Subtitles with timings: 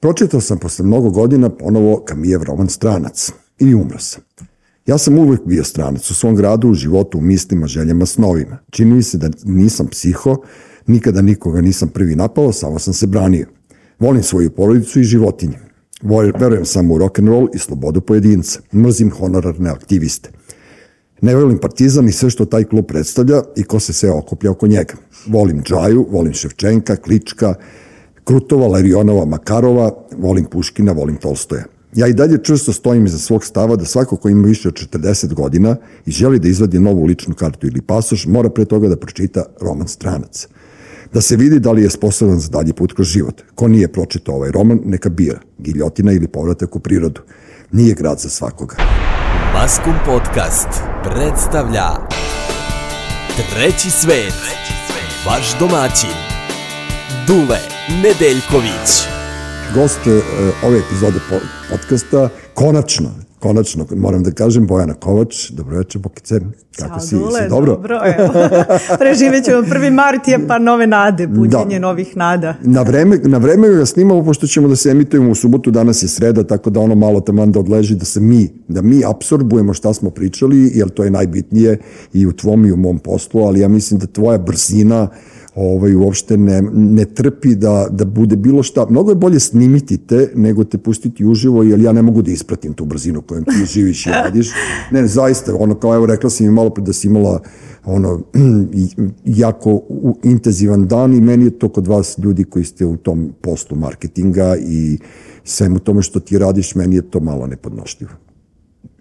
[0.00, 4.22] Pročitao sam posle mnogo godina ponovo Kamijev roman Stranac i umro sam.
[4.86, 8.58] Ja sam uvek bio stranac u svom gradu, u životu, u mislima, željama, snovima.
[8.70, 10.36] Čini mi se da nisam psiho,
[10.86, 13.46] nikada nikoga nisam prvi napao, samo sam se branio.
[13.98, 15.58] Volim svoju porodicu i životinje.
[16.40, 18.60] Verujem samo u rock'n'roll i slobodu pojedinca.
[18.74, 20.30] Mrzim honorarne aktiviste.
[21.20, 24.66] Ne volim partizan i sve što taj klub predstavlja i ko se sve okuplja oko
[24.66, 24.94] njega.
[25.26, 27.54] Volim Džaju, volim Ševčenka, Klička,
[28.28, 31.62] Krutova, Larionova, Makarova, volim Puškina, volim Tolstoja.
[31.94, 35.34] Ja i dalje čvrsto stojim iza svog stava da svako ko ima više od 40
[35.34, 35.76] godina
[36.06, 39.88] i želi da izvadi novu ličnu kartu ili pasoš, mora pre toga da pročita roman
[39.88, 40.48] Stranac.
[41.12, 43.42] Da se vidi da li je sposoban za dalji put kroz život.
[43.54, 45.40] Ko nije pročitao ovaj roman, neka bira.
[45.58, 47.20] Giljotina ili povratak u prirodu.
[47.72, 48.76] Nije grad za svakoga.
[49.54, 50.68] Maskum Podcast
[51.04, 51.88] predstavlja
[53.54, 54.34] Treći svet.
[55.26, 56.27] Vaš domaćin.
[57.28, 57.58] Dule
[58.02, 58.88] Nedeljković
[59.74, 60.10] gost e,
[60.66, 61.18] ove epizode
[61.70, 66.40] podcasta, konačno, konačno, moram da kažem, Bojana Kovač, dobroveče, Bokice,
[66.78, 67.72] kako si, dule, si dobro?
[67.72, 68.32] Dobro, evo.
[69.00, 71.78] Preživet ćemo prvi mart je pa nove nade, buđenje da.
[71.78, 72.54] novih nada.
[72.62, 76.08] Na vreme, na vreme ga snimamo, pošto ćemo da se emitujemo u subotu, danas je
[76.08, 79.94] sreda, tako da ono malo taman da odleži, da se mi, da mi absorbujemo šta
[79.94, 81.78] smo pričali, jer to je najbitnije
[82.12, 85.08] i u tvom i u mom poslu, ali ja mislim da tvoja brzina,
[85.58, 88.86] ovaj, uopšte ne, ne trpi da, da bude bilo šta.
[88.90, 92.74] Mnogo je bolje snimiti te nego te pustiti uživo, jer ja ne mogu da ispratim
[92.74, 94.50] tu brzinu kojom ti živiš i radiš.
[94.90, 97.40] Ne, ne, zaista, ono kao evo rekla sam mi malo pre da si imala
[97.84, 98.20] ono,
[99.24, 99.82] jako
[100.22, 104.56] intenzivan dan i meni je to kod vas ljudi koji ste u tom poslu marketinga
[104.56, 104.98] i
[105.44, 108.27] svemu tome što ti radiš, meni je to malo nepodnošljivo.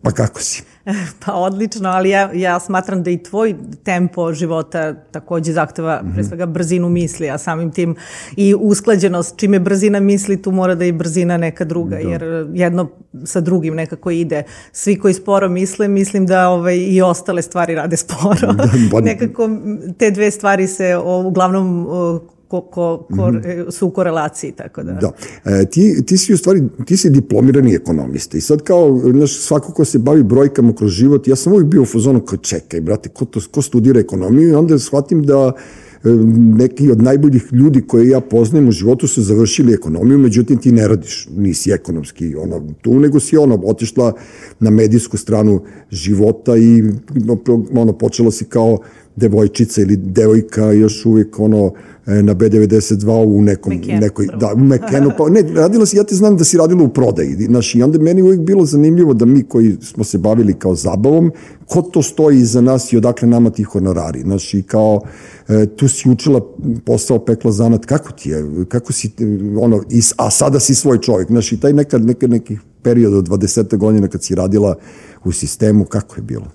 [0.08, 0.64] Pa kako si?
[1.26, 6.14] Pa odlično, ali ja, ja smatram da i tvoj tempo života takođe zahteva mm -hmm.
[6.14, 7.96] pre svega brzinu misli, a samim tim
[8.36, 9.38] i usklađenost.
[9.38, 12.10] Čim je brzina misli, tu mora da i brzina neka druga, da.
[12.10, 12.90] jer jedno
[13.26, 14.44] sa drugim nekako ide.
[14.72, 18.54] Svi koji sporo misle, mislim da ovaj, i ostale stvari rade sporo.
[18.54, 19.02] Da, ba...
[19.12, 19.50] nekako
[19.98, 21.88] te dve stvari se o, uglavnom
[22.48, 23.72] ko, ko, ko, mm -hmm.
[23.72, 24.94] su u korelaciji, tako da.
[24.94, 25.12] Da.
[25.46, 29.74] E, ti, ti si u stvari, ti si diplomirani ekonomista i sad kao, znaš, svako
[29.74, 33.10] ko se bavi brojkama kroz život, ja sam uvijek bio u fazonu kao, čekaj, brate,
[33.10, 35.52] ko, to, ko studira ekonomiju i onda shvatim da
[36.04, 36.10] e,
[36.58, 40.88] neki od najboljih ljudi koje ja poznajem u životu su završili ekonomiju, međutim ti ne
[40.88, 44.14] radiš, nisi ekonomski ono, tu, nego si ono, otišla
[44.60, 46.84] na medijsku stranu života i
[47.74, 48.80] ono, počela si kao
[49.18, 51.72] devojčica ili devojka još uvijek ono
[52.08, 56.04] E, na B92 u nekom, Mekenu, nekoj, da, u Mekenu, pa ne, radila si, ja
[56.04, 59.26] te znam da si radila u prodaji, znaš, i onda meni uvijek bilo zanimljivo da
[59.26, 61.32] mi koji smo se bavili kao zabavom,
[61.66, 65.02] ko to stoji iza nas i odakle nama ti honorari, znaš, i kao,
[65.48, 66.42] e, tu si učila
[66.86, 69.12] posao pekla zanat, kako ti je, kako si,
[69.60, 73.28] ono, i, a sada si svoj čovjek, znaš, i taj nekad, nekad neki period od
[73.28, 73.78] 20.
[73.78, 74.76] godina kad si radila
[75.28, 76.46] u sistemu, kako je bilo?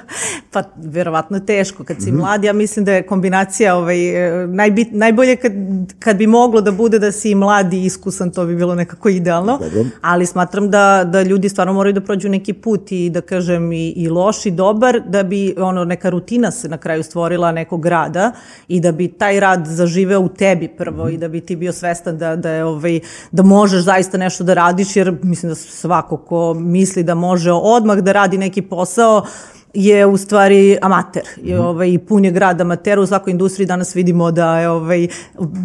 [0.52, 1.84] pa, verovatno je teško.
[1.84, 2.18] Kad si mm -hmm.
[2.18, 3.98] mlad, ja mislim da je kombinacija ovaj,
[4.46, 5.52] najbit, najbolje kad,
[5.98, 9.58] kad bi moglo da bude da si mlad i iskusan, to bi bilo nekako idealno.
[9.58, 9.84] Dobro.
[10.00, 13.88] Ali smatram da, da ljudi stvarno moraju da prođu neki put i da kažem i,
[13.88, 18.32] i loš i dobar, da bi ono, neka rutina se na kraju stvorila nekog rada
[18.68, 21.14] i da bi taj rad zaživeo u tebi prvo mm -hmm.
[21.14, 23.00] i da bi ti bio svestan da, da, je, ovaj,
[23.32, 27.98] da možeš zaista nešto da radiš, jer mislim da svako ko misli da može odmah
[27.98, 29.26] da radi neki posao,
[29.74, 31.22] je u stvari amater.
[31.42, 31.66] Je, mhm.
[31.66, 33.00] ovaj, pun je grad amatera.
[33.00, 35.08] U svakoj industriji danas vidimo da je ovaj,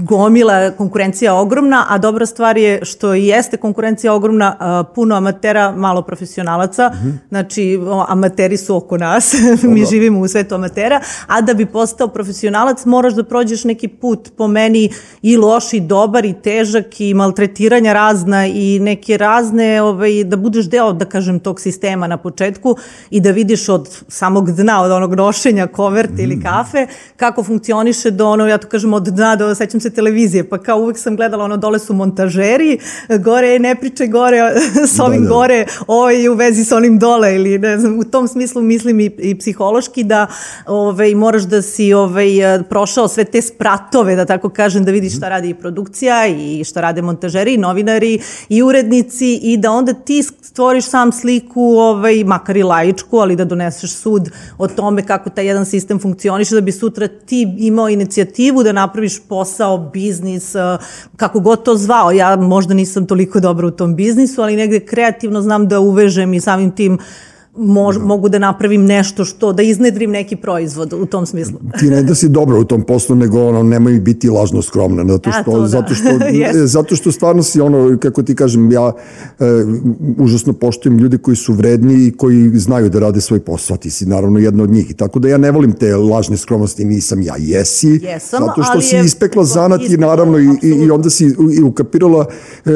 [0.04, 6.02] gomila konkurencija ogromna, a dobra stvar je što i jeste konkurencija ogromna, puno amatera, malo
[6.02, 6.90] profesionalaca.
[6.90, 7.18] Mm -hmm.
[7.30, 9.36] Znači, amateri su oko nas.
[9.74, 11.02] Mi živimo u svetu amatera.
[11.28, 14.90] A da bi postao profesionalac, moraš da prođeš neki put po meni
[15.22, 20.66] i loš i dobar i težak i maltretiranja razna i neke razne, ovaj, da budeš
[20.66, 22.76] deo, da kažem, tog sistema na početku
[23.10, 26.20] i da vidiš od samog dna, od onog nošenja koverte mm.
[26.20, 26.88] ili kafe,
[27.18, 30.80] kako funkcioniše do ono, ja to kažem, od dna do, sećam se televizije, pa kao
[30.80, 32.80] uvek sam gledala ono, dole su montažeri,
[33.20, 34.38] gore ne priče gore
[34.96, 35.34] s ovim da, da.
[35.34, 39.00] gore, ovo je u vezi sa onim dole ili ne znam, u tom smislu mislim
[39.00, 40.28] i, i psihološki da
[40.66, 42.28] ovaj, moraš da si ovaj,
[42.70, 46.82] prošao sve te spratove, da tako kažem, da vidiš šta radi i produkcija i šta
[46.82, 48.20] rade montažeri i novinari
[48.50, 53.46] i urednici i da onda ti stvoriš sam sliku, ovaj, makar i laičku, ali da
[53.46, 57.90] doneseš doneseš sud o tome kako taj jedan sistem funkcioniše, da bi sutra ti imao
[57.90, 60.78] inicijativu da napraviš posao, biznis, eh,
[61.18, 62.12] kako god to zvao.
[62.12, 66.42] Ja možda nisam toliko dobra u tom biznisu, ali negde kreativno znam da uvežem i
[66.42, 67.00] samim tim
[67.58, 71.60] mož, mogu da napravim nešto što, da iznedrim neki proizvod u tom smislu.
[71.80, 75.32] Ti ne da si dobro u tom poslu, nego ono, nemoj biti lažno skromna, zato
[75.32, 75.68] što, A, to da.
[75.68, 76.66] zato što, Jeste.
[76.68, 78.92] zato što stvarno si ono, kako ti kažem, ja
[79.40, 79.44] e,
[80.18, 84.06] užasno poštujem ljude koji su vredni i koji znaju da rade svoj posao, ti si
[84.06, 84.92] naravno jedna od njih.
[84.92, 88.82] I tako da ja ne volim te lažne skromnosti, nisam ja, jesi, Jesam, zato što
[88.82, 91.26] si je- ispekla zanat i ispekla, naravno i, i, i onda si
[91.58, 92.26] i ukapirala
[92.66, 92.70] e,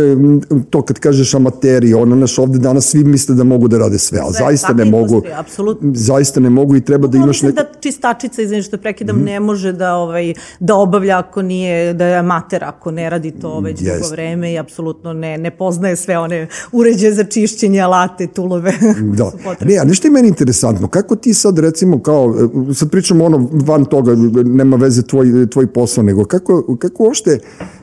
[0.69, 4.19] to kad kažeš amateri, ono naš ovde danas svi misle da mogu da rade sve,
[4.19, 5.91] a Sve, zaista takva ne mogu, apsolutno.
[5.95, 7.55] zaista ne mogu i treba da imaš neko...
[7.55, 9.25] da čistačica, izvini što prekidam, Mhm.
[9.25, 13.59] ne može da, ovaj, da obavlja ako nije, da je amater, ako ne radi to
[13.59, 14.11] već dugo Jeste.
[14.11, 18.73] vreme i apsolutno ne, ne poznaje sve one uređaje za čišćenje, alate, tulove.
[19.01, 19.25] Da.
[19.31, 19.75] su potrebne.
[19.75, 22.35] Ne, a nešto je meni interesantno, kako ti sad recimo kao,
[22.69, 27.39] e, sad pričamo ono van toga, nema veze tvoj, tvoj posao, nego kako, kako uopšte,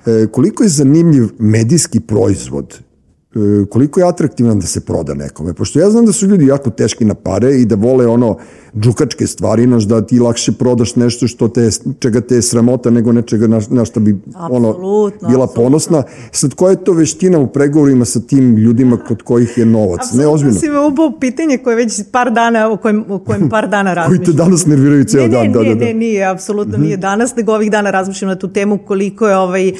[0.06, 2.78] e, koliko je zanimljiv medijski proizvod
[3.70, 5.54] koliko je atraktivan da se proda nekome.
[5.54, 8.36] Pošto ja znam da su ljudi jako teški na pare i da vole ono
[8.76, 13.12] džukačke stvari, znaš, da ti lakše prodaš nešto što te, čega te je sramota nego
[13.12, 14.16] nečega na, na što bi
[14.50, 15.64] ono, Apsolutno, bila apsolutno.
[15.64, 16.02] ponosna.
[16.32, 19.98] Sad, koja je to veština u pregovorima sa tim ljudima kod kojih je novac?
[19.98, 20.60] ne Apsolutno ozbiljno.
[20.60, 23.96] si me ubao pitanje koje već par dana, o kojem, o kojem par dana Koji
[23.96, 24.24] razmišljam.
[24.26, 25.46] te danas nerviraju ceo ne, dan.
[25.46, 25.84] ne, da, ne, da, da.
[25.84, 29.68] ne, nije, apsolutno nije danas, nego ovih dana razmišljam na tu temu koliko je ovaj,
[29.68, 29.76] uh,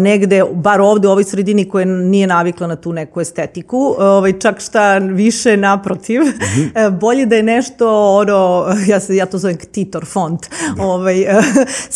[0.00, 4.60] negde, bar ovde u ovoj sredini koja nije navikla na tu neku estetiku, ovaj, čak
[4.60, 10.04] šta više naprotiv, e, bolje da je nešto, ono, ja, se, ja to zovem ktitor
[10.04, 10.46] font,
[10.78, 11.42] ovaj, e,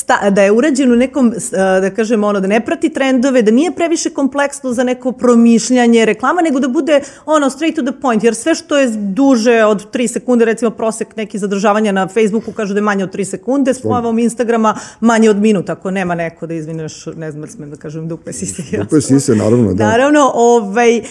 [0.01, 3.51] sta, da je urađen u nekom, e, da kažem, ono, da ne prati trendove, da
[3.51, 8.25] nije previše kompleksno za neko promišljanje reklama, nego da bude ono straight to the point,
[8.25, 12.75] jer sve što je duže od 3 sekunde, recimo prosek neki zadržavanja na Facebooku kaže
[12.75, 16.47] da je manje od 3 sekunde, s pojavom Instagrama manje od minuta, ako nema neko
[16.47, 18.63] da izvineš, ne znam da smem da kažem dupe sise.
[18.79, 19.87] Dupe sise, naravno, da.
[19.87, 20.33] Naravno,
[20.79, 21.05] ovaj, uh,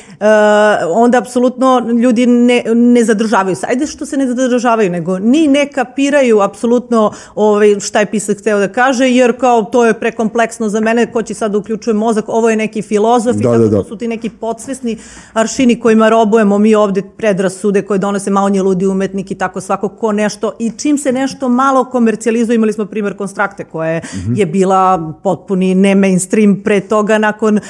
[0.95, 3.65] onda apsolutno ljudi ne, ne zadržavaju se.
[3.69, 8.59] Ajde što se ne zadržavaju, nego ni ne kapiraju apsolutno ovaj, šta je pisak hteo
[8.59, 12.25] da kaže, jer kao to je prekompleksno za mene, ko će sad da uključuje mozak,
[12.27, 13.83] ovo je neki filozof i Da, tako da, da.
[13.83, 14.97] su ti neki podsvesni
[15.33, 19.89] aršini kojima robujemo mi ovde predrasude koje donose malo nje ludi umetnik i tako svako
[19.89, 24.33] ko nešto i čim se nešto malo komercijalizuje, imali smo primer Konstrakte koja Mhm.
[24.35, 27.61] je bila potpuni ne mainstream pre toga nakon uh,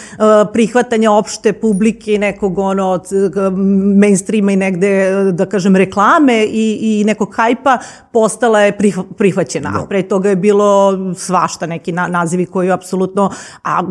[0.53, 3.07] prihvatanja opšte publike i nekog ono od,
[3.95, 7.78] mainstreama i negde da kažem reklame i, i nekog hajpa
[8.13, 9.69] postala je prih, prihvaćena.
[9.75, 13.31] A pre toga je bilo svašta neki na, nazivi koji apsolutno
[13.63, 13.84] a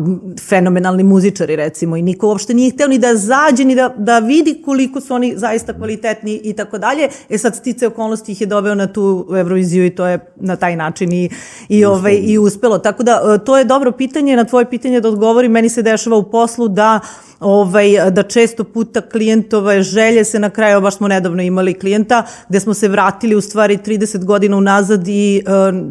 [0.49, 4.61] fenomenalni muzičari recimo i niko uopšte nije hteo ni da zađe ni da, da vidi
[4.65, 7.09] koliko su oni zaista kvalitetni i tako dalje.
[7.29, 10.75] E sad stice okolnosti ih je doveo na tu Euroviziju i to je na taj
[10.75, 11.29] način i,
[11.69, 12.77] i, ovaj, i uspelo.
[12.77, 16.17] Tako da e, to je dobro pitanje, na tvoje pitanje da odgovorim, meni se dešava
[16.17, 16.99] u poslu da
[17.39, 22.59] ovaj, da često puta klijentove želje se na kraju, baš smo nedavno imali klijenta, gde
[22.59, 25.41] smo se vratili u stvari 30 godina unazad i e,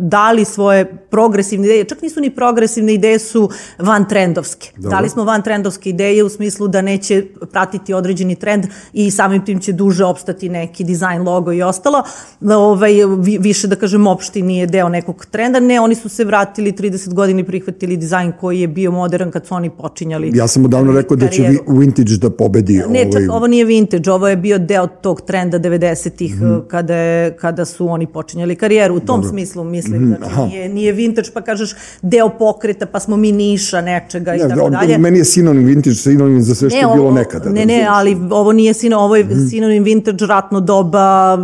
[0.01, 4.71] dali svoje progresivne ideje, čak nisu ni progresivne ideje, su van trendovske.
[4.77, 9.61] Dali smo van trendovske ideje u smislu da neće pratiti određeni trend i samim tim
[9.61, 12.03] će duže opstati neki dizajn, logo i ostalo.
[12.41, 16.73] Ovaj, vi- više da kažem opšti nije deo nekog trenda, ne, oni su se vratili
[16.73, 20.65] 30 godina i prihvatili dizajn koji je bio modern kad su oni počinjali Ja sam
[20.65, 21.59] odavno rekao da će vi-.
[21.87, 22.83] Vintage da pobedi.
[22.89, 26.55] Ne, čak ovaj, ovo nije vintage, ovo je bio deo tog trenda 90-ih Mhm.
[26.69, 28.95] kada, je, kada su oni počinjali karijeru.
[28.97, 31.71] U tom smislu mislim Mhm, da nije, nije vintage pa kažeš
[32.03, 34.99] deo pokreta pa smo mi niša nečega i Ne, tako on- dalje.
[34.99, 37.51] Meni je sinonim vintage, sinonim za sve što je bilo ovo- nekada.
[37.51, 37.89] Ne, ne, razumeš?
[37.91, 41.39] ali ovo nije sino, ovo je sinonim vintage ratno doba.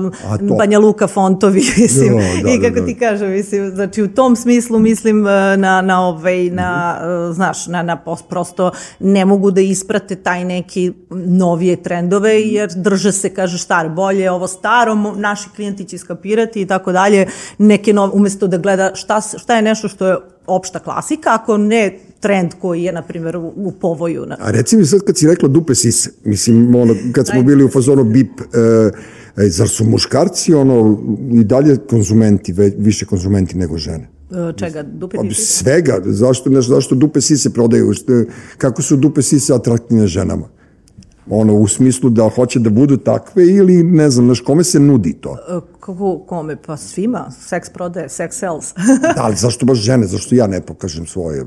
[0.50, 2.06] Banja Luka fontovi, mislim.
[2.08, 2.86] Jo, da, I da, kako da.
[2.86, 6.98] ti kažem, mislim, znači u tom smislu mislim e, na, na ovaj, na,
[7.30, 8.70] e, znaš, na, na prosto
[9.00, 14.30] ne mogu da isprate taj neki novije trendove, jer drže se, kaže, staro, bolje je
[14.30, 17.26] ovo staro, naši klijenti će skapirati i tako dalje,
[17.58, 21.98] neke nove, umesto da gleda šta, šta je nešto što je opšta klasika, ako ne
[22.20, 24.26] trend koji je, na primjer, u, u povoju.
[24.26, 27.64] Na, A reci mi sad kad si rekla dupe sise, mislim, ono, kad smo bili
[27.64, 28.58] u fazonu bip, e,
[29.36, 30.98] e, zar su muškarci ono,
[31.32, 34.08] i dalje konzumenti, ve, više konzumenti nego žene?
[34.32, 37.92] E, čega, dupe Pa, ti- svega, zašto, ne, zašto dupe sise prodaju,
[38.58, 40.48] kako su dupe sise atraktivne ženama?
[41.30, 45.12] Ono, u smislu da hoće da budu takve ili, ne znam, znaš, kome se nudi
[45.12, 45.36] to?
[45.48, 46.56] E, Kako, kome?
[46.66, 47.30] Pa svima.
[47.48, 48.72] Seks prodaje, sex sells.
[49.16, 51.44] Da, ali zašto baš žene, zašto ja ne pokažem svoje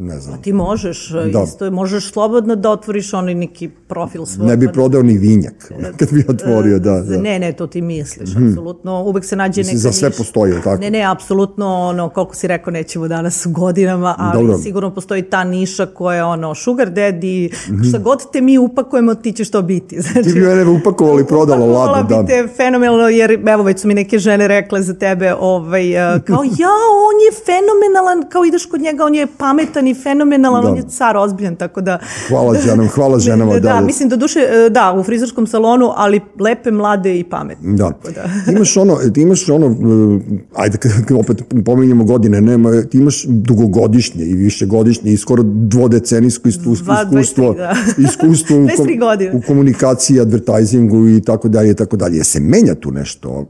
[0.00, 0.42] ne znam.
[0.42, 1.42] Ti možeš, Da.
[1.42, 4.46] isto, možeš slobodno da otvoriš onaj neki profil svoj.
[4.46, 5.54] Ne bi pa- prodao ni vinjak
[5.96, 7.02] kad bi otvorio, da.
[7.02, 7.22] Za- da.
[7.22, 9.02] Ne, ne, to ti misliš, apsolutno.
[9.02, 10.18] Uvek se nađe Mislim, neka za sve niša.
[10.18, 10.80] postoji, tako?
[10.80, 14.58] Ne, ne, apsolutno, ono, koliko si rekao, nećemo danas u godinama, ali Dobro.
[14.58, 17.82] sigurno postoji ta niša koja je ono, sugar daddy, Mhm.
[17.82, 19.96] šta god te mi upakujemo, ti ćeš to biti.
[20.02, 22.22] Znači, Ti bi mene upakovali, prodala, Upakovala ladno, da.
[22.22, 25.84] bi te fenomenalno, jer evo već su mi neke žene rekle za tebe, ovaj,
[26.20, 30.70] kao ja, on je fenomenalan, kao ideš kod njega, on je pametan i fenomenalan, Da.
[30.70, 31.98] on je car ozbiljan, tako da...
[32.28, 33.80] Hvala ženama, hvala ženama, da, da, da.
[33.80, 37.76] mislim da duše, eh, da, u frizerskom salonu, ali lepe, mlade i pametne.
[37.76, 37.90] Da.
[37.90, 38.24] Tako da.
[38.52, 40.20] Imaš ono, ti imaš ono, uh,
[40.54, 40.78] ajde
[41.18, 47.56] opet pominjemo godine, nema, ti imaš dugogodišnje i višegodišnje i skoro dvodecenijsko iskustvo, iskustvo, 23,
[47.56, 47.74] da.
[48.08, 49.32] iskustvo u, 23 godine.
[49.34, 52.16] u komunikaciji, advertisingu i tako dalje tako dalje.
[52.16, 53.46] Je se menja tu nešto?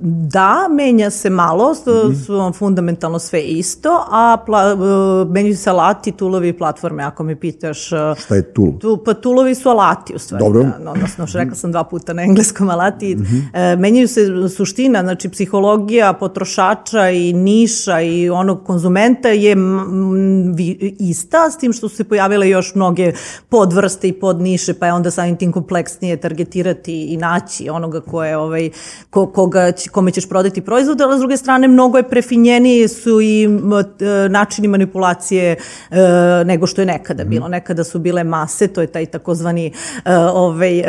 [0.00, 2.14] Da, menja se malo, su, Mhm.
[2.14, 4.80] su fundamentalno sve isto, a pla, uh,
[5.30, 7.92] menjaju se alati, tulovi i platforme, ako me pitaš.
[7.92, 8.74] uh, Šta je tu?
[8.80, 10.44] Tu, pa tulovi su alati u stvari.
[10.44, 10.62] Dobro.
[10.62, 13.16] Da, odnosno, što rekla sam dva puta na engleskom alati.
[13.54, 19.56] E, menjaju se suština, znači psihologija potrošača i niša i onog konzumenta je
[20.98, 23.12] ista, s tim što su se pojavile još mnoge
[23.48, 28.36] podvrste i podniše, pa je onda samim tim kompleksnije targetirati i naći onoga ko je,
[28.36, 28.70] ovaj,
[29.14, 33.48] ko, koga, kome ćeš prodati proizvod, ali s druge strane mnogo je prefinjeniji su i
[33.98, 35.56] t- načini manipulacije
[35.90, 35.96] e,
[36.44, 37.48] nego što je nekada bilo.
[37.48, 39.66] Nekada su bile mase, to je taj takozvani
[40.04, 40.84] e, ovaj, e,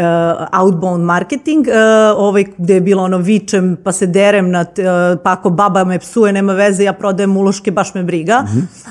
[0.62, 1.72] outbound marketing, e,
[2.18, 4.84] ovaj, gde je bilo ono vičem pa se derem, na, e,
[5.24, 8.44] pa ako baba me psuje, nema veze, ja prodajem uloške, baš me briga.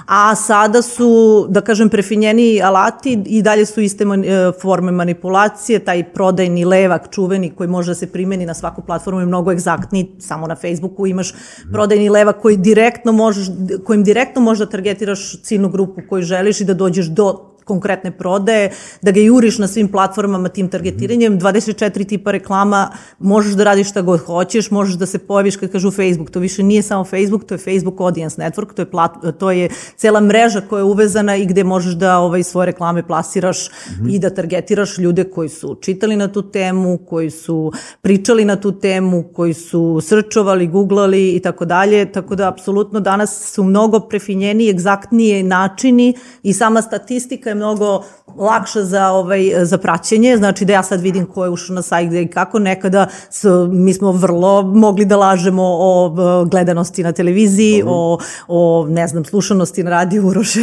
[0.07, 5.79] A sada su, da kažem, prefinjeniji alati i dalje su iste man, e, forme manipulacije,
[5.79, 10.11] taj prodajni levak čuveni koji može da se primeni na svaku platformu je mnogo egzaktniji,
[10.19, 11.35] samo na Facebooku imaš
[11.73, 13.47] prodajni levak koji direktno možeš,
[13.85, 18.71] kojim direktno možeš da targetiraš ciljnu grupu koju želiš i da dođeš do konkretne prodaje,
[19.03, 24.03] da ga juriš na svim platformama tim targetiranjem, 24 tipa reklama, možeš da radiš šta
[24.03, 27.55] god hoćeš, možeš da se pojaviš kad kažu Facebook, to više nije samo Facebook, to
[27.55, 31.47] je Facebook Audience Network, to je, plat, to je cela mreža koja je uvezana i
[31.47, 33.69] gde možeš da ovaj, svoje reklame plasiraš
[34.11, 38.73] i da targetiraš ljude koji su čitali na tu temu, koji su pričali na tu
[38.73, 44.71] temu, koji su srčovali, googlali i tako dalje, tako da apsolutno danas su mnogo prefinjeniji,
[44.71, 48.03] egzaktnije načini i sama statistika je mnogo
[48.37, 52.09] lakša za, ovaj, za praćenje, znači da ja sad vidim ko je ušao na sajt
[52.09, 57.13] gde i kako, nekada s, mi smo vrlo mogli da lažemo o e, gledanosti na
[57.13, 58.19] televiziji, o,
[58.49, 60.61] o, ne znam, slušanosti na radiju Uroše,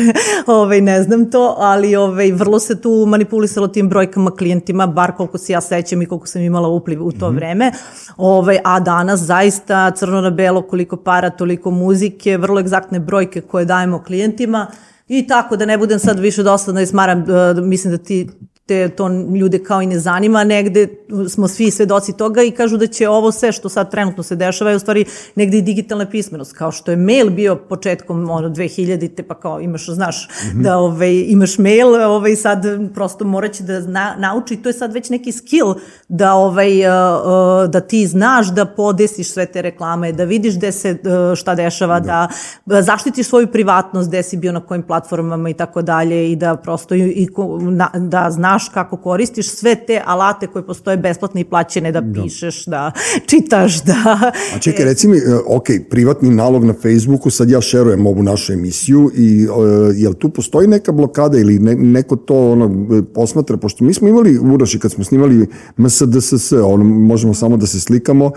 [0.47, 5.37] ovaj, ne znam to, ali ovaj, vrlo se tu manipulisalo tim brojkama klijentima, bar koliko
[5.37, 7.71] se ja sećam i koliko sam imala upliv u to vreme,
[8.17, 13.65] ovaj, a danas zaista crno na belo koliko para, toliko muzike, vrlo egzaktne brojke koje
[13.65, 14.67] dajemo klijentima,
[15.13, 18.29] I tako, da ne budem sad više dosadna i smaram, uh, mislim da ti
[18.71, 20.87] te to ljude kao i ne zanima, negde
[21.29, 24.69] smo svi svedoci toga i kažu da će ovo sve što sad trenutno se dešava
[24.69, 29.23] je u stvari negde i digitalna pismenost, kao što je mail bio početkom ono 2000-te,
[29.23, 34.55] pa kao imaš, znaš, da ovaj, imaš mail, ovaj, sad prosto moraće da zna, nauči,
[34.55, 35.73] to je sad već neki skill
[36.07, 36.71] da, ovaj,
[37.67, 40.97] da ti znaš da podesiš sve te reklame, da vidiš gde se
[41.35, 42.27] šta dešava, da,
[42.65, 46.55] da zaštitiš svoju privatnost, gde si bio na kojim platformama i tako dalje i da
[46.55, 47.27] prosto i, i
[47.61, 52.65] na, da znaš kako koristiš sve te alate koje postoje besplatne i plaćene da pišeš,
[52.65, 52.91] da
[53.29, 54.31] čitaš, da...
[54.55, 58.53] A čekaj, reci mi, e, ok, privatni nalog na Facebooku, sad ja šerujem ovu našu
[58.53, 59.47] emisiju i e,
[59.95, 64.07] jel tu postoji neka blokada ili ne, neko to ono, e, posmatra, pošto mi smo
[64.07, 68.31] imali Uroši kad smo snimali MSDSS, ono, možemo samo da se slikamo,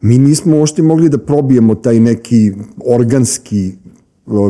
[0.00, 2.52] mi nismo uopšte mogli da probijemo taj neki
[2.86, 3.72] organski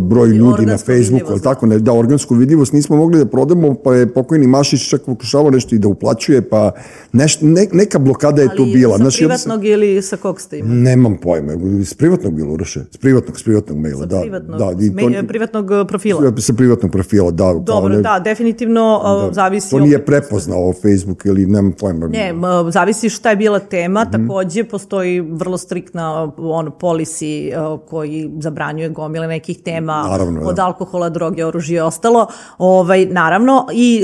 [0.01, 3.95] broj ljudi na Facebooku, ali tako, ne, da, organsku vidljivost nismo mogli da prodamo, pa
[3.95, 6.73] je pokojni Mašić čak pokušavao nešto i da uplaćuje, pa
[7.13, 8.93] neš, ne, neka blokada je tu bila.
[8.93, 10.75] sa Znaš, ja sam- privatnog ili sa kog ste imali?
[10.77, 11.53] Nemam pojma,
[11.83, 14.21] s privatnog bilo Uroše, s privatnog, s privatnog maila, Sa da.
[14.21, 16.33] privatnog, da, i me- privatnog uh, profila.
[16.39, 17.45] Sa privatnog profila, da.
[17.45, 19.71] kao Dobro, ne- da, definitivno uh, zavisi...
[19.71, 22.07] To nije prepoznao Facebook ili nemam pojma.
[22.09, 24.13] Ne, m, zavisi šta je bila tema, Mhm.
[24.19, 26.07] takođe postoji vrlo striktna
[26.39, 30.47] ono, policy koji zabranjuje gomile nekih tema Naravno, da.
[30.47, 32.27] od alkohola, droge, oružja i ostalo.
[32.59, 34.03] Ovaj, naravno, i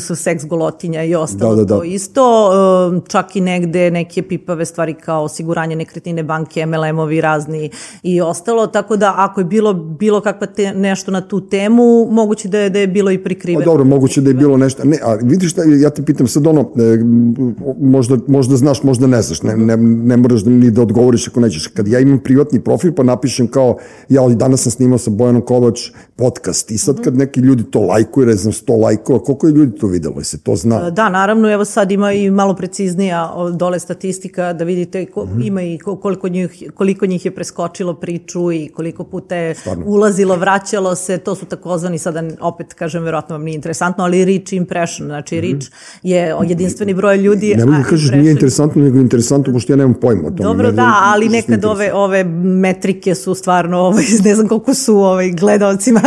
[0.00, 1.74] s- seks golotinja i ostalo Da, da, da.
[1.74, 2.24] to isto.
[2.88, 7.70] Uh, čak i negde neke pipave stvari kao osiguranje nekretnine banke, MLM-ovi razni
[8.02, 8.66] i ostalo.
[8.68, 12.70] Tako da ako je bilo bilo kakva te, nešto na tu temu, moguće da je,
[12.70, 13.64] da je bilo i Pa prikriveno.
[13.64, 14.84] dobro, moguće da je bilo nešto.
[14.84, 16.98] Ne, a vidiš šta, ja te pitam sad ono, e,
[17.80, 21.66] možda, možda znaš, možda ne znaš, ne, ne, ne moraš ni da odgovoriš ako nećeš.
[21.66, 23.76] Kad ja imam privatni profil pa napišem kao,
[24.08, 25.80] ja danas sam snimao sa Bojanom Kovač
[26.16, 29.78] podcast i sad kad neki ljudi to lajkuju, ne znam, 100 lajkova, koliko je ljudi
[29.78, 30.90] to videlo, se to zna?
[30.92, 33.20] Da, naravno, evo sad ima i malo preciznija
[33.52, 35.40] dole statistika da vidite ko, Mhm.
[35.42, 36.44] ima i ko- koliko njih,
[36.74, 39.84] koliko njih je preskočilo priču i koliko puta je Stvarno.
[39.86, 44.52] ulazilo, vraćalo se, to su takozvani sada, opet kažem, verovatno vam nije interesantno, ali reach
[44.52, 45.66] impression, znači reach
[46.02, 47.54] je jedinstveni broj ljudi.
[47.54, 50.42] Ne mogu da kažeš nije interesantno, nego interesantno, pošto ja nemam pojma o tome.
[50.42, 54.93] Dobro, Ne da, ali nekad ove, ove metrike su stvarno, ovaj, ne znam koliko su
[54.98, 56.00] ovaj, gledalcima,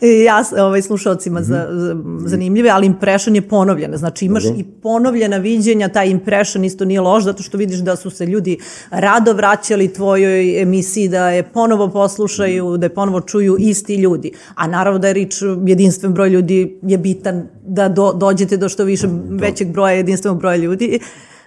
[0.00, 1.96] i ja, ovaj, slušalcima za, za,
[2.26, 3.96] zanimljive, ali impression je ponovljena.
[3.96, 4.60] Znači imaš Dobro.
[4.60, 8.58] i ponovljena viđenja, taj impression isto nije loš, zato što vidiš da su se ljudi
[8.90, 14.32] rado vraćali tvojoj emisiji, da je ponovo poslušaju, da je ponovo čuju isti ljudi.
[14.54, 18.84] A naravno da je rič jedinstven broj ljudi je bitan da do, dođete do što
[18.84, 20.98] više većeg broja jedinstvenog broja ljudi.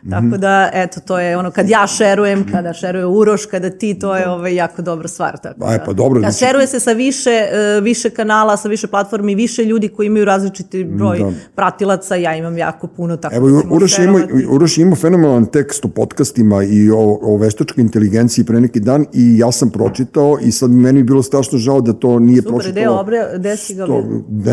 [0.09, 4.15] Tako da, eto, to je ono, kad ja šerujem, kada šeruje Uroš, kada ti, to
[4.15, 5.37] je ovaj, jako dobra stvar.
[5.37, 5.83] Tako Aj, da.
[5.83, 9.63] pa dobro, Kad znači- šeruje se sa više, e, više kanala, sa više platformi, više
[9.63, 11.31] ljudi koji imaju različiti broj Da.
[11.55, 14.19] pratilaca, ja imam jako puno, tako Evo, da Uroš ima.
[14.49, 19.37] Uroš ima fenomenalan tekst o podcastima i o, o veštačkoj inteligenciji pre neki dan i
[19.37, 22.71] ja sam pročitao i sad meni je bilo strašno žao da to nije Super, pročitao.
[22.73, 23.85] gde, obre, gde si ga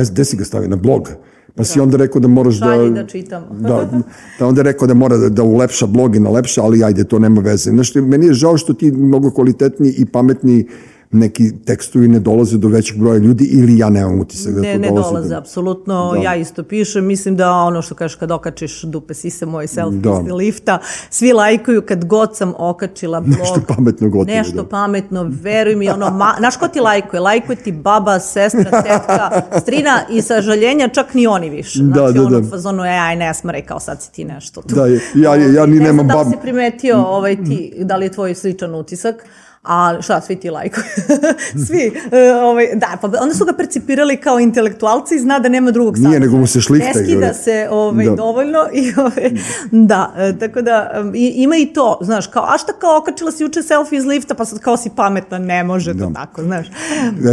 [0.04, 0.68] gde si ga stavio?
[0.68, 1.08] Na blog?
[1.54, 2.66] Pa si onda rekao da moraš da...
[2.66, 3.44] Šalji da čitam.
[3.68, 4.02] da,
[4.38, 7.40] da onda rekao da mora da, da ulepša blog i nalepša, ali ajde, to nema
[7.40, 7.70] veze.
[7.70, 10.66] Znaš, meni je žao što ti mnogo kvalitetni i pametni
[11.12, 14.78] neki tekstovi ne dolaze do većeg broja ljudi ili ja nemam utisak da Ne, to
[14.80, 15.04] ne dolazi.
[15.04, 15.36] dolaze, do...
[15.36, 16.12] apsolutno.
[16.12, 16.20] Da.
[16.20, 17.06] Ja isto pišem.
[17.06, 20.20] Mislim da ono što kažeš kad okačiš dupe sise moj selfie Da.
[20.22, 20.78] iz lifta,
[21.10, 23.38] svi lajkuju kad god sam okačila blog.
[23.38, 24.64] Nešto pametno gotovo, Nešto da.
[24.64, 27.20] pametno, veruj mi, ono, ma, znaš ko ti lajkuje?
[27.20, 31.78] Lajkuje ti baba, sestra, tetka, strina i sažaljenja, čak ni oni više.
[31.78, 32.48] Da, Znači, da, ono, da.
[32.48, 34.74] fazonu, e, aj, ne smare, kao sad si ti nešto tu.
[34.74, 37.72] Da, ja- ja- ja ni ne nemam znam da li bab- si primetio ovaj, ti,
[37.78, 39.14] da li je tvoj sličan utisak,
[39.62, 40.84] a šta, svi ti lajkuju.
[41.66, 41.92] svi.
[42.12, 45.96] e, ovaj, da, pa onda su ga percipirali kao intelektualci i zna da nema drugog
[45.96, 46.20] Nije, sadržaja.
[46.20, 48.14] nego mu se šlihta, Ne skida se ovaj, Da.
[48.14, 49.30] dovoljno i ovaj,
[49.70, 53.32] da, e, tako da um, i, ima i to, znaš, kao, a šta kao okačila
[53.32, 56.66] si juče selfie iz lifta, pa sad kao si pametna, ne može to tako, znaš.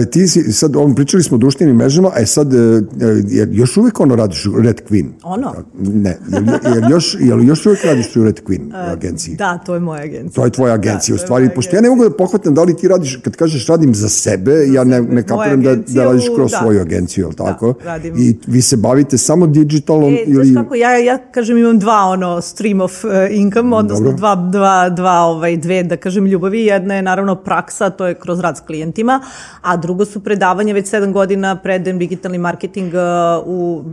[0.01, 2.81] E, Ti si, sad, on, pričali smo o društvenim mrežama, a sad, e, e,
[3.27, 5.09] jer još uvijek ono radiš u Red Queen?
[5.23, 5.53] Ono?
[5.79, 6.43] Ne, jel,
[6.75, 9.35] jel, još, jel još uvijek radiš u Red Queen agenciji?
[9.35, 10.31] Da, to je moja agencija.
[10.41, 12.75] To je tvoja agencija, Da, u stvari, pošto ja ne mogu da pohvatam da li
[12.77, 16.51] ti radiš, kad kažeš radim za sebe, ja ne, ne kapiram da, da radiš kroz
[16.51, 16.57] da.
[16.57, 17.73] svoju agenciju, jel tako?
[17.83, 18.15] radim.
[18.17, 20.45] I vi se bavite samo digitalom E, ili...
[20.45, 24.17] znaš kako, ja, ja kažem imam dva ono stream of uh, income, odnosno Dobro.
[24.17, 26.65] dva, dva, dva, ovaj, dve, da kažem, ljubavi.
[26.65, 29.21] Jedna je naravno praksa, to je kroz rad s klijentima,
[29.61, 33.83] a drugo su predavanja, već sedam godina predajem digitalni marketing uh, u,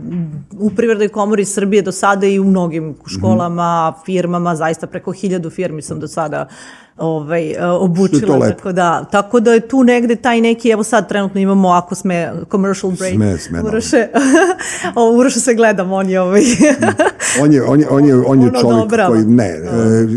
[0.59, 5.81] u Privrednoj komori Srbije do sada i u mnogim školama, firmama, zaista preko hiljadu firmi
[5.81, 6.47] sam do sada
[6.97, 8.47] ovaj, uh, obučila.
[8.47, 12.31] Tako da, tako da je tu negde taj neki, evo sad trenutno imamo, ako sme
[12.51, 13.61] commercial break, Sme, sme.
[13.61, 14.07] Uroše,
[14.95, 16.41] o, Uroše se gledam, on je ovaj...
[17.41, 19.09] On je, on je, on je, on je čovjek dobrava.
[19.09, 19.59] koji, ne, e,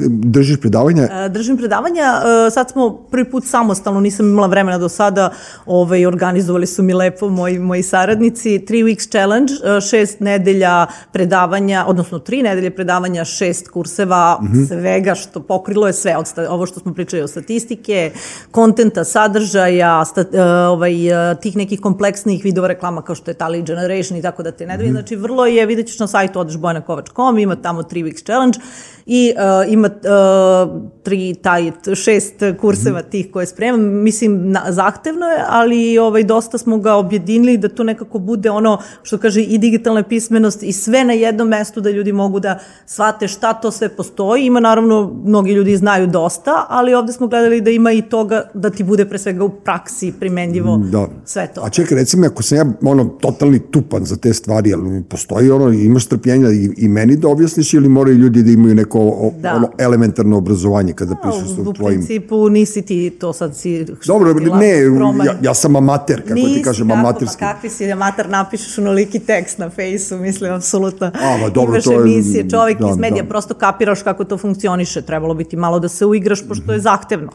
[0.09, 4.89] držiš predavanja, E, Držim predavanja, e, sad smo prvi put samostalno, nisam imala vremena do
[4.89, 5.31] sada,
[5.67, 11.85] ovaj, organizovali su mi lepo moji, moji saradnici, 3 weeks challenge, e, šest nedelja predavanja,
[11.87, 14.65] odnosno tri nedelje predavanja, šest kurseva, Mhm.
[14.65, 18.13] svega što pokrilo je sve, od ovo što smo pričali o statistike,
[18.51, 23.67] kontenta, sadržaja, sta, e, ovaj, e, tih nekih kompleksnih vidova reklama kao što je Tally
[23.67, 24.79] Generation i tako da te ne Mhm.
[24.79, 28.59] dvije, znači vrlo je, vidjet ćeš na sajtu odeš bojanakovač.com, ima tamo 3 weeks challenge
[29.07, 33.81] i uh, ima uh, tri, taj, šest kurseva tih koje spremam.
[33.81, 38.79] Mislim, na, zahtevno je, ali ovaj, dosta smo ga objedinili da to nekako bude ono
[39.03, 43.29] što kaže i digitalna pismenost i sve na jednom mestu da ljudi mogu da shvate
[43.29, 44.47] šta to sve postoji.
[44.47, 48.71] Ima naravno, mnogi ljudi znaju dosta, ali ovde smo gledali da ima i toga da
[48.71, 51.09] ti bude pre svega u praksi primenljivo da.
[51.25, 51.61] sve to.
[51.61, 55.69] A čekaj, recimo, ako sam ja ono, totalni tupan za te stvari, jel postoji ono,
[55.71, 59.55] imaš strpljenja i, i meni da objasniš ili moraju ljudi da imaju neko o, Da.
[59.55, 61.99] ono elementarno obrazovanje kada A, pišu u, sa u tvojim...
[61.99, 65.27] principu nisi ti to sad si Dobro, ne, proman.
[65.27, 67.41] ja, ja sam amater, kako ti Nisi, kažem, kako, amaterski.
[67.41, 71.07] Pa kakvi si amater, napišeš onoliki tekst na fejsu, mislim, apsolutno.
[71.15, 73.29] A, ma dobro, Imaš to je- emisije, čovjek da, iz medija, da.
[73.29, 75.03] prosto kapiraš kako to funkcioniše.
[75.03, 77.31] Trebalo bi ti malo da se uigraš, pošto je zahtevno.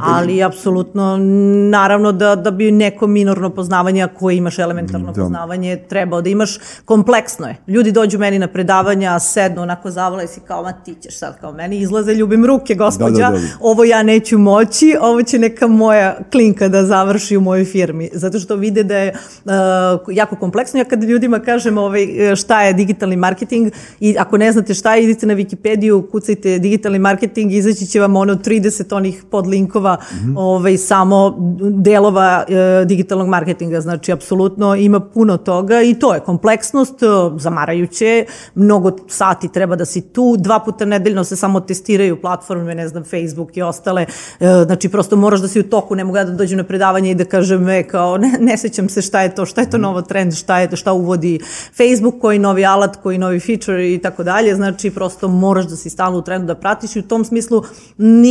[0.00, 1.16] Ali, apsolutno,
[1.70, 5.22] naravno da, da bi neko minorno poznavanje, ako imaš elementarno Da.
[5.22, 7.56] poznavanje, trebao da imaš, kompleksno je.
[7.66, 11.52] Ljudi dođu meni na predavanja, sednu, onako zavole si kao, ma ti ćeš sad kao
[11.52, 13.46] meni, izlaze, ljubim ruke, gospođa, Da, da, da.
[13.60, 18.38] ovo ja neću moći, ovo će neka moja klinka da završi u mojoj firmi, zato
[18.38, 19.52] što vide da je uh,
[20.12, 20.80] jako kompleksno.
[20.80, 25.04] Ja kad ljudima kažem ovaj, šta je digitalni marketing i ako ne znate šta je,
[25.04, 30.14] idite na Wikipediju, kucajte digitalni marketing, izaći će vam ono 3 30 onih podlinkova mm
[30.14, 30.34] -hmm.
[30.36, 37.02] ovaj, samo delova e, digitalnog marketinga, znači apsolutno ima puno toga i to je kompleksnost,
[37.02, 37.06] e,
[37.38, 42.88] zamarajuće, mnogo sati treba da si tu, dva puta nedeljno se samo testiraju platforme, ne
[42.88, 44.06] znam, Facebook i ostale,
[44.40, 47.14] e, znači prosto moraš da si u toku, ne mogu da dođem na predavanje i
[47.14, 50.02] da kažem, e, kao, ne, ne sećam se šta je to, šta je to novo
[50.02, 51.40] trend, šta je, šta uvodi
[51.76, 55.90] Facebook, koji novi alat, koji novi feature i tako dalje, znači prosto moraš da si
[55.90, 57.62] stalno u trendu da pratiš i u tom smislu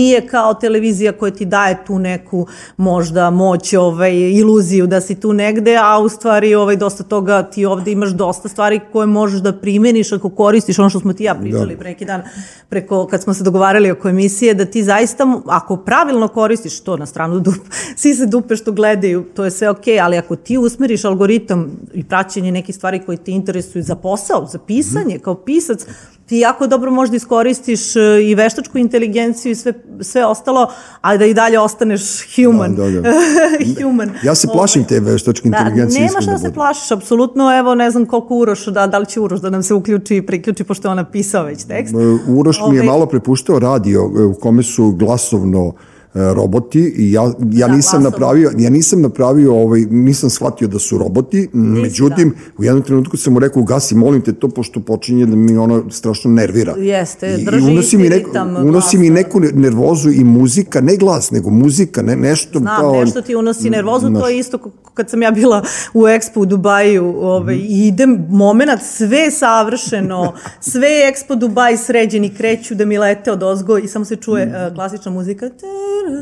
[0.03, 5.33] nije kao televizija koja ti daje tu neku možda moć, ovaj, iluziju da si tu
[5.33, 9.53] negde, a u stvari ovaj, dosta toga ti ovde imaš dosta stvari koje možeš da
[9.53, 11.79] primeniš ako koristiš ono što smo ti ja pričali da.
[11.79, 12.21] pre neki dan
[12.69, 17.05] preko kad smo se dogovarali oko emisije da ti zaista ako pravilno koristiš to na
[17.05, 17.55] stranu dup,
[18.01, 21.71] svi se dupe što gledaju, to je sve okej, okay, ali ako ti usmeriš algoritam
[21.93, 25.85] i praćenje nekih stvari koji te interesuju za posao, za pisanje, kao pisac,
[26.25, 31.25] ti jako dobro možda iskoristiš e, i veštačku inteligenciju i sve, sve ostalo, ali da
[31.25, 32.01] i dalje ostaneš
[32.35, 32.75] human.
[32.75, 33.11] Da, da, da.
[33.81, 34.11] human.
[34.23, 35.99] Ja se plašim te veštačke da, inteligencije.
[35.99, 39.05] Da, nema šta da se plašiš, apsolutno, evo ne znam koliko Uroš, da, da li
[39.05, 41.95] će Uroš da nam se uključi i priključi, pošto je on napisao već tekst.
[42.27, 42.89] Uroš mi je Ove...
[42.89, 45.73] malo prepuštao radio e, u kome su glasovno uh,
[46.13, 50.97] roboti i ja, ja da, nisam napravio ja nisam napravio ovaj nisam shvatio da su
[50.97, 52.35] roboti međutim da.
[52.57, 55.83] u jednom trenutku sam mu rekao gasi molim te to pošto počinje da mi ono
[55.89, 58.29] strašno nervira jeste drži i unosi mi neku
[58.63, 63.21] unosi mi neku nervozu i muzika ne glas nego muzika ne nešto Znam, kao nešto
[63.21, 64.21] ti unosi nervozu naš...
[64.21, 67.59] to je isto kad sam ja bila u Expo u Dubaju ovaj, mm.
[67.59, 70.33] i idem moment sve savršeno
[70.71, 74.49] sve Expo Dubaj sređeni kreću da mi lete od ozgo i samo se čuje mm.
[74.49, 75.49] uh, klasična muzika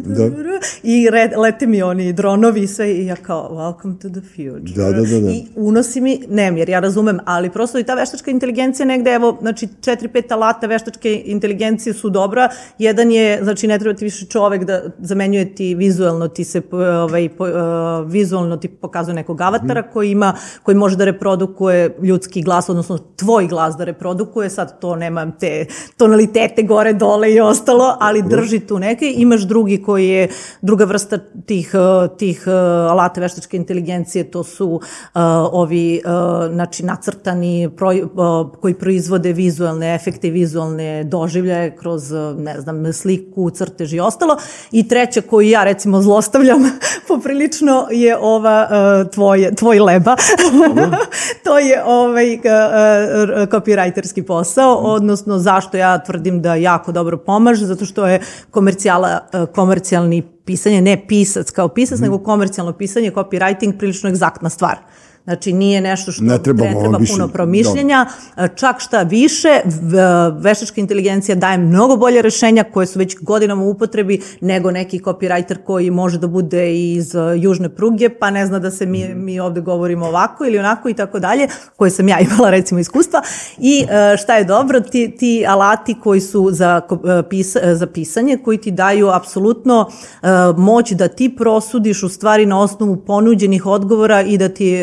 [0.05, 0.29] da.
[0.83, 4.75] i red, lete mi oni dronovi i sve i ja kao welcome to the future.
[4.75, 5.31] Da, da, da, da.
[5.31, 9.37] I unosi mi, ne jer ja razumem, ali prosto i ta veštačka inteligencija negde, evo,
[9.41, 12.49] znači četiri, pet alata veštačke inteligencije su dobra.
[12.77, 17.29] Jedan je, znači ne treba ti više čovek da zamenjuje ti vizualno, ti se ovaj,
[17.29, 19.93] po, uh, vizualno ti pokazuje nekog avatara mm.
[19.93, 24.95] koji ima, koji može da reprodukuje ljudski glas, odnosno tvoj glas da reprodukuje, sad to
[24.95, 25.65] nemam te
[25.97, 30.27] tonalitete gore, dole i ostalo, ali drži tu neke, imaš drugi drugi koji je
[30.61, 32.51] druga vrsta tih, eh, tih eh,
[32.89, 34.81] alata veštačke inteligencije, to su uh,
[35.51, 36.01] ovi
[36.51, 38.03] znači, nacrtani proj,
[38.61, 44.37] koji proizvode vizualne efekte, vizualne doživljaje kroz, ne znam, sliku, crtež i ostalo.
[44.71, 46.63] I treća koju ja recimo zlostavljam
[47.07, 48.67] poprilično je ova
[49.13, 50.15] tvoje, tvoj leba.
[51.45, 52.37] to je ovaj
[53.47, 59.49] copywriterski posao, odnosno zašto ja tvrdim da jako dobro pomaže, zato što je komercijala uh,
[59.61, 62.03] komercijalni pisanje, ne pisac kao pisac, mm.
[62.03, 64.77] nego komercijalno pisanje, copywriting, prilično egzaktna stvar.
[65.23, 68.05] Znači nije nešto što ne treba, ne treba više, puno promišljenja,
[68.35, 68.47] da.
[68.47, 69.61] čak šta više,
[70.39, 75.63] veštačka inteligencija daje mnogo bolje rešenja koje su već godinama u upotrebi nego neki copywriter
[75.65, 79.23] koji može da bude iz južne pruge, pa ne zna da se mi, mhm.
[79.23, 83.21] mi ovde govorimo ovako ili onako i tako dalje, koje sam ja imala recimo iskustva.
[83.57, 87.87] I e, šta je dobro, ti, ti alati koji su za, e, pisa, e, za
[87.87, 89.89] pisanje, koji ti daju apsolutno
[90.57, 94.77] moć da ti prosudiš u stvari na osnovu ponuđenih odgovora i da ti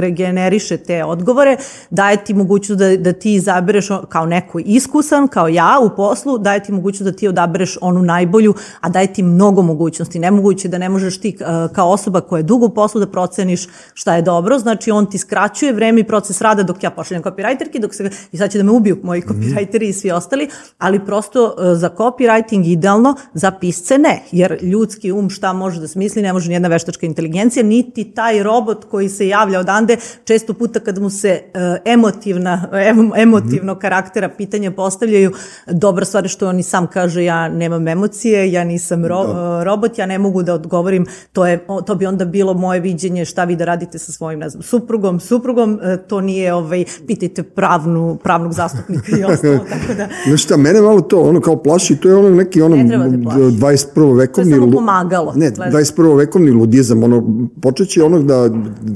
[0.00, 1.56] regeneriše te odgovore,
[1.90, 6.62] daje ti mogućnost da, da ti izabereš kao neko iskusan, kao ja u poslu, daje
[6.62, 10.18] ti mogućnost da ti odabereš onu najbolju, a daje ti mnogo mogućnosti.
[10.18, 13.66] Nemoguće da ne možeš ti uh, kao osoba koja je dugo u poslu da proceniš
[13.94, 17.80] šta je dobro, znači on ti skraćuje vreme i proces rada dok ja pošaljem copywriterki,
[17.80, 19.30] dok se, i sad će da me ubiju moji mhm.
[19.30, 19.90] copywriteri mm.
[19.90, 25.30] i svi ostali, ali prosto uh, za copywriting idealno, za pisce ne, jer ljudski um
[25.30, 29.60] šta može da smisli, ne može nijedna veštačka inteligencija, niti taj robot koji se javlja
[29.68, 33.78] odande, često puta kad mu se uh, emotivna, em, emotivno mm.
[33.78, 35.32] karaktera pitanja postavljaju,
[35.66, 39.64] dobra stvar je što on i sam kaže ja nemam emocije, ja nisam ro, da.
[39.64, 43.44] robot, ja ne mogu da odgovorim, to, je, to bi onda bilo moje viđenje šta
[43.44, 48.18] vi da radite sa svojim, ne znam, suprugom, suprugom, uh, to nije, ovaj, pitajte pravnu,
[48.22, 50.08] pravnog zastupnika i ostalo, tako da...
[50.26, 54.18] Znaš šta, mene malo to, ono kao plaši, to je ono neki ono 21.
[54.18, 54.50] vekovni...
[54.50, 55.32] To je samo pomagalo.
[55.36, 56.16] Ne, 21.
[56.16, 58.48] vekovni ludizam, ono, počeće onog da,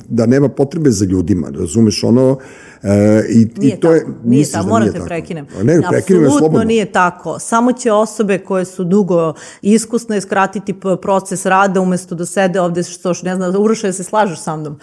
[0.08, 2.38] da nema potrebe za ljudima, razumeš, ono,
[2.82, 5.46] E, i, nije i to je, nije tako, moram da te prekinem.
[5.62, 7.38] Ne, prekinem Apsolutno nije tako.
[7.38, 13.12] Samo će osobe koje su dugo iskusne skratiti proces rada umesto da sede ovde što
[13.22, 14.78] ne znam, Uroša, da se slažeš sa mnom?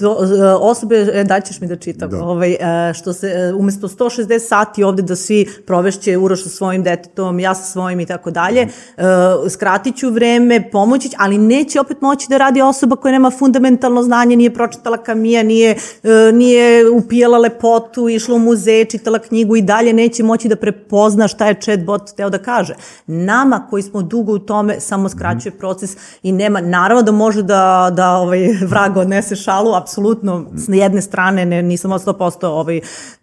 [0.00, 2.24] Što e, osobe, e, daćeš mi da čitam, Da.
[2.24, 7.40] ovaj, e, što se, umesto 160 sati ovde da svi provešće Uroš sa svojim detetom,
[7.40, 8.68] ja sa svojim i tako dalje,
[9.50, 14.36] skratit ću vreme, pomoći, ali neće opet moći da radi osoba koja nema fundamentalno znanje,
[14.36, 15.76] nije pročitala Kamija, nije,
[16.32, 21.46] nije upijala lepotu, išla u muzej, čitala knjigu i dalje neće moći da prepozna šta
[21.46, 22.74] je chatbot teo da kaže.
[23.06, 27.90] Nama koji smo dugo u tome samo skraćuje proces i nema, naravno da može da,
[27.96, 29.89] da ovaj, vrag odnese šalu, apsolutno
[30.56, 32.80] s jedne strane ne, nisam od 100% ovaj,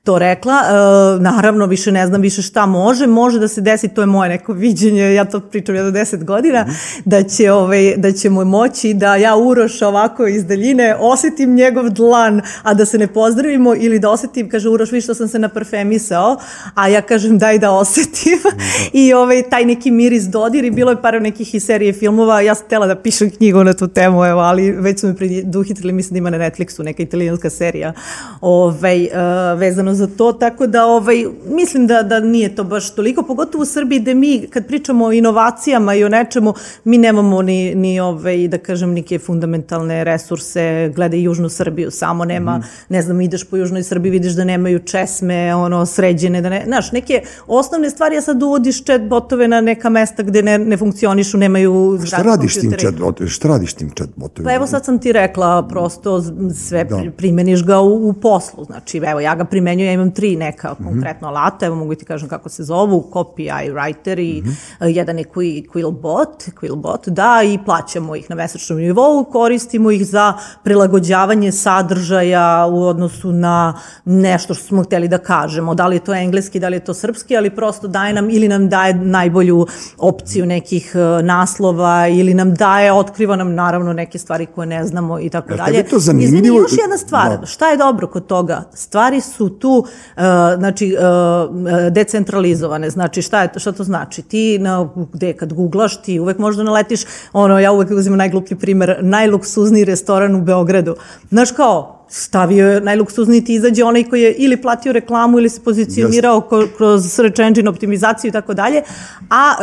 [0.08, 4.02] to rekla, e, naravno više ne znam više šta može, može da se desi, to
[4.02, 6.66] je moje neko viđenje, ja to pričam jedno 10 godina,
[7.06, 11.90] da će, ovaj, da će mu moći da ja Uroša ovako iz daljine osetim njegov
[11.90, 15.40] dlan, a da se ne pozdravimo ili da osetim, kaže Uroš, vi što sam se
[15.40, 16.38] naparfemisao,
[16.76, 18.40] a ja kažem daj da osetim.
[19.04, 22.56] I ovaj, taj neki miris dodir i bilo je par nekih i serije filmova, ja
[22.56, 26.14] sam htela da pišem knjigu na tu temu, evo, ali već su me preduhitrili, mislim
[26.14, 27.94] da ima na Netflixu neka italijanska serija
[28.42, 33.24] ovaj, uh, vezano za to, tako da ovaj, mislim da, da nije to baš toliko,
[33.24, 37.76] pogotovo u Srbiji gde mi kad pričamo o inovacijama i o nečemu, mi nemamo ni,
[37.76, 43.44] ni ovaj, da kažem, neke fundamentalne resurse, gledaj Južnu Srbiju, samo nema, ne znam, ideš
[43.44, 48.18] po Južnoj Srbiji, vidiš da nemaju česme, ono, sređene, da ne, znaš, neke osnovne stvari,
[48.18, 52.54] a sad uvodiš chat botove na neka mesta gde ne, ne funkcionišu, nemaju Šta radiš
[52.54, 53.30] tim chatbotovima?
[53.30, 54.50] Šta radiš tim chatbotovima?
[54.50, 56.22] Pa evo sad sam ti rekla, prosto
[56.54, 57.02] sve da.
[57.18, 58.66] primeniš ga u, u poslu.
[58.66, 62.30] Znači, evo, ja ga primenjujem, ja imam tri neka konkretno alata, evo mogu ti kažem
[62.30, 64.58] kako se zovu, Copy, iWriter i mm
[64.98, 70.34] jedan je Qui- Quillbot, Quillbot, da, i plaćamo ih na mesečnom nivou, koristimo ih za
[70.64, 73.74] prilagođavanje sadržaja u odnosu na
[74.06, 76.94] nešto što smo hteli da kažemo, da li je to engleski, da li je to
[76.94, 79.66] srpski, ali prosto daje nam ili nam daje najbolju
[79.98, 85.20] opciju nekih e, naslova ili nam daje, otkriva nam naravno neke stvari koje ne znamo
[85.20, 85.78] i tako dalje.
[86.24, 87.46] Izvini, još jedna stvar, Da.
[87.46, 88.64] šta je dobro kod toga?
[88.74, 90.24] Stvari su tu, uh,
[90.58, 94.22] znači, uh, decentralizovane, znači, šta, je, šta to znači?
[94.22, 97.02] Ti, na, gde, kad googlaš, ti uvek možda naletiš,
[97.34, 100.96] ono, ja uvek uzimam najgluplji primer, najluksuzniji restoran u Beogradu.
[101.30, 105.62] Znaš kao, stavio je najluksuzniji ti izađe onaj koji je ili platio reklamu ili se
[105.64, 108.82] pozicionirao ko, kroz search engine optimizaciju i tako dalje.
[109.30, 109.54] A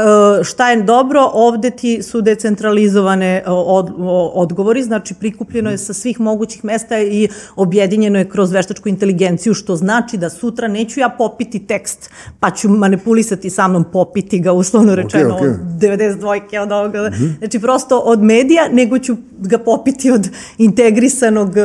[0.41, 3.91] e, šta je dobro, ovde ti su decentralizovane e, od,
[4.35, 9.77] odgovori, znači prikupljeno je sa svih mogućih mesta i objedinjeno je kroz veštačku inteligenciju, što
[9.77, 14.95] znači da sutra neću ja popiti tekst, pa ću manipulisati sa mnom, popiti ga uslovno
[14.95, 15.49] rečeno okej.
[15.49, 20.29] od 92 od ovoga, znači prosto od medija, nego ću ga popiti od
[20.59, 21.63] integrisanog e,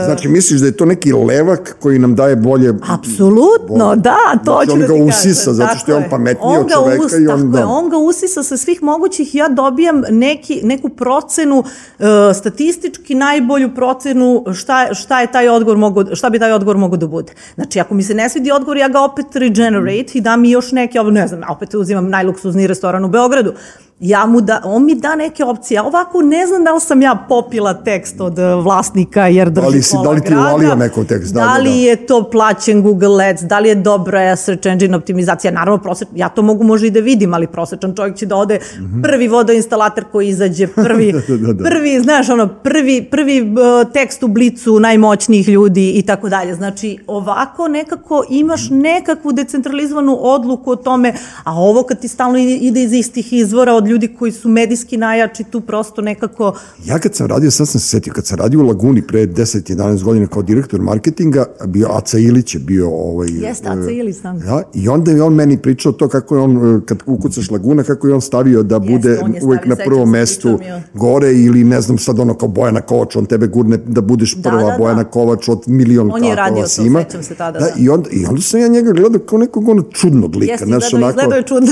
[0.00, 2.74] Znači, misliš da je to neki levak koji nam daje bolje...
[2.88, 5.54] Apsolutno, da, to Znači, ću on da ga usisa, kažem.
[5.54, 7.66] zato što je on pametniji od ga čoveka us- i on- tako je, da.
[7.68, 12.04] on ga usisa sa svih mogućih, ja dobijam neki, neku procenu, uh,
[12.34, 17.06] statistički najbolju procenu šta, šta je taj odgovor mogo, šta bi taj odgovor mogao da
[17.06, 17.32] bude.
[17.54, 20.72] Znači, ako mi se ne svidi odgovor, ja ga opet regenerate i dam mi još
[20.72, 23.52] neke, ne znam, opet uzimam najluksuzniji restoran u Beogradu,
[24.00, 27.02] ja mu da, on mi da neke opcije, a ovako ne znam da li sam
[27.02, 30.74] ja popila tekst od eh, vlasnika jer drži li si- pola da li ti uvalio
[30.74, 31.34] neko tekst?
[31.34, 31.76] Da, Da, da, li da.
[31.76, 36.28] je to plaćen Google Ads, da li je dobra search engine optimizacija, naravno proseč, ja
[36.28, 38.58] to mogu možda i da vidim, ali prosečan čovjek će da ode
[39.02, 41.64] prvi vodoinstalater koji izađe, prvi, Da, da, da.
[41.64, 43.56] prvi, znaš, ono, prvi, prvi uh,
[43.92, 46.54] tekst u blicu najmoćnijih ljudi i tako dalje.
[46.54, 51.12] Znači, ovako nekako imaš nekakvu decentralizovanu odluku o tome,
[51.44, 54.96] a ovo kad ti stalno ide ide iz istih izvora od ljudi koji su medijski
[54.96, 56.54] najjači, tu prosto nekako
[56.86, 60.02] Ja kad sam radio, sad sam se setio, kad sam radio u Laguni pre 10-11
[60.02, 63.28] godina kao direktor marketinga, bio Aca Ilić je bio ovaj...
[63.30, 64.42] Jeste, Aca e, Ilić, znam.
[64.46, 67.82] Ja, I onda je on meni pričao to kako je on, e, kad ukucaš Laguna,
[67.82, 70.82] kako je on stavio da bude on je uvek stavio, na prvom mestu je.
[70.94, 74.50] gore ili ne znam sad ono kao Bojana Kovač, on tebe gurne da budeš Da,
[74.50, 74.78] prva da, da.
[74.78, 77.02] Bojana Kovač od milion On je kako radio vas to, ima.
[77.02, 77.68] sećam se tada, da.
[77.78, 80.52] I, onda, I onda sam ja njega gledao kao nekog ono čudnog lika.
[80.52, 81.68] Jeste, znaš, izgledao- izgledao je čudno.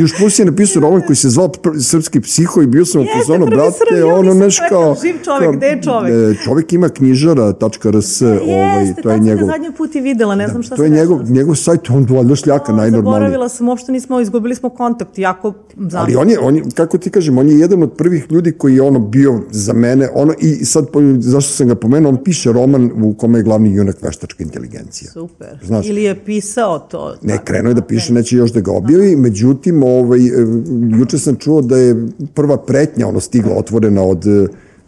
[0.00, 1.49] Još plus je napisao roman koji se zvao
[1.82, 4.96] Srpski psiho i bio sam u Jeste, fazonu, prvi brate, Srb, ja ono neš kao...
[5.02, 6.12] živ čovek, gde je čovek?
[6.12, 9.46] e, Čovek ima knjižara.rs, ovaj, Jeste, to je njegov...
[9.46, 12.06] ga zadnji put i videla, ne znam šta To je se njegov, njegov sajt, on
[12.10, 13.12] valjda šljaka O, najnormalniji.
[13.12, 15.52] Zaboravila sam, uopšte nismo, izgubili smo kontakt, jako.
[15.94, 18.74] Ali on je, on je, kako ti kažem, on je jedan od prvih ljudi koji
[18.74, 20.86] je ono bio za mene, ono, i sad,
[21.18, 25.10] zašto sam ga pomenuo, on piše roman u kome je glavni junak veštačka inteligencija.
[25.10, 25.58] Super.
[25.62, 25.86] Znaš.
[25.86, 27.14] Ili je pisao to.
[27.22, 30.30] Ne, krenuo je da piše, neće još da ga objavi, međutim, ovaj, e,
[30.98, 31.96] juče sam čuo da je
[32.34, 34.24] prva pretnja ono stigla otvorena od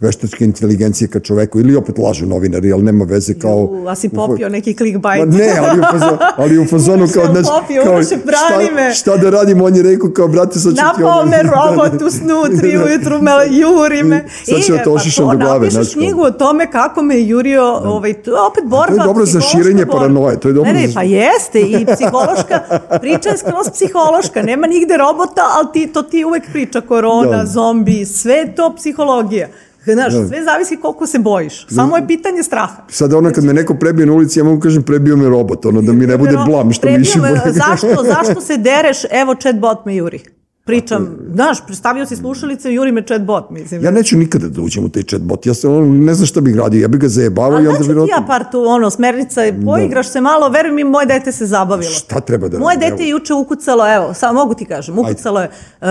[0.03, 3.57] veštačke inteligencije ka čoveku ili opet lažu novinari, ali nema veze kao...
[3.57, 5.19] U, a si popio neki clickbait.
[5.21, 7.93] Ma ne, ali u fazonu, ali u fazonu kao, znaš, popio, kao,
[8.25, 8.95] brani šta, me.
[8.95, 11.03] šta da radim, on je rekao kao, brate, sad ću ti...
[11.03, 14.25] Napao me robot u snu, tri ujutru me juri me.
[14.47, 17.23] Sad ću da te pa ošišam to do glave, napišeš knjigu o tome kako me
[17.23, 18.87] jurio, ovaj, to je opet borba.
[18.87, 21.87] to je dobro za širenje paranoje, to je dobro Ne, ne, za- pa jeste i
[21.95, 22.61] psihološka,
[23.01, 27.47] priča je skroz psihološka, nema nigde robota, ali ti, to ti uvek priča, korona, Da.
[27.47, 29.49] zombi, sve to psihologija.
[29.85, 31.67] Znaš, sve zavisi koliko se bojiš.
[31.71, 32.83] Samo je pitanje straha.
[32.89, 35.83] Sad ono kad me neko prebije na ulici, ja mogu kažem prebio me robot, ono
[35.83, 37.53] da mi ne bude blam što bude.
[37.53, 38.99] Zašto, zašto se dereš?
[39.11, 40.23] Evo, chatbot me juri.
[40.65, 43.85] Pričam, znaš, predstavio si slušalice, juri me chatbot, mislim.
[43.85, 46.57] Ja neću nikada da uđem u taj chatbot, ja se ono, ne znam šta bih
[46.57, 48.07] radio, ja bih ga zajebavao A i onda daću bi...
[48.07, 51.91] ti ja par tu, ono, smernica, poigraš se malo, veruj mi, moje dete se zabavilo.
[51.91, 55.49] Šta treba da Moje dete je juče ukucalo, evo, samo mogu ti kažem, ukucalo je
[55.49, 55.87] uh,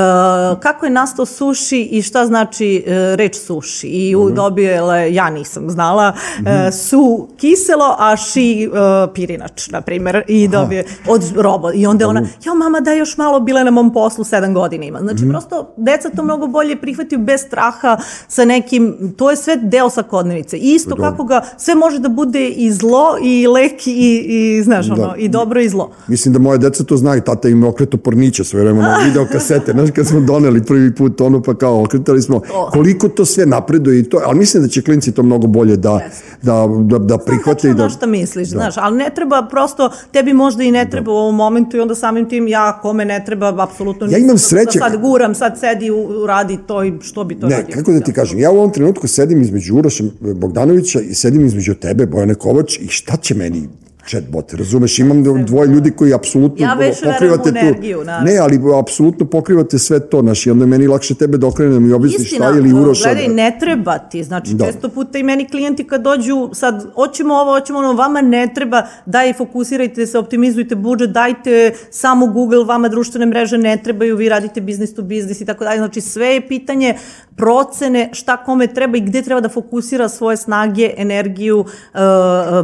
[0.60, 3.88] kako je nastao suši i šta znači uh, reč suši.
[3.88, 4.23] I Mhm.
[4.25, 8.77] u dobijela, je, ja nisam znala, uh, su kiselo, a ši uh,
[9.13, 11.71] pirinač, na primjer, i dobije od robo.
[11.73, 14.61] I onda je ona, jo mama da još malo bila na mom poslu, sedam godina
[14.82, 15.00] ima.
[15.00, 15.30] Znači, Mhm.
[15.30, 17.97] prosto, deca to mnogo bolje prihvataju bez straha
[18.28, 20.58] sa nekim, to je sve deo svakodnevice.
[20.58, 25.15] Isto kako ga, sve može da bude i zlo, i lek, i, i znaš, ono,
[25.17, 25.91] i dobro i zlo.
[26.08, 29.71] Mislim da moje deca to znaju, tata im okreto porniće sve vreme na video kasete,
[29.71, 34.00] znaš kad smo doneli prvi put ono pa kao okretali smo koliko to sve napreduje
[34.00, 36.00] i to, ali mislim da će klinci to mnogo bolje da,
[36.41, 37.89] da, da, da prihvate i da...
[37.89, 41.78] šta misliš, znaš, ali ne treba prosto, tebi možda i ne treba u ovom momentu
[41.78, 45.36] i onda samim tim ja kome ne treba, apsolutno Ja imam sreće- Da sad guram,
[45.36, 45.90] sad sedi,
[46.28, 47.76] radi to i što bi to Ne, radio.
[47.76, 51.74] kako da ti kažem, ja u ovom trenutku sedim između Uroša Bogdanovića i sedim između
[51.76, 53.70] tebe, Bojane Kovač, i šta će meni
[54.12, 58.32] chatbot, razumeš, imam dvoje ljudi koji apsolutno Ja već pokrivate tu, energiju, naravno.
[58.32, 61.89] ne, ali apsolutno pokrivate sve to, znaš, i onda je meni lakše tebe da okrenem
[61.89, 63.04] i objasniš šta je ili Uroša.
[63.04, 64.65] gledaj, ne treba ti, znači Da.
[64.65, 68.84] često puta i meni klijenti kad dođu, sad, hoćemo ovo, hoćemo ono, vama ne treba,
[69.06, 74.62] daj, fokusirajte se, optimizujte budžet, dajte samo Google, vama društvene mreže ne trebaju, vi radite
[74.62, 76.95] business to business i tako dalje, znači sve je pitanje
[77.36, 81.97] procene šta kome treba i gde treba da fokusira svoje snage, energiju, e,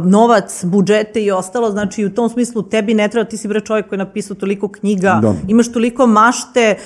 [0.04, 3.88] novac, budžete i ostalo, znači u tom smislu tebi ne treba, ti si bre čovjek
[3.88, 5.34] koji je napisao toliko knjiga, Da.
[5.48, 6.76] imaš toliko mašte, e,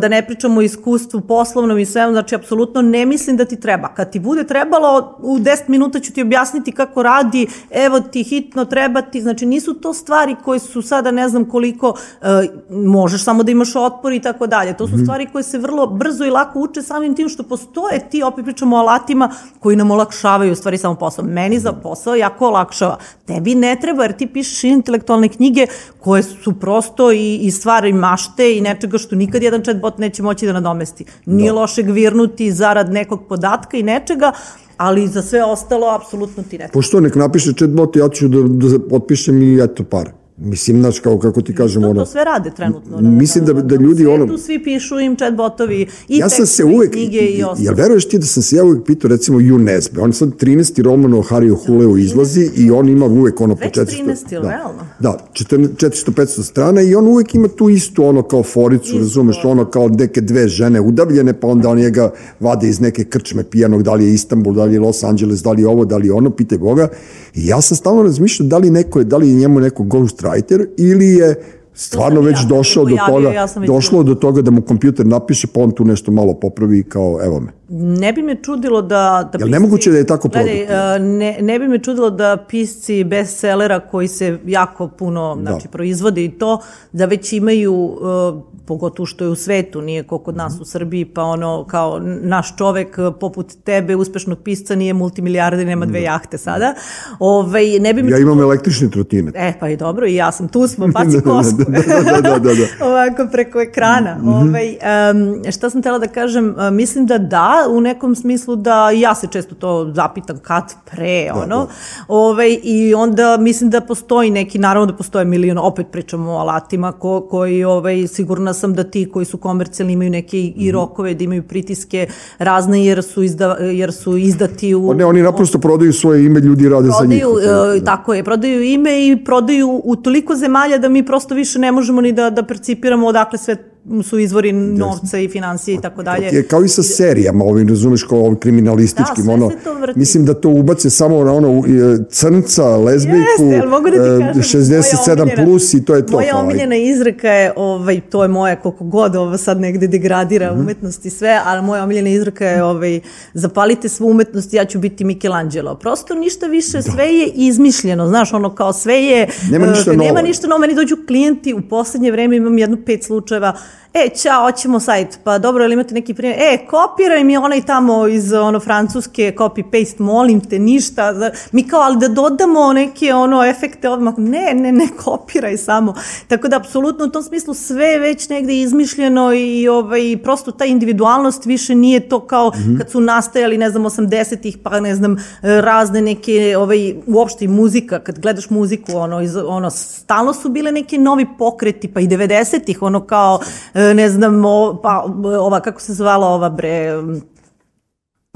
[0.00, 3.88] da ne pričamo o iskustvu poslovnom i svemu, znači apsolutno ne mislim da ti treba.
[3.88, 8.64] Kad ti bude trebalo, u 10 minuta ću ti objasniti kako radi, evo ti hitno
[8.64, 12.26] treba ti, znači nisu to stvari koje su sada ne znam koliko, e,
[12.70, 14.76] možeš samo da imaš otpor i tako dalje.
[14.76, 18.22] To su stvari koje se vrlo brzo i lako uče samim tim što postoje ti,
[18.22, 19.30] opet pričamo o alatima
[19.60, 21.24] koji nam olakšavaju stvari samo posao.
[21.24, 22.98] Meni za posao jako olakšava.
[23.26, 25.66] Tebi ne treba jer ti pišeš intelektualne knjige
[26.00, 30.46] koje su prosto i, i stvari mašte i nečega što nikad jedan chatbot neće moći
[30.46, 31.04] da nadomesti.
[31.26, 34.32] Nije loše gvirnuti zarad nekog podatka i nečega,
[34.76, 36.72] ali za sve ostalo apsolutno ti ne treba.
[36.72, 40.10] Pošto nek napiše chatbot, ja ću da, da potpišem i eto par.
[40.38, 42.00] Mislim, znaš, kao kako ti kažem, To, ono...
[42.00, 43.00] to sve rade trenutno.
[43.00, 46.64] na- Mislim da- da ljudi svetu ono- svi pišu im chatbotovi i ja sam se
[46.66, 47.74] uvek, knjige i ostalo.
[47.74, 50.82] veruješ ti da sam se ja uvek pitao, recimo, Ju Nesbe, on sad 13.
[50.82, 54.04] roman o Hariju Huleu izlazi i on ima uvek ono po Već 400...
[54.04, 54.78] 13, jel da, realno?
[55.00, 59.88] Da, 400-500 strana i on uvek ima tu istu ono kao foricu, razumeš, ono kao
[59.88, 64.04] neke dve žene udavljene, pa onda on njega vade iz neke krčme pijanog, da li
[64.04, 66.30] je Istanbul, da li je Los Angeles, da li je ovo, da li je ono,
[66.30, 66.88] pitaj Boga.
[67.34, 69.82] I ja sam stalno razmišljao da li, neko je, da li je njemu neko
[70.26, 71.34] ghostwriter ili je
[71.76, 75.60] stvarno već ja, došao do toga, ja došlo do toga da mu kompjuter napiše, pa
[75.60, 77.52] on tu nešto malo popravi kao, evo me.
[77.68, 79.30] Ne bi me čudilo da...
[79.32, 80.94] da Jel nemoguće da je tako produktivno?
[80.94, 86.24] E, ne, ne bi me čudilo da pisci bestsellera koji se jako puno znači, proizvode
[86.24, 86.60] i to,
[86.92, 91.04] da već imaju, e, pogotovo što je u svetu, nije ko kod nas u Srbiji,
[91.04, 96.38] pa ono kao naš čovek e, poput tebe, uspešnog pisca, nije multimilijarder, nema dve jahte
[96.38, 96.74] sada.
[97.18, 99.34] Ovaj, ne bi me Ja imam električni trotinet.
[99.36, 101.65] E, pa i dobro, i ja sam tu smo, baci kosku.
[101.68, 102.86] Da, da, da, da, da.
[102.86, 104.18] Ovako preko ekrana.
[104.24, 104.76] ovaj,
[105.12, 109.26] um, šta sam tela da kažem, mislim da da, u nekom smislu da ja se
[109.26, 111.68] često to zapitam kad pre, ono.
[112.08, 116.92] Ovaj, I onda mislim da postoji neki, naravno da postoje milion, opet pričamo o alatima
[116.92, 121.24] ko, koji, ovaj, sigurna sam da ti koji su komercijalni imaju neke i rokove, da
[121.24, 122.06] imaju pritiske
[122.38, 124.88] razne jer su, izda, jer su izdati u...
[124.88, 127.22] Pa ne, oni naprosto prodaju svoje ime, ljudi rade za njih.
[127.22, 131.55] Prodaju, e, tako je, prodaju ime i prodaju u toliko zemalja da mi prosto više
[131.58, 133.56] ne možemo ni da, da percipiramo odakle sve
[134.02, 136.26] su izvori novca i financije i tako dalje.
[136.26, 139.50] Je kao i sa serijama, ovim, razumeš, kao ovim kriminalističkim, Da, ono,
[139.94, 141.62] mislim da to ubace samo na ono, e,
[142.10, 146.06] crnca, lezbijku, Jeste, mogu da ti e, kažem, 67 moja omiljena- plus i to je
[146.06, 146.12] to.
[146.12, 150.60] Moja omiljena izreka je, ovaj, to je moja koliko god ovo sad negde degradira Mhm.
[150.60, 153.00] umetnost i sve, ali moja omiljena izreka je ovaj,
[153.34, 155.74] zapalite svu umetnost, ja ću biti Michelangelo.
[155.76, 159.28] Prosto ništa više, sve je izmišljeno, znaš, ono kao sve je...
[159.50, 160.22] Nema ništa eh, Nema novo.
[160.22, 163.56] ništa novo, meni dođu klijenti, u poslednje vreme imam jednu pet slučajeva,
[164.04, 168.06] e, ćao, hoćemo sajt, pa dobro, ili imate neki primjer, e, kopiraj mi onaj tamo
[168.06, 171.14] iz ono francuske copy-paste, molim te, ništa,
[171.52, 175.94] mi kao, ali da dodamo neke ono efekte odmah, ne, ne, ne, kopiraj samo.
[176.28, 180.64] Tako da, apsolutno, u tom smislu sve je već negde izmišljeno i ovaj, prosto ta
[180.64, 186.00] individualnost više nije to kao kad su nastajali, ne znam, 80-ih, pa ne znam, razne
[186.00, 190.98] neke, ovaj, uopšte i muzika, kad gledaš muziku, ono, iz, ono, stalno su bile neki
[190.98, 193.40] novi pokreti, pa i 90-ih, ono kao,
[193.74, 195.04] ne znam, o, pa,
[195.40, 196.92] ova, kako se zvala ova bre,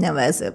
[0.01, 0.51] nema veze,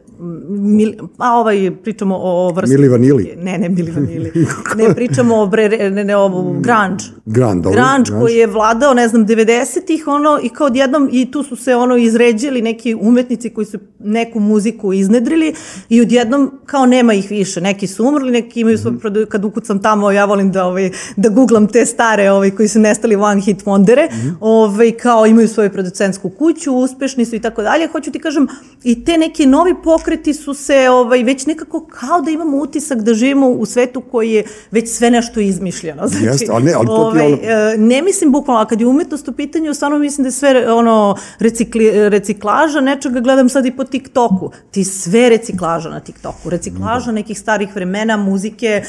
[0.50, 2.76] Mil, a ovaj, pričamo o, vrsti.
[2.76, 3.34] Mili Vanili.
[3.38, 4.32] Ne, ne Mili Vanili.
[4.78, 7.04] ne, pričamo o, bre, ne, ne, o grunge.
[7.26, 8.12] Grand, dobro, grunge.
[8.22, 11.98] koji je vladao, ne znam, 90-ih, ono, i kao odjednom, i tu su se, ono,
[11.98, 15.54] izređali neki umetnici koji su neku muziku iznedrili
[15.90, 17.62] i odjednom, kao nema ih više.
[17.62, 19.26] Neki su umrli, neki imaju svoj produ...
[19.26, 23.16] Kad ukucam tamo, ja volim da, ovaj, da googlam te stare, ovaj, koji su nestali
[23.16, 24.08] one hit wondere,
[24.40, 27.88] ovaj, kao imaju svoju producentsku kuću, uspešni su i tako dalje.
[27.88, 28.48] Hoću ti kažem,
[28.84, 33.14] i te neki novi pokreti su se ovaj, već nekako kao da imamo utisak da
[33.14, 36.08] živimo u svetu koji je već sve nešto izmišljeno.
[36.16, 38.88] Znači, Jeste, ali ne, ali to je ono- e, ne mislim bukvalno, a kad je
[38.88, 43.72] umetnost u pitanju, stvarno mislim da je sve ono recikli, reciklaža, nečega gledam sad i
[43.72, 44.52] po TikToku.
[44.72, 46.50] Ti sve reciklaža na TikToku.
[46.50, 48.84] Reciklaža nekih starih vremena, muzike, e,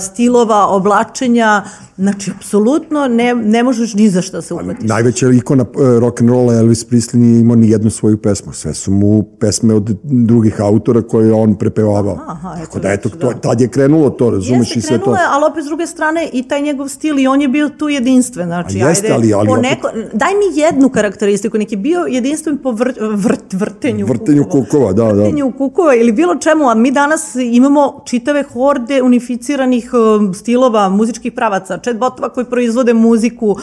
[0.00, 1.64] stilova, oblačenja.
[1.98, 4.88] Znači, apsolutno ne, ne možeš ni za šta se uhvatiš.
[4.88, 8.52] Najveća ikona uh, rock and rolla Elvis Presley nije imao ni jednu svoju pesmu.
[8.52, 12.18] Sve su mu pesme od drugih autora koje je on prepevavao.
[12.26, 13.38] Aha, eto, Tako da, eto, znači, to, da.
[13.40, 15.04] tad je krenulo to, razumeš Jeste, i sve to.
[15.04, 17.68] krenulo je, ali opet s druge strane i taj njegov stil i on je bio
[17.70, 18.46] tu jedinstven.
[18.46, 21.78] Znači, A jeste, ajde, ali- ali po opet- neko, daj mi jednu karakteristiku, neki je
[21.78, 25.12] bio jedinstven po vrt, vrt, vrtenju, Vrtenju kukova, da, da.
[25.12, 31.32] Vrtenju kukova ili bilo čemu, a mi danas imamo čitave horde unificiranih um, stilova, muzičkih
[31.32, 33.56] pravaca, chatbotova koji proizvode muziku,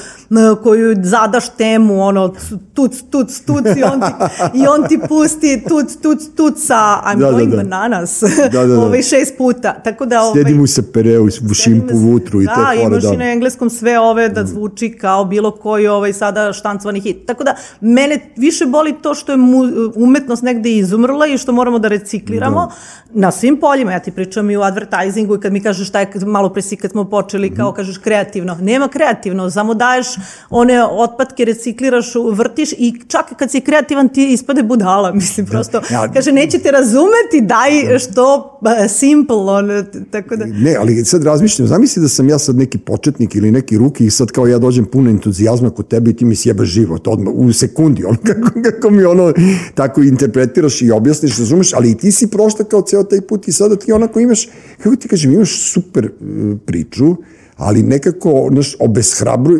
[0.56, 2.34] koju zadaš temu, ono,
[2.74, 4.14] tuc, tuc, tuc, i on ti,
[4.54, 7.58] i on ti pusti tuc, tuc, tuc sa I'm Da, da, going da.
[7.58, 8.80] bananas, Da, da, da.
[8.82, 9.74] ovaj, šest puta.
[9.76, 12.82] Tako da, ovaj, Sjedi mu se pereo u šimpu, vutru i te da, fore.
[12.84, 17.00] imaš Da, i na engleskom sve ove da zvuči kao bilo koji ovaj sada štancovani
[17.00, 17.26] hit.
[17.26, 19.64] Tako da, mene više boli to što je mu,
[19.96, 22.72] umetnost negde izumrla i što moramo da recikliramo
[23.12, 23.92] na svim poljima.
[23.92, 26.76] Ja ti pričam i u advertisingu i kad mi kažeš šta je malo pre si
[26.76, 27.76] kad smo počeli, kao Mhm.
[27.76, 28.58] kažeš kreativno.
[28.62, 30.08] Nema kreativno, samo daješ
[30.50, 35.12] one otpadke, recikliraš, vrtiš i čak kad si kreativan ti ispade budala.
[35.22, 39.70] Mislim, prosto, Ja- kaže, nećete razumeti, daj što eh, simple, on,
[40.12, 40.46] tako da...
[40.46, 44.12] Ne, ali sad razmišljam, zamisli da sam ja sad neki početnik ili neki ruki i
[44.12, 47.54] sad kao ja dođem puno entuzijazma kod tebe i ti mi sjebaš život odmah, u
[47.54, 49.34] sekundi, ono, kako, kako mi ono
[49.76, 53.52] tako interpretiraš i objasniš, razumeš, ali i ti si prošla kao ceo taj put i
[53.52, 54.50] sada ti onako imaš,
[54.84, 57.16] kako ti kažem, imaš super uh, priču,
[57.58, 59.54] ali nekako, znaš, obeshrabru,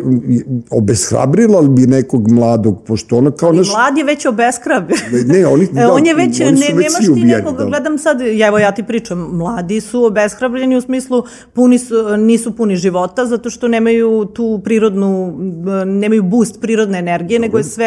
[0.70, 4.84] obeshrabrila bi nekog mladog, pošto ono kao, znaš, Mlad je već obeskrab.
[5.26, 7.64] ne, oni, E, on je već, oni ne, već nemaš ti ubijeni, nekog, da.
[7.64, 11.22] gledam sad, evo ja ti pričam, mladi su obeshrabljeni u smislu
[11.52, 15.34] puni su, nisu puni života zato što nemaju tu prirodnu,
[15.86, 17.86] nemaju boost prirodne energije, nego je sve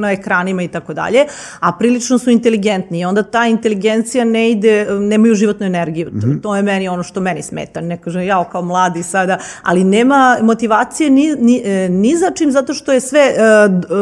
[0.00, 1.24] na ekranima i tako dalje,
[1.60, 6.10] a prilično su inteligentni i onda ta inteligencija ne ide, nemaju životnu energiju.
[6.10, 6.38] To, Mhm.
[6.38, 7.80] to je meni ono što meni smeta.
[7.80, 12.52] Ne kažem ja kao mladi sada, ali nema motivacije ni, ni, e, ni za čim
[12.52, 13.34] zato što je sve e,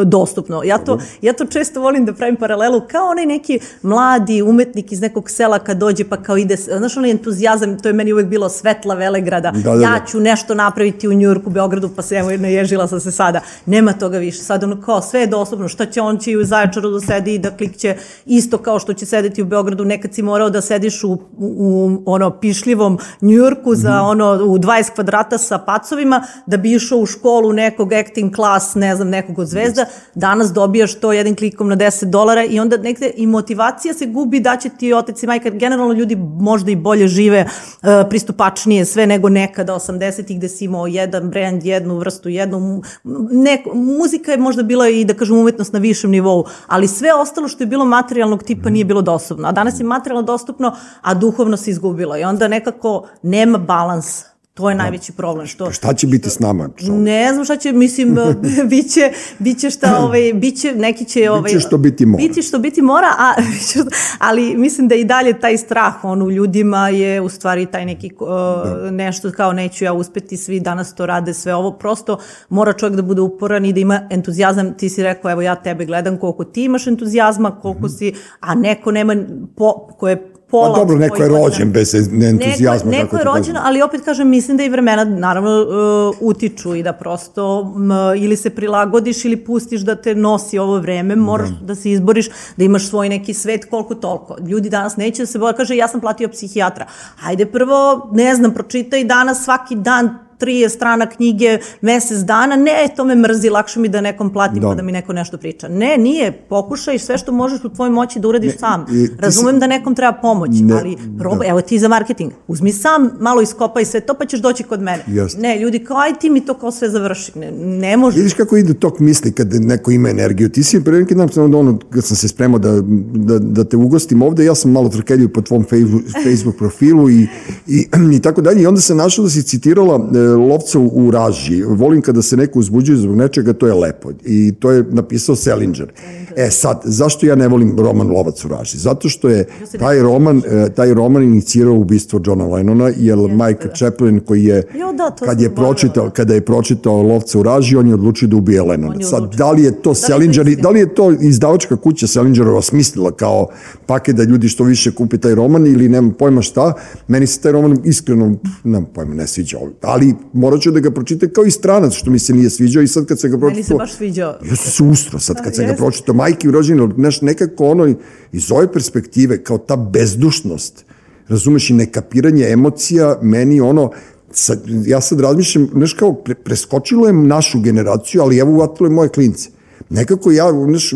[0.05, 0.63] dostupno.
[0.65, 5.01] Ja to, ja to često volim da pravim paralelu kao onaj neki mladi umetnik iz
[5.01, 8.49] nekog sela kad dođe pa kao ide, znaš onaj entuzijazam, to je meni uvek bilo
[8.49, 9.83] svetla Velegrada, Da, da, da.
[9.83, 13.41] ja ću nešto napraviti u Njurku, Beogradu, pa se evo naježila sam se sada.
[13.67, 14.43] Nema toga više.
[14.43, 15.69] Sad ono kao sve je dostupno.
[15.69, 18.95] Šta će on će i u Zaječaru da sedi i da klikće isto kao što
[18.95, 19.85] će sedeti u Beogradu.
[19.85, 24.05] Nekad si morao da sediš u, u, u ono pišljivom Njurku za Mhm.
[24.07, 28.97] ono u 20 kvadrata sa pacovima da bi išao u školu nekog acting class, ne
[28.97, 29.87] znam, nekog od zvezda.
[30.15, 34.41] Danas dobijaš to jednim klikom na 10 dolara i onda negde i motivacija se gubi
[34.41, 39.07] da će ti otac i majka, generalno ljudi možda i bolje žive, uh, pristupačnije sve
[39.07, 42.83] nego nekada 80-ih gde si imao jedan brand, jednu vrstu, jednu,
[43.31, 47.49] neko, muzika je možda bila i da kažem umetnost na višem nivou, ali sve ostalo
[47.49, 49.49] što je bilo materijalnog tipa nije bilo dostupno.
[49.49, 54.25] A danas je materijalno dostupno, a duhovno se izgubilo i onda nekako nema balans
[54.61, 55.47] To je najveći problem.
[55.47, 56.69] Što, Šta će biti s nama?
[56.77, 56.93] čoveče?
[56.93, 58.19] Ne znam šta će, mislim,
[58.71, 61.31] biće, biće šta, ovaj, biće, neki će...
[61.31, 62.23] Ovaj, Biće što biti mora.
[62.23, 63.35] Biće što biti mora, a,
[64.29, 68.11] ali mislim da i dalje taj strah on u ljudima je u stvari taj neki
[68.21, 72.97] uh, nešto kao neću ja uspeti, svi danas to rade, sve ovo, prosto mora čovjek
[72.97, 76.45] da bude uporan i da ima entuzijazam, ti si rekao, evo ja tebe gledam koliko
[76.45, 79.17] ti imaš entuzijazma, koliko si, a neko nema,
[79.57, 80.69] po, ko je pola...
[80.69, 80.75] Mhm.
[80.75, 82.91] Pa dobro, neko je rođen bez entuzijazma.
[82.91, 83.35] Neko, neko je kažem.
[83.35, 87.91] rođen, ali opet kažem, mislim da i vremena naravno uh, utiču i da prosto m,
[88.17, 92.65] ili se prilagodiš ili pustiš da te nosi ovo vreme, moraš da, se izboriš, da
[92.65, 94.37] imaš svoj neki svet koliko toliko.
[94.49, 96.87] Ljudi danas neće da se boja, kaže ja sam platio psihijatra.
[97.17, 103.05] Hajde prvo, ne znam, pročitaj danas svaki dan 30 strana knjige, mesec dana, ne, to
[103.05, 104.69] me mrzi, lakše mi da nekom platim Da.
[104.69, 105.69] pa da mi neko nešto priča.
[105.69, 108.87] Ne, nije, pokušaj sve što možeš u tvojoj moći da uradiš sam.
[108.93, 113.11] i Razumem da nekom treba pomoć, Ne, ali probaj, evo ti za marketing, uzmi sam,
[113.21, 115.05] malo iskopaj sve to, pa ćeš doći kod mene.
[115.07, 115.41] Jeste.
[115.41, 117.33] Ne, ljudi kao, aj ti mi to kao sve završi.
[117.39, 118.17] Ne, ne može.
[118.17, 120.49] Vidiš kako ide tok misli kad neko ima energiju.
[120.49, 122.81] Ti si pre neki dan, ono, kad sam se spremao da,
[123.15, 127.29] da, da te ugostim ovde, ja sam malo trkeljio po tvom Facebook, Facebook profilu i,
[127.67, 127.87] i,
[128.17, 128.63] i tako dalje.
[128.63, 131.63] I onda sam našao da si citirala e, lovca u, raži.
[131.63, 134.11] Volim kada se neko uzbuđuje zbog nečega, to je lepo.
[134.25, 135.93] I to je napisao Selinger.
[136.37, 138.79] E sad, zašto ja ne volim roman Lovac u raži?
[138.79, 139.45] Zato što je
[139.79, 144.63] taj roman, e, taj roman inicirao ubistvo Johna Lennona, jer Mike Chaplin koji je,
[144.97, 148.63] da, kad je pročitao kada je pročitao Lovca u raži, on je odlučio da ubije
[148.63, 148.95] Lenona.
[148.95, 149.39] On je Sad, odlučio.
[149.39, 153.49] da li je to Selinger, da li je to izdavačka kuća Selingerova smislila kao
[153.87, 156.73] paket da ljudi što više kupe taj roman ili nemam pojma šta,
[157.09, 159.59] meni se taj roman iskreno, nemam pojma, ne sviđa.
[159.83, 162.89] Ali morat ću da ga pročitam kao i stranac, što mi se nije sviđao i
[162.89, 163.55] sad kad se ga pročitao...
[163.55, 164.39] Meni se baš sviđao.
[164.51, 165.83] Ja sam se ustro sad kad sam ga jeste.
[165.83, 167.95] pročitao, majke u rođenju, znaš, nekako ono
[168.33, 170.85] iz ove perspektive, kao ta bezdušnost,
[171.29, 173.91] razumeš, i nekapiranje emocija, meni ono,
[174.31, 178.95] sad, ja sad razmišljam, znaš, kao pre, preskočilo je našu generaciju, ali evo uvatilo je
[178.95, 179.51] moje klince.
[179.91, 180.93] Nekako ja, znaš,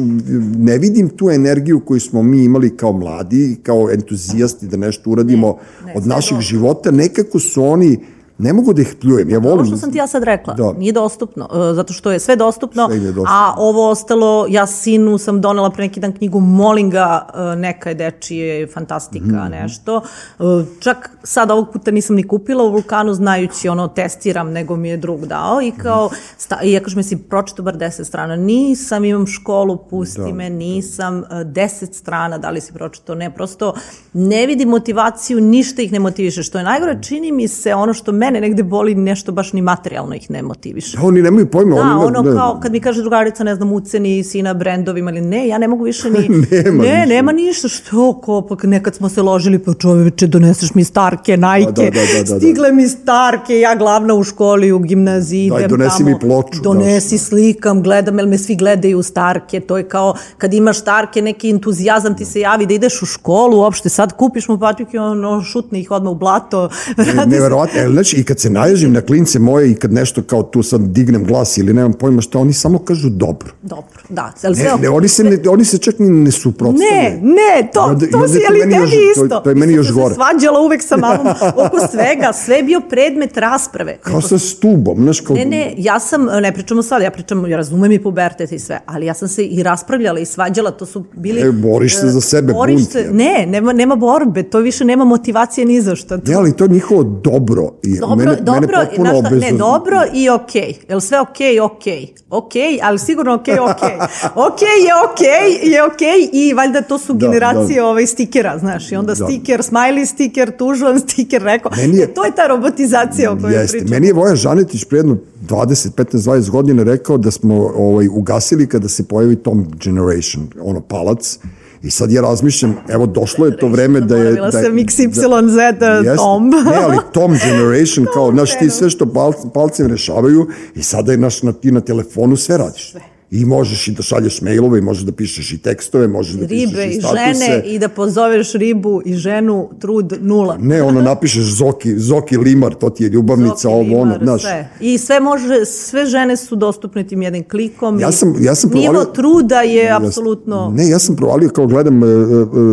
[0.57, 5.59] ne vidim tu energiju koju smo mi imali kao mladi, kao entuzijasti da nešto uradimo
[5.81, 7.99] Ne, ne, od naših života, nekako su oni,
[8.39, 9.53] ne mogu da ih pljujem, ja volim...
[9.53, 10.72] Ovo što sam ti ja sad rekla, Da.
[10.72, 13.24] nije dostupno, e, zato što je sve dostupno, Sve je dostupno.
[13.28, 17.89] a ovo ostalo, ja sinu sam donela pre neki dan knjigu, molim ga, e, neka
[17.89, 19.53] je dečije, fantastika, Mhm.
[19.53, 20.01] nešto.
[20.30, 20.43] E,
[20.80, 24.97] Čak sad ovog puta nisam ni kupila u Vulkanu, znajući ono, testiram, nego mi je
[24.97, 29.26] drug dao i kao, sta, i ja kažem, si pročito bar deset strana, nisam, imam
[29.26, 33.74] školu, pusti me, nisam, deset strana, da li si pročito, ne, prosto
[34.12, 38.12] ne vidim motivaciju, ništa ih ne motiviše, što je najgore, čini mi se ono što
[38.25, 40.99] mene negde boli, nešto baš ni materijalno ih ne motiviše.
[41.03, 41.77] Oni nemaju pojma.
[41.77, 45.20] Da, oni, ono ne, kao kad mi kaže drugarica, ne znam, uceni sina brendovima ili
[45.20, 46.29] ne, ja ne mogu više ni...
[46.55, 47.07] Nema ne, ništa.
[47.07, 51.72] nema ništa, što, ko, pa nekad smo se ložili, pa čoveče, doneseš mi starke, najke,
[51.72, 52.39] Da, da, da, da, da.
[52.39, 56.62] stigle mi starke, ja glavna u školi, u gimnaziji, Daj, idem donesi tamo, mi ploču,
[56.62, 57.18] Donesi, da.
[57.18, 62.16] slikam, gledam, jel me svi gledaju starke, to je kao kad imaš starke, neki entuzijazam
[62.16, 65.91] ti se javi da ideš u školu, uopšte sad kupiš mu patike, ono, šutni ih
[65.91, 66.68] odmah u blato,
[67.05, 67.27] se.
[67.27, 70.81] Neverovatno, znači, i kad se naježim na klince moje i kad nešto kao tu sad
[70.83, 73.49] dignem glas ili nemam pojma šta, oni samo kažu dobro.
[73.62, 74.33] Dobro, da.
[74.45, 76.93] Ali Ne, ne, oni, se ne, oni se čak ni ne suprotstavljaju.
[76.93, 79.41] Ne, ne, to, onda- to onda si, je to ali tebi još- to- isto.
[79.41, 80.15] to je meni Isto još gore.
[80.15, 81.27] svađala uvek sa mamom
[81.67, 83.97] oko svega, sve je bio predmet rasprave.
[83.99, 85.37] Kao sa stubom, znaš, kao...
[85.37, 88.81] Ne, ne, ja sam, ne pričamo sad, ja pričam, ja razumem i pubertet i sve,
[88.87, 91.41] ali ja sam se i raspravljala i svađala, to su bili...
[91.41, 93.12] E, boriš se za sebe, boriš bunt se, je.
[93.12, 96.19] ne, nema, nema borbe, to više nema motivacije ni za što.
[96.19, 97.71] To- Ne, ali to je njihovo dobro.
[97.83, 100.75] I Dobro, mene, dobro, mene potpuno znaš šta, ne, dobro i okej.
[100.89, 102.15] Jel sve okej, okej.
[102.31, 103.95] Okej, ali sigurno okej, okej.
[104.47, 107.87] Okej je okej, je okej i valjda to su Da, generacije da.
[107.87, 109.25] ovaj stikera, znaš, i onda Da.
[109.25, 111.73] stiker, smiley stiker, tužan stiker, rekao.
[111.77, 113.73] Meni je- E, to je ta robotizacija o kojoj Jeste.
[113.73, 113.91] pričam.
[113.91, 118.69] Meni je Vojan Žanetić pre jedno 20, 15, 20 godina rekao da smo ovaj, ugasili
[118.69, 121.39] kada se pojavi Tom Generation, ono palac,
[121.85, 124.22] I sad ja razmišljam, evo došlo je to vreme da je...
[124.22, 126.16] Zaboravila Da, sam XYZ Jeste.
[126.16, 126.51] Tom.
[126.51, 131.18] Ne, ali Tom Generation, kao, znaš, ti sve što palc, palcem rešavaju i sada je
[131.18, 132.91] naš, na, ti na telefonu sve radiš.
[132.91, 133.14] Sve.
[133.35, 136.70] I možeš i da šalješ mailove, i možeš da pišeš i tekstove, možeš da pišeš
[136.70, 137.35] Ribe i i statuse.
[137.35, 140.57] žene i da pozoveš ribu i ženu, trud nula.
[140.61, 144.43] Ne, ono, napišeš Zoki, Zoki Limar, to ti je ljubavnica, Zoki, ovo, ono, limar, znaš.
[144.43, 144.68] Sve.
[144.80, 148.01] I sve može, sve žene su dostupne tim jednim klikom.
[148.01, 150.72] Ja i sam- ja sam Nivo provalio- truda je apsolutno...
[150.76, 152.11] Ne, ja sam provalio kao gledam e, e,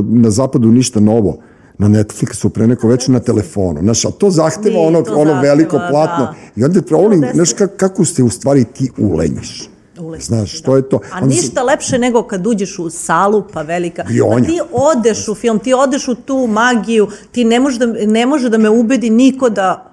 [0.03, 1.37] na zapadu ništa novo
[1.77, 3.79] na Netflixu pre neko večer na telefonu.
[3.81, 5.87] Znaš, a to zahteva ono, to ono zahteva, veliko da.
[5.91, 6.27] platno.
[6.55, 9.71] I onda provalim, Evo, znaš, kako ste u stvari ti ulenjiš.
[10.01, 10.99] Uletiti, Znaš, što je to?
[11.11, 14.03] A Onda se- ništa lepše nego kad uđeš u salu, pa velika.
[14.03, 14.09] Pa
[14.41, 18.49] ti odeš u film, ti odeš u tu magiju, ti ne može da, ne može
[18.49, 19.90] da me ubedi niko da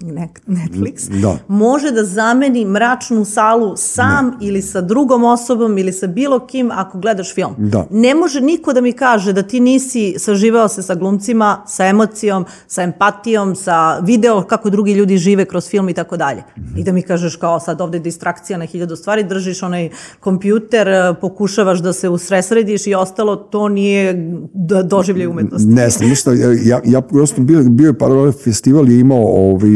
[0.00, 1.38] fucking Netflix, Da.
[1.48, 6.98] može da zameni mračnu salu sam ili sa drugom osobom ili sa bilo kim ako
[6.98, 7.54] gledaš film.
[7.58, 7.86] Da.
[7.90, 12.44] Ne može niko da mi kaže da ti nisi saživeo se sa glumcima, sa emocijom,
[12.66, 16.42] sa empatijom, sa video kako drugi ljudi žive kroz film i tako dalje.
[16.76, 19.88] I da mi kažeš kao sad ovde je distrakcija na hiljadu stvari, držiš onaj
[20.20, 20.88] kompjuter,
[21.20, 24.14] pokušavaš da se usresrediš i ostalo, to nije
[24.54, 25.68] do- doživljaj umetnosti.
[25.68, 26.32] Ne znam, ništa,
[26.64, 29.70] ja, ja prosto bio, bio je Paralel festival je imao ovaj,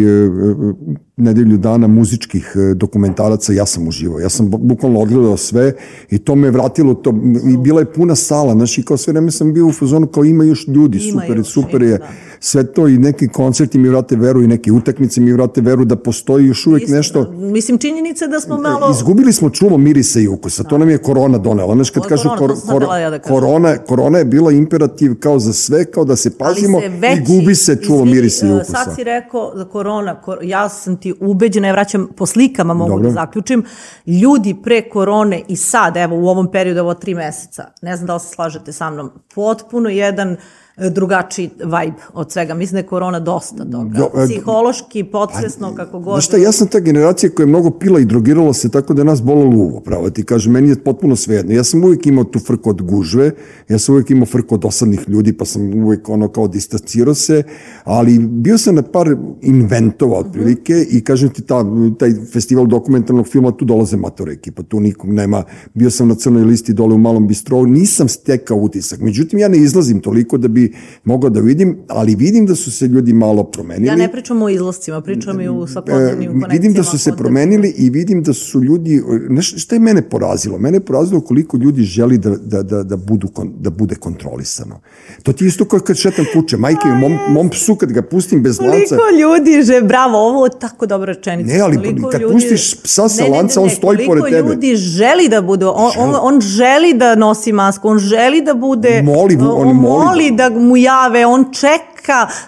[1.16, 5.72] nedelju dana muzičkih e, dokumentaraca, ja sam uživao, ja sam bu- bukvalno odgledao sve
[6.10, 7.14] i to me vratilo, to,
[7.54, 10.24] i bila je puna sala, znaš, i kao sve vreme sam bio u fazonu, kao
[10.24, 12.06] ima još ljudi, Ima super, još, super je, da.
[12.40, 15.96] sve to i neki koncerti mi vrate veru i neke utakmice mi vrate veru da
[15.96, 18.90] postoji još uvek Isto, nešto, Mislim, činjenica je da smo malo...
[18.90, 21.74] Izgubili smo čulo mirisa i ukusa, to nam je korona donela.
[21.74, 23.34] Znaš, kad Ovo kažu korona, kor, htela ja da kažem.
[23.34, 27.24] korona, korona je bila imperativ kao za sve, kao da se pazimo se veći, i
[27.26, 28.72] gubi se čulo izvini, mirisa i ukusa.
[28.72, 29.64] Sad si rekao za
[30.04, 33.04] korona, kor, ja sam ti ubeđena, ja vraćam po slikama mogu Dobro.
[33.04, 33.64] da zaključim,
[34.06, 38.14] ljudi pre korone i sad, evo u ovom periodu, ovo tri meseca, ne znam da
[38.14, 40.36] li se slažete sa mnom, potpuno jedan e,
[40.76, 42.54] drugačiji vibe od svega.
[42.54, 43.98] Mislim da je korona dosta toga.
[43.98, 46.14] E, Psihološki, podsvesno, kako god.
[46.14, 49.00] Znaš šta, ja sam ta generacija koja je mnogo pila i drogirala se tako da
[49.00, 51.52] je nas bolalo uvo, pravo ti kažem, meni je potpuno svejedno.
[51.52, 53.30] Ja sam uvijek imao tu frku od gužve,
[53.68, 57.42] ja sam uvijek imao frku od dosadnih ljudi, pa sam uvijek ono kao distancirao se,
[57.84, 61.64] ali bio sam na par inventova otprilike i kažem ti, ta,
[61.98, 65.44] taj festival dokumentarnog filma, tu dolaze matora ekipa, tu nikog nema,
[65.74, 69.00] bio sam na crnoj listi dole u malom bistrovu, nisam stekao utisak.
[69.00, 70.63] Međutim, ja ne izlazim toliko da bi
[71.04, 73.86] mogao da vidim, ali vidim da su se ljudi malo promenili.
[73.86, 76.46] Ja ne pričam o izlascima, pričam i u svakodnevnim E, konekcijama.
[76.52, 80.58] vidim da su se promenili i vidim da su ljudi, znaš šta je mene porazilo?
[80.58, 83.28] Mene je porazilo koliko ljudi želi da, da, da, da, budu,
[83.60, 84.80] da bude kontrolisano.
[85.22, 88.60] To ti isto kao kad šetam kuće, majke, mom, mom psu kad ga pustim bez
[88.60, 91.54] lanca, Koliko ljudi, že, bravo, ovo je tako dobra rečenica.
[91.54, 94.42] Ne, ali Koliko kad pustiš psa sa lanca, on stoji pored tebe.
[94.42, 98.54] Koliko ljudi želi da bude, on, on, on želi da nosi masku, on želi da
[98.54, 101.93] bude, Moli, on on moli moli da mu jave, on čeka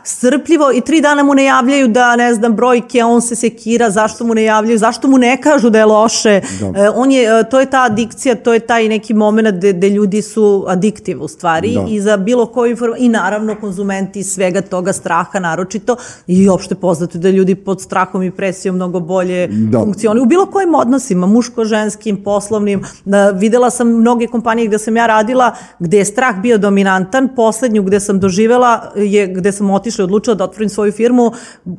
[0.04, 4.24] strpljivo i tri dana mu ne javljaju da, ne znam, brojke, on se sekira, zašto
[4.24, 6.30] mu ne javljaju, zašto mu ne kažu da je loše.
[6.30, 9.88] E, on je, e, to je ta adikcija, to je taj neki moment gde, gde
[9.90, 11.84] ljudi su adiktiv u stvari Da.
[11.88, 15.96] i za bilo koju informaciju, i naravno konzumenti svega toga straha naročito
[16.26, 19.78] i opšte poznato da ljudi pod strahom i presijom mnogo bolje Da.
[19.78, 22.84] funkcionišu u bilo kojim odnosima, muško-ženskim, poslovnim.
[23.04, 27.82] Da, videla sam mnoge kompanije gde sam ja radila, gde je strah bio dominantan, poslednju
[27.82, 31.32] gde sam doživela je gde sam otišla i odlučila da otvorim svoju firmu,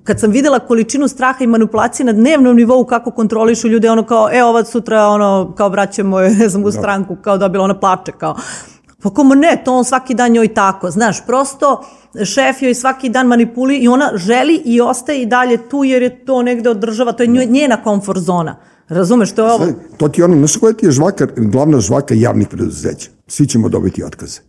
[0.03, 4.30] kad sam videla količinu straha i manipulacije na dnevnom nivou kako kontrolišu ljude, ono kao,
[4.32, 8.11] e, ova sutra, ono, kao vraćamo je, ne znam, u stranku, kao dobila ona plače,
[8.11, 8.36] kao,
[9.03, 11.84] Pa komu ne, to on svaki dan njoj tako, znaš, prosto
[12.26, 16.26] šef joj svaki dan manipuli i ona želi i ostaje i dalje tu jer je
[16.26, 18.55] to negde održava, to je njoj- njena komfort zona.
[18.89, 19.65] Razumeš, to je ovo?
[19.65, 23.09] Sad, to ti je ono, znaš koja ti je žvaka, glavna žvaka javnih preduzeća?
[23.28, 24.39] Svi ćemo dobiti otkaze.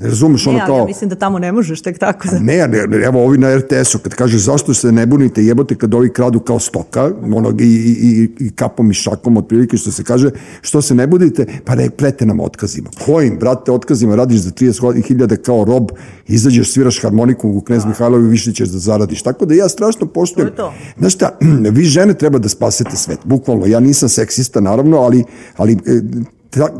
[0.00, 0.78] Razumeš, ono Ne, kao...
[0.78, 2.28] ja mislim da tamo ne možeš tek tako.
[2.28, 2.38] Da...
[2.38, 5.94] Ne, ne, ne, evo ovi na RTS-u, kad kaže zašto se ne bunite, jebote kad
[5.94, 10.30] ovi kradu kao stoka, onog i, i, i, kapom i šakom, otprilike što se kaže,
[10.60, 12.90] što se ne budite, pa ne prete nam otkazima.
[13.06, 15.90] Kojim, brate, otkazima radiš za 30.000 kao rob,
[16.28, 19.22] izađeš, sviraš harmoniku u Knez Mihajlovi, više ćeš da zaradiš.
[19.22, 20.48] Tako da ja strašno poštujem.
[20.48, 20.74] To je to.
[20.98, 21.38] Znaš šta,
[21.76, 23.66] vi žene treba da spasete svet, bukvalno.
[23.66, 25.24] Ja nisam seksista, naravno, ali,
[25.56, 26.00] ali e,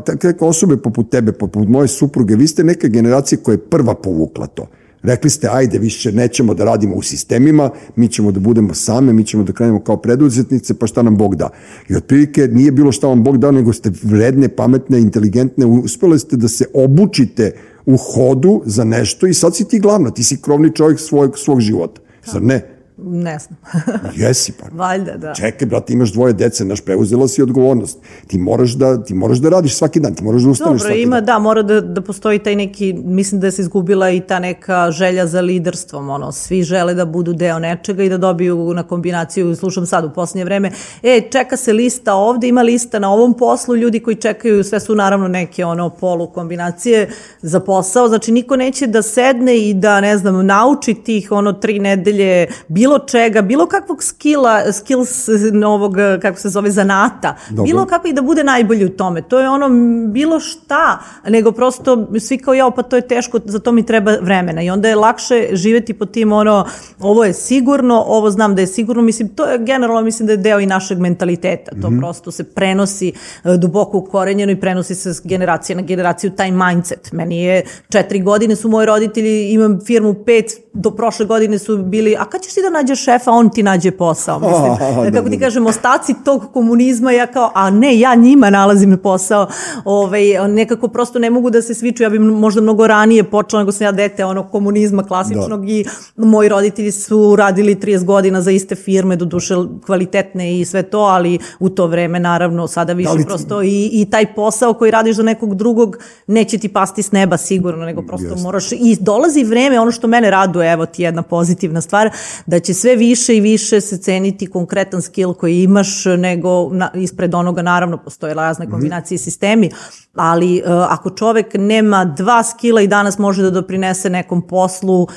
[0.05, 4.47] takve osobe poput tebe, poput moje supruge, vi ste neka generacija koja je prva povukla
[4.47, 4.67] to.
[5.03, 9.25] Rekli ste, ajde, više nećemo da radimo u sistemima, mi ćemo da budemo same, mi
[9.25, 11.49] ćemo da krenemo kao preduzetnice, pa šta nam Bog da.
[11.89, 16.37] I otprilike nije bilo šta vam Bog dao, nego ste vredne, pametne, inteligentne, uspjeli ste
[16.37, 17.51] da se obučite
[17.85, 21.61] u hodu za nešto i sad si ti glavna, ti si krovni čovjek svog, svog
[21.61, 22.01] života.
[22.25, 22.80] Zar ne?
[23.03, 23.59] Ne znam.
[24.21, 24.65] Jesi pa.
[24.71, 25.33] Valjda, da.
[25.33, 27.99] Čekaj, brate, imaš dvoje dece, naš preuzela si odgovornost.
[28.27, 31.01] Ti moraš da, ti moraš da radiš svaki dan, ti moraš da ustaneš Dobro, svaki
[31.01, 31.25] ima, dan.
[31.25, 35.27] da, mora da, da postoji taj neki, mislim da se izgubila i ta neka želja
[35.27, 39.85] za liderstvom, ono, svi žele da budu deo nečega i da dobiju na kombinaciju, slušam
[39.85, 40.71] sad u posljednje vreme,
[41.03, 44.95] e, čeka se lista ovde, ima lista na ovom poslu, ljudi koji čekaju, sve su
[44.95, 47.09] naravno neke, ono, polu kombinacije
[47.41, 51.79] za posao, znači niko neće da sedne i da, ne znam, nauči tih, ono, tri
[51.79, 57.63] nedelje, bilo čega, bilo kakvog skilla, skills novog, kako se zove, zanata, Dobro.
[57.63, 59.21] bilo kako i da bude najbolji u tome.
[59.21, 59.69] To je ono
[60.07, 64.15] bilo šta, nego prosto svi kao ja, pa to je teško, za to mi treba
[64.21, 64.61] vremena.
[64.61, 66.65] I onda je lakše živeti po tim ono,
[66.99, 70.37] ovo je sigurno, ovo znam da je sigurno, mislim, to je generalno, mislim da je
[70.37, 71.71] deo i našeg mentaliteta.
[71.81, 73.13] To prosto se prenosi
[73.43, 77.11] e, duboko ukorenjeno i prenosi se s generacije na generaciju taj mindset.
[77.11, 82.15] Meni je četiri godine su moji roditelji, imam firmu pet, do prošle godine su bili,
[82.19, 84.39] a kad ćeš ti da nađeš šefa, on ti nađe posao.
[84.49, 85.45] Mislim, da, kako ti da.
[85.45, 89.47] kažem, ostaci tog komunizma, ja kao, a ne, ja njima nalazim posao.
[89.85, 93.71] Ovaj, nekako prosto ne mogu da se sviču, ja bi možda mnogo ranije počela nego
[93.71, 98.75] sam ja dete onog komunizma klasičnog i moji roditelji su radili 30 godina za iste
[98.75, 99.55] firme, do duše
[99.85, 103.89] kvalitetne i sve to, ali u to vreme naravno sada više Da li- prosto i,
[103.93, 108.01] i taj posao koji radiš za nekog drugog neće ti pasti s neba sigurno, nego
[108.01, 108.43] prosto Jeste.
[108.43, 112.09] moraš i dolazi vreme, ono što mene raduje, evo ti jedna pozitivna stvar,
[112.45, 117.35] da će sve više i više se ceniti konkretan skill koji imaš nego na, ispred
[117.35, 118.71] onoga naravno postoje razne Mhm.
[118.71, 119.69] kombinacije i sistemi,
[120.15, 125.07] ali uh, ako čovek nema dva skila i danas može da doprinese nekom poslu, uh,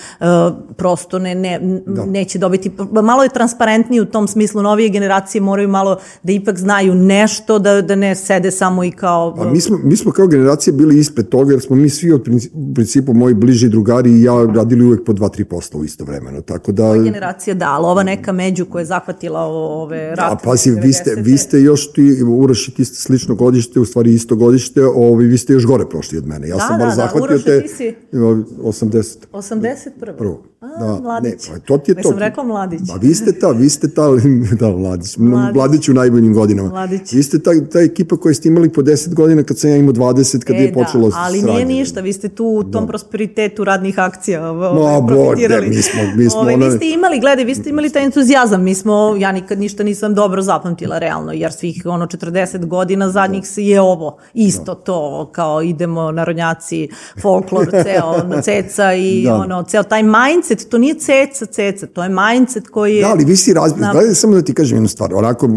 [0.76, 2.04] prosto ne, ne, Da.
[2.04, 2.70] neće dobiti,
[3.02, 7.82] malo je transparentniji u tom smislu, novije generacije moraju malo da ipak znaju nešto, da,
[7.82, 9.34] da ne sede samo i kao...
[9.36, 12.28] Pa mi smo, mi smo kao generacija bili ispred toga, jer smo mi svi od
[12.74, 16.72] principu moji bliži drugari i ja radili uvek po 2-3 posla u isto vremeno, tako
[16.72, 16.94] da...
[16.94, 20.32] generacija da, ali ova neka među koja je zahvatila ove rat.
[20.32, 24.14] A pazi, vi ste, vi ste još ti, Uroš ti ste slično godište, u stvari
[24.14, 26.48] isto godište, ovaj, vi ste još gore prošli od mene.
[26.48, 29.16] Ja Da, sam da, bar da, zahvatio Uroše, te si- 80.
[29.32, 30.12] 81.
[30.12, 30.42] Prvo.
[30.62, 31.48] A, Da, mladić.
[31.48, 32.08] ne, pa to ti je Ne to.
[32.08, 32.80] sam rekla mladić.
[32.88, 34.02] Pa vi ste ta, vi ste ta,
[34.60, 35.54] da, mladić, Mladić.
[35.54, 36.68] mladić u najboljim godinama.
[36.70, 37.12] Mladić.
[37.12, 39.92] Vi ste ta, ta ekipa koja ste imali po 10 godina kad sam ja imao
[39.92, 41.54] 20, kad E, je počelo da, ali sranje.
[41.54, 45.68] nije ništa, vi ste tu u tom prosperitetu radnih akcija ovo, borde, profitirali.
[45.68, 48.62] mi smo- mi smo Ovaj, one- Vi ste imali, gledaj, vi ste imali taj entuzijazam,
[48.62, 53.46] mi smo, ja nikad ništa nisam dobro zapamtila realno, jer svih ono 40 godina zadnjih
[53.46, 56.88] se je ovo, isto to, kao idemo narodnjaci,
[57.22, 59.34] folklor, ceo, ono, ceca i Da.
[59.34, 63.02] ono, ceo taj mindset, to nije ceca, ceca, to je mindset koji je...
[63.02, 63.86] Da, ali vi si razbili.
[63.86, 65.14] Na- Gledaj, samo da ti kažem jednu stvar.
[65.14, 65.48] Onako,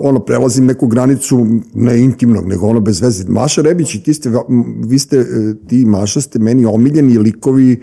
[0.00, 3.24] ono, prelazim neku granicu ne intimnog, nego ono bez veze.
[3.28, 4.30] Maša Rebić i ti ste,
[4.86, 5.24] vi ste, e,
[5.68, 7.82] ti Maša ste meni omiljeni likovi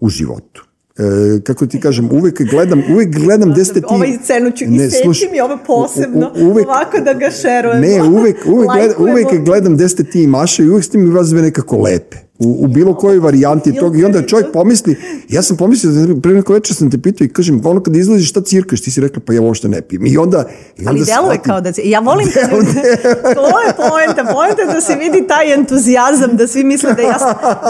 [0.00, 0.64] u životu.
[0.98, 1.02] E,
[1.40, 3.86] kako ti kažem, uvek gledam, uvek gledam gde ste ti...
[3.88, 7.30] Ovaj scenu ću Ne, i seći mi ovo posebno, u- u- uvek- ovako da ga
[7.32, 7.80] šerujemo.
[7.80, 9.12] Ne, uvek, uvek, gled, Lajkujemo.
[9.12, 12.16] uvek gledam gde ste ti i Maša i uvek ste mi vas dve nekako lepe.
[12.44, 14.96] U, u bilo kojoj varijanti toga i onda čovjek pomisli,
[15.28, 18.30] ja sam pomislio, da pre neko večer sam te pitao i kažem, ono kad izlaziš
[18.30, 20.06] šta cirkaš, ti si rekla pa ja uopšte ne pijem.
[20.06, 20.44] I onda,
[20.78, 21.72] i onda Ali deluje kao da.
[21.84, 22.72] Ja volim kad ljudi...
[23.38, 24.32] to je poenta.
[24.32, 27.18] Poenta je da se vidi taj entuzijazam, da svi misle da ja,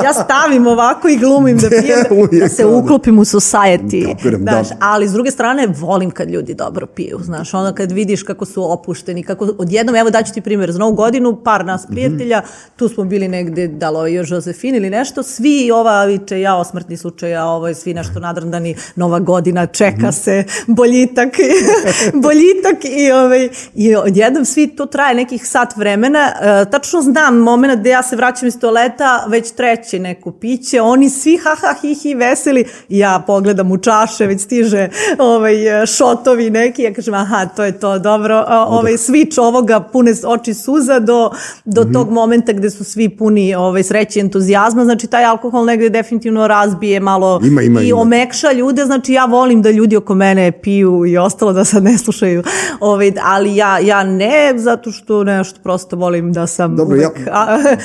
[0.05, 2.69] ja stavim ovako i glumim da pijem, da, da se da.
[2.69, 4.17] uklopim u society.
[4.17, 4.51] Kapiram, da.
[4.51, 7.19] Znaš, ali s druge strane, volim kad ljudi dobro piju.
[7.23, 10.95] Znaš, ono kad vidiš kako su opušteni, kako odjednom, evo daću ti primjer, za novu
[10.95, 12.43] godinu, par nas prijatelja,
[12.77, 14.07] tu smo bili negde, da li ovo
[14.63, 18.21] Josefin ili nešto, svi ova viče, ja, o smrtni slučaj, ja, ovo je svi nešto
[18.21, 20.11] nadrndani, nova godina, čeka Mhm.
[20.13, 21.29] se, boljitak,
[22.25, 26.19] boljitak i, ovaj, i odjednom svi to traje nekih sat vremena.
[26.41, 31.11] E, tačno znam moment gde ja se vraćam iz toaleta, već treće neko piće, oni
[31.11, 34.89] svi ha ha hi hi veseli, ja pogledam u čaše, već stiže
[35.19, 35.55] ovaj,
[35.89, 40.55] šotovi neki, ja kažem aha, to je to, dobro, A, ovaj, switch ovoga pune oči
[40.55, 41.31] suza do,
[41.65, 41.93] do Mhm.
[41.93, 46.47] tog momenta gde su svi puni ovaj, sreće i entuzijazma, znači taj alkohol negde definitivno
[46.47, 48.01] razbije malo Ima, ima, i ima.
[48.01, 51.99] omekša ljude, znači ja volim da ljudi oko mene piju i ostalo da sad ne
[51.99, 52.43] slušaju,
[52.81, 57.27] ovaj, ali ja, ja ne, zato što nešto prosto volim da sam Dobro, uvek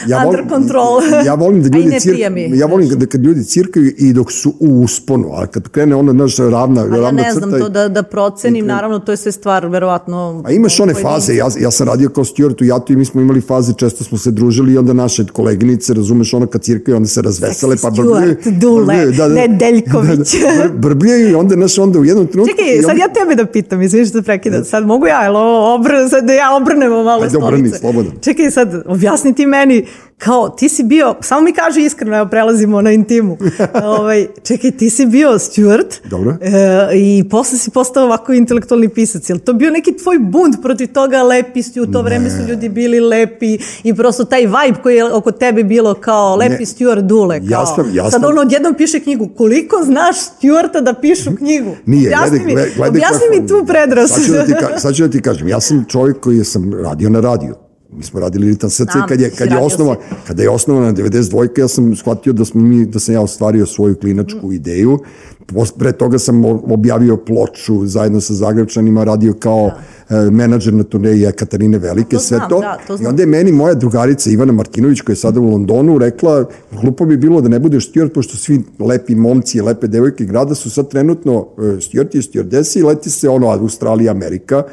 [0.08, 1.02] ja under volim, control.
[1.26, 4.32] Ja volim da i ljudi cirkaju, mi, ja volim da kad ljudi cirkaju i dok
[4.32, 7.58] su u usponu, a kad krene ona naša ravna, A ja ravna ne znam crta
[7.58, 10.44] i- to da, da procenim, naravno to je sve stvar, verovatno...
[10.46, 13.22] A imaš one faze, ja, ja sam radio kao steward u Jatu i mi smo
[13.22, 17.08] imali faze, često smo se družili i onda naše koleginice, razumeš, ono kad cirkaju, onda
[17.10, 18.36] se razvesele, pa brbljaju.
[18.46, 20.34] Dule, brbljaju, Nedeljković.
[20.34, 22.56] Da, da, br- brbljaju i onda, znaš, onda u jednom trenutku...
[22.58, 25.36] Čekaj, i sad onda- ja tebe da pitam, izvini što prekidam, sad mogu ja, jel
[25.38, 28.12] ovo obr, sad da ja obrnemo malo Ajde, obrni, slobodno.
[28.22, 29.86] Čekaj sad, objasni ti meni,
[30.18, 33.38] kao ti si bio, samo mi kaži iskreno, evo prelazimo na intimu.
[33.98, 36.38] ovaj, čekaj, ti si bio steward Dobro.
[36.42, 36.52] e,
[36.94, 39.30] i posle si postao ovako intelektualni pisac.
[39.30, 42.70] Jel to bio neki tvoj bunt protiv toga lepi si, u to vreme su ljudi
[42.70, 46.66] bili lepi i prosto taj vibe koji je oko tebe bilo kao lepi Ne.
[46.66, 47.40] steward dule.
[47.40, 47.48] Kao.
[47.52, 49.28] Ja sam- ja Sad sam- on odjednom piše knjigu.
[49.28, 51.76] Koliko znaš stewarda da pišu knjigu?
[51.86, 54.10] Nije, objasni gledaj, mi, gledaj, gledaj objasni koja mi tu predras.
[54.12, 57.10] Sad ću, da ti, sad ću da ti kažem, ja sam čovjek koji sam radio
[57.10, 57.56] na radiju.
[57.98, 59.96] Mi smo radili ritam srca Znam, i kad je, kad je, osnova,
[60.28, 61.60] kada je osnovana 92.
[61.60, 65.00] ja sam shvatio da, smo mi, da sam ja ostvario svoju klinačku ideju.
[65.46, 69.72] Pos- Pre toga sam objavio ploču zajedno sa Zagrebčanima, radio kao
[70.10, 72.60] e, menadžer na turneji Katarine Velike, To sve znam, to.
[72.60, 73.10] da, to I znam.
[73.10, 76.46] onda je meni moja drugarica Ivana Martinović, koja je sada u Londonu, rekla,
[76.82, 80.56] glupo bi bilo da ne budeš steward, pošto svi lepi momci i lepe devojke grada
[80.56, 84.64] su sad trenutno stewardi i stewardesi i leti se ono Australija, Amerika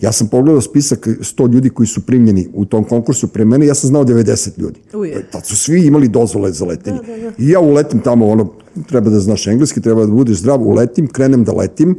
[0.00, 3.74] Ja sam pogledao spisak 100 ljudi koji su primljeni u tom konkursu pre mene, ja
[3.74, 4.80] sam znao 90 ljudi.
[4.94, 5.26] Uje.
[5.32, 6.98] Tad su svi imali dozvole za letenje.
[7.06, 7.32] Da, da, da.
[7.38, 8.50] I ja uletim tamo, ono,
[8.88, 11.96] treba da znaš engleski, treba da budeš zdrav, uletim, krenem da letim,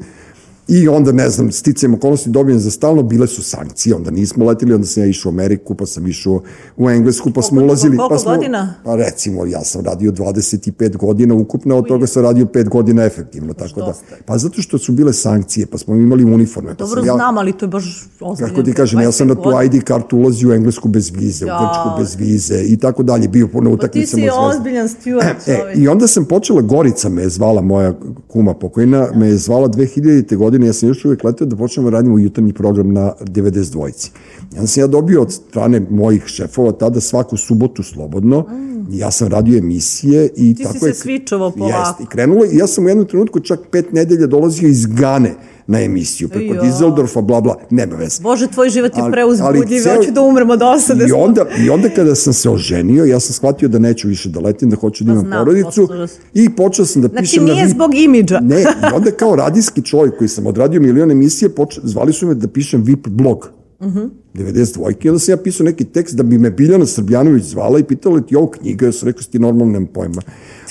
[0.68, 4.74] I onda, ne znam, sticajem okolnosti dobijem za stalno, bile su sankcije, onda nismo letili,
[4.74, 6.41] onda sam ja išao u Ameriku, pa sam išao
[6.78, 7.97] u Englesku, pa smo ulazili.
[7.97, 8.74] Koliko pa smo, godina?
[8.84, 13.53] Pa recimo, ja sam radio 25 godina ukupno, od toga sam radio 5 godina efektivno,
[13.53, 13.93] tako da.
[14.26, 16.76] Pa zato što su bile sankcije, pa smo imali uniforme.
[16.76, 18.49] Pa Dobro ja, znam, ali to je baš ozbiljno.
[18.49, 21.55] Kako ti kažem, ja sam na tu ID kartu ulazio u Englesku bez vize, ja.
[21.55, 24.24] u Grčku bez vize i tako dalje, bio puno utakmicama.
[24.24, 25.36] Pa ti si ozbiljan steward.
[25.47, 27.93] E, I onda sam počela, Gorica me je zvala, moja
[28.28, 30.36] kuma pokojna, me je zvala 2000.
[30.36, 34.12] godine, ja sam još uvek letio da počnemo da radimo jutarnji program na 92-ci.
[34.53, 38.88] I onda sam ja dobio od strane mojih šefova tada svaku subotu slobodno, mm.
[38.91, 40.93] ja sam radio emisije i Ti tako si je...
[40.93, 41.89] se svičovao polako.
[41.89, 45.36] Jest, i krenulo, ja sam u jednom trenutku čak pet nedelja dolazio iz Gane,
[45.68, 46.61] na emisiju, preko Jo.
[46.61, 48.22] Dizeldorfa, bla, bla, nema veze.
[48.22, 51.05] Bože, tvoj život je preuzbudljiv, ceo- hoću da umrem od osade.
[51.09, 54.39] I onda, I onda kada sam se oženio, ja sam shvatio da neću više da
[54.39, 55.88] letim, da hoću da Pa imam znam, porodicu
[56.34, 58.39] i počeo sam da Znači, pišem na nije VIP- zbog imidža.
[58.39, 61.80] Ne, i onda kao radijski čovjek koji sam odradio milion emisije, poč...
[61.84, 63.49] zvali su me da pišem VIP blog.
[63.80, 63.88] Uh.
[63.88, 64.09] -huh.
[64.34, 65.05] 92.
[65.05, 68.21] I onda sam ja pisao neki tekst da bi me Biljana Srbljanović zvala i pitala
[68.21, 70.21] ti ovo knjiga, ja sam rekao, ti normalno nemam pojma.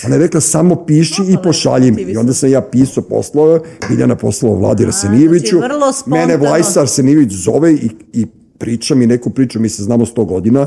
[0.07, 2.03] Ona je rekla, samo piši i pošalji mi.
[2.03, 7.73] I onda sam ja pisao poslove, Biljana poslala Vladi Arsenijeviću, znači, mene Vlajsa Arsenijević zove
[7.73, 8.27] i, i
[8.59, 10.67] priča mi neku priču, mi se znamo 100 godina,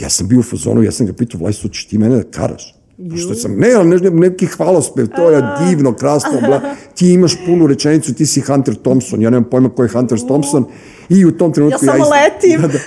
[0.00, 2.80] ja sam bio u fazonu, ja sam ga pitao, Vlajsa, ćeš ti mene da karaš?
[3.10, 6.60] Pa Što sam, ne, ali ne, ne, neki hvalospev, to je divno, krasno, bla,
[6.96, 10.64] ti imaš punu rečenicu, ti si Hunter Thompson, ja nemam pojma ko je Hunter Thompson,
[11.10, 12.60] i u tom Ja trenutku samo letim.
[12.60, 12.78] Da, da,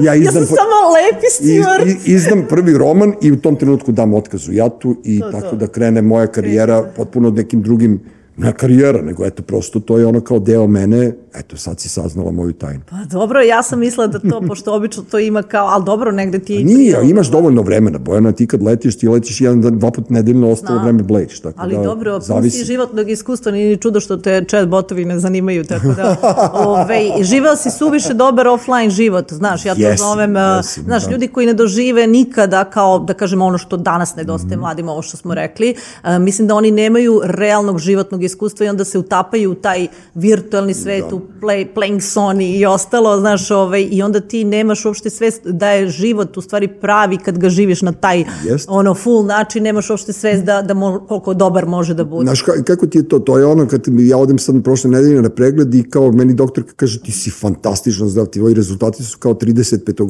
[0.00, 1.86] ja Ja izdam, sam samo lepi steward.
[1.86, 5.66] iz- izdam prvi roman i u tom trenutku dam otkaz u jatu i tako da
[5.66, 8.00] krene moja karijera potpuno nekim drugim
[8.38, 12.30] ne karijera, nego eto, prosto to je ono kao deo mene, eto, sad si saznala
[12.30, 12.80] moju tajnu.
[12.90, 16.38] Pa dobro, ja sam mislila da to, pošto obično to ima kao, ali dobro, negde
[16.38, 19.90] ti i Nije, imaš dovoljno vremena, Bojana, ti kad letiš, ti letiš jedan, dan, dva
[19.90, 20.84] put nedeljno, ostalo Znam.
[20.84, 22.58] vreme bleješ, tako Ali da dobro, pun zavisi.
[22.58, 26.16] si životnog iskustva, nije ni čudo što te chat botovi ne zanimaju, tako da,
[26.66, 31.04] ove, živeo si suviše dobar offline život, znaš, ja to Jesam, zovem, uh, jesam, znaš,
[31.04, 31.10] da.
[31.10, 34.60] ljudi koji ne dožive nikada kao, da kažem, ono što danas nedostaje Mhm.
[34.60, 35.74] mladima, ovo što smo rekli,
[36.04, 40.74] uh, mislim da oni nemaju realnog životnog iskustva i onda se utapaju u taj virtualni
[40.74, 41.16] svet, Da.
[41.16, 45.68] u play, playing Sony i ostalo, znaš, ovaj, i onda ti nemaš uopšte svest da
[45.68, 48.66] je život u stvari pravi kad ga živiš na taj Jest.
[48.68, 52.24] ono full način, nemaš uopšte svest da, da mo, koliko dobar može da bude.
[52.24, 53.18] Znaš, ka- kako ti je to?
[53.18, 56.34] To je ono kad mi- ja odem sad prošle nedelje na pregled i kao meni
[56.34, 60.06] doktorka kaže ti si fantastično zdrav, ti ovi rezultati su kao 35-godišnjaka.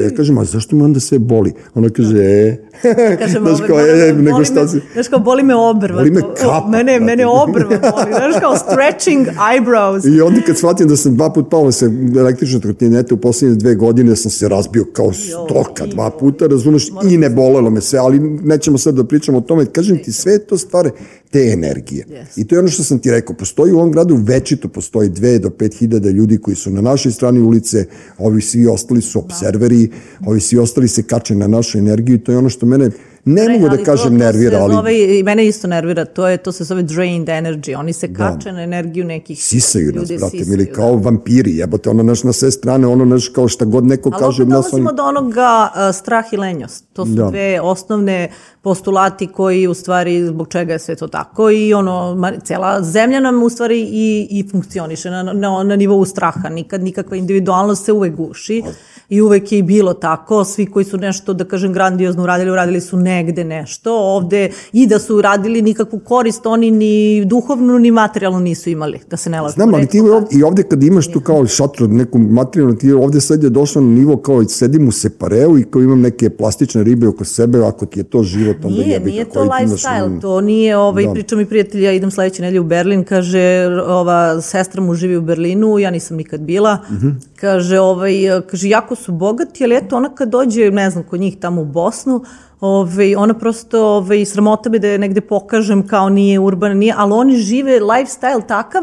[0.00, 1.52] Ja kažem, a zašto me onda sve boli?
[1.74, 2.56] Ona kaže, e,
[3.18, 4.80] Kažem, znaš kao, moram e, da- nego boli šta me- si...
[4.92, 5.96] Znaš kao, boli me obrva.
[5.96, 7.00] Boli me kapa, Mene, brate.
[7.00, 8.12] mene obrva boli.
[8.16, 10.16] Znaš kao, stretching eyebrows.
[10.16, 11.86] I onda kad shvatim da sam dva put pao sa
[12.18, 16.88] električne trotinete u poslednje dve godine, da sam se razbio kao stoka dva puta, razumeš,
[17.10, 19.66] i ne bolelo me sve, ali nećemo sad da pričamo o tome.
[19.66, 20.90] Kažem ti, sve to stvari
[21.30, 22.04] te energije.
[22.08, 22.40] Yes.
[22.40, 23.36] I to je ono što sam ti rekao.
[23.36, 27.12] Postoji u ovom gradu večito, postoji dve do pet hiljada ljudi koji su na našoj
[27.12, 27.84] strani ulice,
[28.18, 29.90] ovi svi ostali su observeri,
[30.26, 32.90] ovi svi ostali se kače na našu energiju i to je ono što mene,
[33.26, 36.28] ne mogu da Ali to- kažem to nervira, ali Zove, I mene isto nervira, to,
[36.28, 37.78] je, to se zove drained energy.
[37.78, 42.02] Oni se kače na energiju nekih sisaju nas, ljudi, brate, ili kao vampiri, jebote, ono
[42.02, 44.84] naš na sve strane, ono naš kao šta god neko Ali kaže, opet nas oni...
[44.84, 46.84] dolazimo do onoga uh, strah i lenjost.
[46.92, 47.28] To su Da.
[47.30, 48.30] dve osnovne
[48.62, 53.20] postulati koji u stvari zbog čega je sve to tako i ono, ma, cela zemlja
[53.20, 56.48] nam u stvari i, i funkcioniše na, na, na nivou straha.
[56.48, 58.62] Nikad nikakva individualnost se uvek guši
[59.08, 60.44] i uvek je i bilo tako.
[60.44, 63.94] Svi koji su nešto, da kažem, grandiozno uradili, uradili su negde nešto.
[63.96, 69.16] Ovde i da su uradili nikakvu korist, oni ni duhovnu ni materijalnu nisu imali, da
[69.16, 69.54] se ne lažemo.
[69.54, 73.20] Znam, ali ti ovde, i ovde kad imaš tu kao šatru, neku materijalnu, ti ovde
[73.20, 77.08] sad je došlo na nivo kao sedim u separeu i kao imam neke plastične ribe
[77.08, 80.08] oko sebe, ako ti je to život, onda Nije, jebi nije to ti imaš, lifestyle,
[80.08, 81.12] mm, to nije, ovaj, Da.
[81.12, 85.22] priča mi prijatelj, ja idem sledeće nedelje u Berlin, kaže, ova sestra mu živi u
[85.22, 87.08] Berlinu, ja nisam nikad bila, Mhm.
[87.36, 88.14] kaže, ovaj,
[88.50, 91.64] kaže, jako su bogati, ali eto, ona kad dođe, ne znam, kod njih tamo u
[91.64, 92.24] Bosnu,
[92.60, 97.12] Ove, ona prosto, ove, sramota me da je negde pokažem kao nije urbana, nije, ali
[97.12, 98.82] oni žive lifestyle takav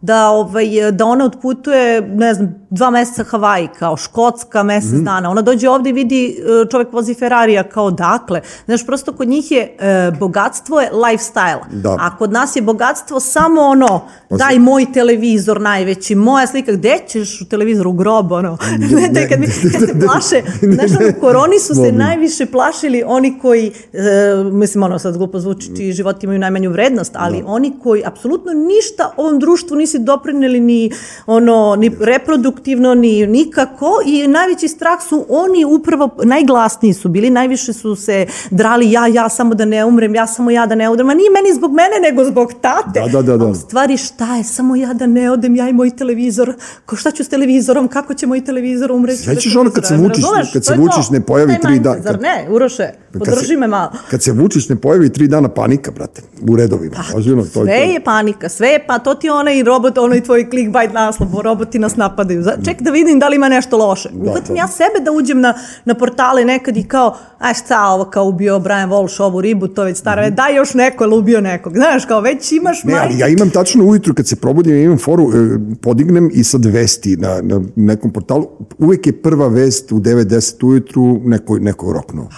[0.00, 5.04] da, ovaj, da ona otputuje, ne znam, dva meseca Havaji, kao Škotska mesec mm.
[5.04, 5.30] dana.
[5.30, 8.40] Ona dođe ovde i vidi e, čovek vozi Ferrarija kao dakle.
[8.64, 11.60] Znaš, prosto kod njih je e, bogatstvo je lifestyle.
[11.72, 11.96] Da.
[12.00, 16.98] A kod nas je bogatstvo samo ono, Pa daj moj televizor najveći, moja slika, gde
[17.08, 18.58] ćeš u televizor u grob, ono.
[18.78, 23.38] Ne, Ne, kad, mi, kad se plaše, znaš, ono, koroni su se najviše plašili oni
[23.38, 24.00] koji, e,
[24.44, 27.46] mislim, ono sad glupo zvuči, čiji životi imaju najmanju vrednost, ali Da.
[27.46, 30.90] oni koji apsolutno ništa ovom društvu nisi doprineli ni,
[31.26, 37.72] ono, ni reproduktivno, ni nikako i najveći strah su oni upravo, najglasniji su bili, najviše
[37.72, 38.14] su se
[38.50, 41.30] drali ja, ja samo da ne umrem, ja samo ja da ne umrem, a nije
[41.32, 43.00] meni zbog mene, nego zbog tate.
[43.02, 43.44] Da, da, da, da.
[43.44, 46.54] A u stvari šta je, samo ja da ne odem, ja i moj televizor,
[46.86, 49.18] ko šta ću s televizorom, kako će moj televizor umreti?
[49.18, 50.52] Sećaš bez ono kad se Razumeš?
[50.52, 50.74] kad se.
[50.74, 52.88] Vučić ne pojavi tri dana- Zar ne, Uroše,
[53.20, 53.90] podrži se- me malo.
[54.10, 56.96] Kad se Vučić ne pojavi tri dana panika, brate, u redovima.
[57.14, 57.92] Ozbiljno, to Pa, Sve je to.
[57.92, 61.78] je panika, sve je pa, to ti je onaj robot, onaj tvoj clickbait naslov, roboti
[61.78, 62.44] nas napadaju.
[62.64, 64.08] Ček da vidim da li ima nešto loše.
[64.16, 64.60] Uhvatim da.
[64.60, 65.54] ja sebe da uđem na,
[65.84, 69.82] na portale nekad i kao, a šta ovo kao ubio Brian Walsh ovu ribu, to
[69.82, 70.34] je već stara, Mhm.
[70.34, 71.72] daj još neko, ili ubio nekog.
[71.74, 73.20] Znaš, kao već imaš Ne, ali mindset.
[73.20, 75.34] ja imam tačno ujutru kad se probudim, ja imam foru, e,
[75.76, 78.46] podignem i sad vesti na, na nekom portalu.
[78.78, 80.34] Uvek je prva vest u 9-10
[80.64, 82.28] ujutru neko, neko roknuo.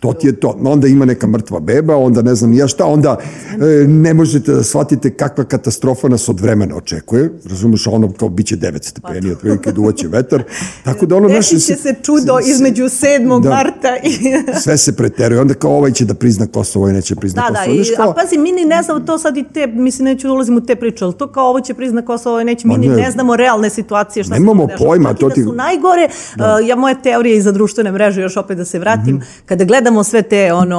[0.00, 0.58] To ti je to.
[0.62, 3.16] Onda ima neka mrtva beba, onda ne znam ja šta, onda
[3.52, 7.30] e, ne možete da shvatite kakva katastrofa nas od vremena očekuje.
[7.44, 10.42] Razumeš, ono kao bit će 9 stepeni, otprilike duvaće vetar.
[10.84, 11.54] Tako da ono naše...
[11.54, 13.42] Desit će se čudo između 7.
[13.42, 13.48] Da.
[13.50, 14.12] marta i...
[14.62, 15.40] Sve se preteruje.
[15.40, 17.72] Onda kao ovaj će da prizna Kosovo i neće prizna Da, da, Kosovo.
[17.72, 20.26] i, Znaš, kao, a pazi, mi ni ne znamo to sad i te, mislim, neću
[20.26, 22.76] da ulazim u te priče, ali to kao ovo će prizna Kosovo, ovo neće, mi
[22.76, 22.96] ni ne.
[22.96, 26.76] ne znamo realne situacije, šta Nemamo pojma, i to da ti- su najgore, uh, ja
[26.76, 29.24] moje teorije i za društvene mreže, još opet da se vratim, Mhm.
[29.46, 30.78] kada gledamo sve te, ono,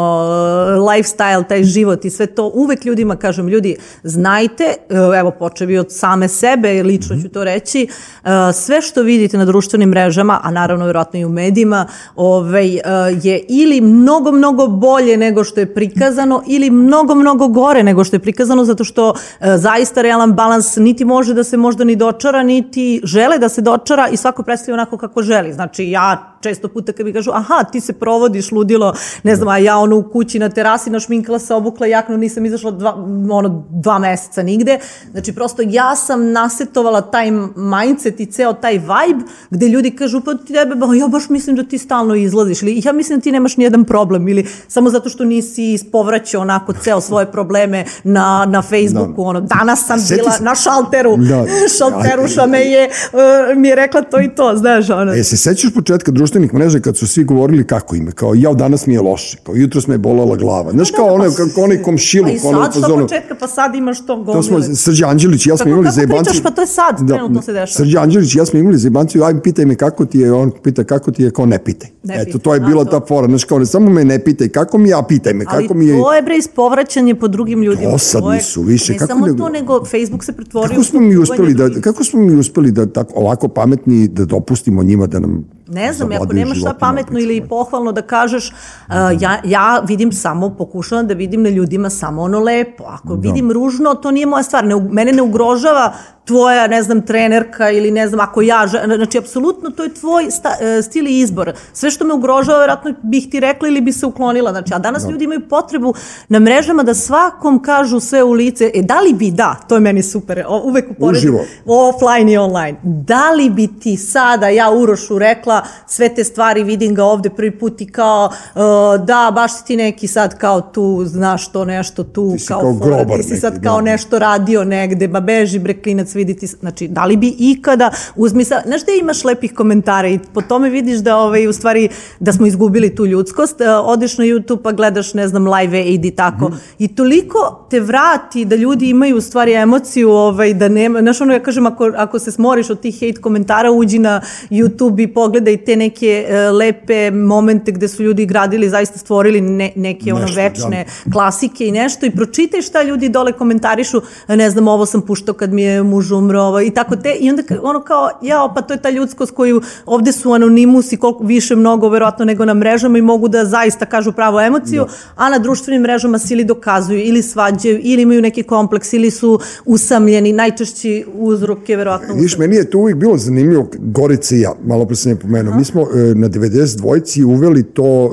[0.89, 5.88] lifestyle, taj život i sve to, uvek ljudima kažem, ljudi, znajte, uh, evo, počevi od
[5.89, 7.88] same sebe, lično ću to reći,
[8.24, 12.82] uh, sve što vidite na društvenim mrežama, a naravno vjerojatno i u medijima, ovaj, uh,
[13.26, 18.16] je ili mnogo, mnogo bolje nego što je prikazano ili mnogo, mnogo gore nego što
[18.16, 23.01] je prikazano zato što zaista realan balans niti može da se možda ni dočara, niti
[23.03, 25.53] žele da se dočara i svako predstavlja onako kako želi.
[25.53, 29.57] Znači ja često puta kad mi kažu aha ti se provodiš ludilo, ne znam, a
[29.57, 32.93] ja ono u kući na terasi našminkala se, obukla jaknu, nisam izašla dva,
[33.31, 34.79] ono, dva meseca nigde.
[35.11, 40.33] Znači prosto ja sam nasetovala taj mindset i ceo taj vibe gde ljudi kažu pa
[40.35, 43.31] ti tebe, ba, ja baš mislim da ti stalno izlaziš ili ja mislim da ti
[43.31, 48.61] nemaš nijedan problem ili samo zato što nisi ispovraćao onako ceo svoje probleme na, na
[48.61, 51.45] Facebooku, ono, danas sam Sjeti bila se- na šalteru, Da.
[51.77, 53.19] šalteruša me je, uh,
[53.57, 55.11] mi je rekla to i to, znaš, ono.
[55.13, 58.88] E, se sećaš početka društvenih mreža kad su svi govorili kako ime, kao ja danas
[58.88, 60.71] mi je loše, kao jutros me je bolala glava.
[60.71, 63.01] Znaš kao onaj, kako onaj komšiluk, Pa i sad fazonu.
[63.01, 64.34] početka, pa sad imaš to gomile.
[64.34, 66.23] To smo, Srđan Anđelić ja smo Kako- imali kako za jebanciju.
[66.23, 67.67] pričaš, pa to je sad, trenutno se dešava.
[67.77, 70.84] Srđan Anđelić ja smo imali za jebanciju, aj pitaj me kako ti je, on pita
[70.84, 71.89] kako ti je, kao ne pitaj.
[72.03, 74.49] Ne Eto, to je a, bila ta fora, znaš kao, ne samo me ne pitaj
[74.49, 75.97] kako mi je, a pitaj me Ali kako mi je.
[75.97, 77.91] to je bre ispovraćanje po drugim ljudima.
[77.91, 81.53] Dosadni su više, Ne kako samo to, nego Facebook se pretvorio Kako smo mi uspeli
[81.53, 85.93] da, kako smo mi uspeli da tako, ovako pametni da dopustimo njima da nam Ne
[85.93, 91.07] znam, ako nemaš šta pametno ili pohvalno da kažeš, uh, ja, ja vidim samo, pokušavam
[91.07, 92.84] da vidim na ljudima samo ono lepo.
[92.88, 94.65] Ako vidim ružno, to nije moja stvar.
[94.65, 95.93] Ne, mene ne ugrožava
[96.26, 100.49] tvoja, ne znam, trenerka ili ne znam, ako ja, znači, apsolutno to je tvoj sta,
[100.61, 101.53] e, stil i izbor.
[101.74, 104.51] Sve što me ugrožava, vjerojatno bih ti rekla ili bi se uklonila.
[104.51, 105.93] Znači, a danas ljudi imaju potrebu
[106.28, 108.72] na mrežama da svakom kažu sve u lice.
[108.74, 111.45] E, da li bi da, to je meni super, o, uvek uporedim Uživo.
[111.65, 112.78] offline i online.
[112.84, 117.59] Da li bi ti sada, ja Urošu rekla, sve te stvari, vidim ga ovde prvi
[117.59, 118.61] put i kao, uh,
[119.05, 122.74] da, baš si ti neki sad kao tu, znaš to nešto tu, Ti kao, kao
[122.74, 123.69] grobar ti si neki, sad da.
[123.69, 127.91] kao nešto radio negde, ba beži bre klinac, vidi ti, znači, da li bi ikada,
[128.15, 131.89] uzmi sa, znaš da imaš lepih komentara i po tome vidiš da, ovaj, u stvari,
[132.19, 136.05] da smo izgubili tu ljudskost, uh, odeš na YouTube pa gledaš, ne znam, live aid
[136.05, 136.57] i tako, Mhm.
[136.80, 141.34] i toliko te vrati da ljudi imaju u stvari emociju, ovaj, da nema, znaš ono
[141.34, 145.57] ja kažem, ako, ako se smoriš od tih hate komentara, uđi na YouTube i pogledaj
[145.57, 150.41] te neke e, lepe momente gde su ljudi gradili, zaista stvorili ne, neke ono Nešto,
[150.41, 155.36] večne klasike i nešto i pročitaj šta ljudi dole komentarišu, ne znam, ovo sam puštao
[155.36, 158.61] kad mi je muž umro, ovo, i tako te, i onda ono kao, jao, pa
[158.61, 162.53] to je ta ljudskost koju ovde su anonimus i koliko više mnogo verovatno nego na
[162.53, 164.85] mrežama i mogu da zaista kažu pravu emociju,
[165.15, 169.39] a na društvenim mrežama se ili dokazuju, ili svađaju, ili imaju neki kompleks, ili su
[169.65, 174.53] usamljeni, najčešći uzrok je verovatno Viš, meni je to uvijek bilo zanimljivo, Gorica i ja,
[174.65, 175.85] malo pre sam je pomenuo, mi smo e,
[176.15, 178.11] na 92-ci uveli to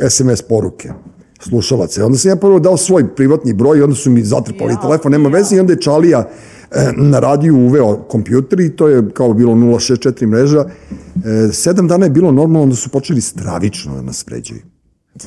[0.00, 0.92] e, SMS poruke
[1.48, 2.06] slušalaca.
[2.06, 5.12] Onda sam ja prvo dao svoj privatni broj i onda su mi zatrpali Ja, telefon,
[5.12, 5.32] nema ja.
[5.32, 6.28] veze i onda je Čalija
[6.96, 10.64] na radiju uveo kompjuter i to je kao bilo 064 mreža.
[10.64, 14.60] E, sedam dana je bilo normalno, onda su počeli stravično da nas vređaju.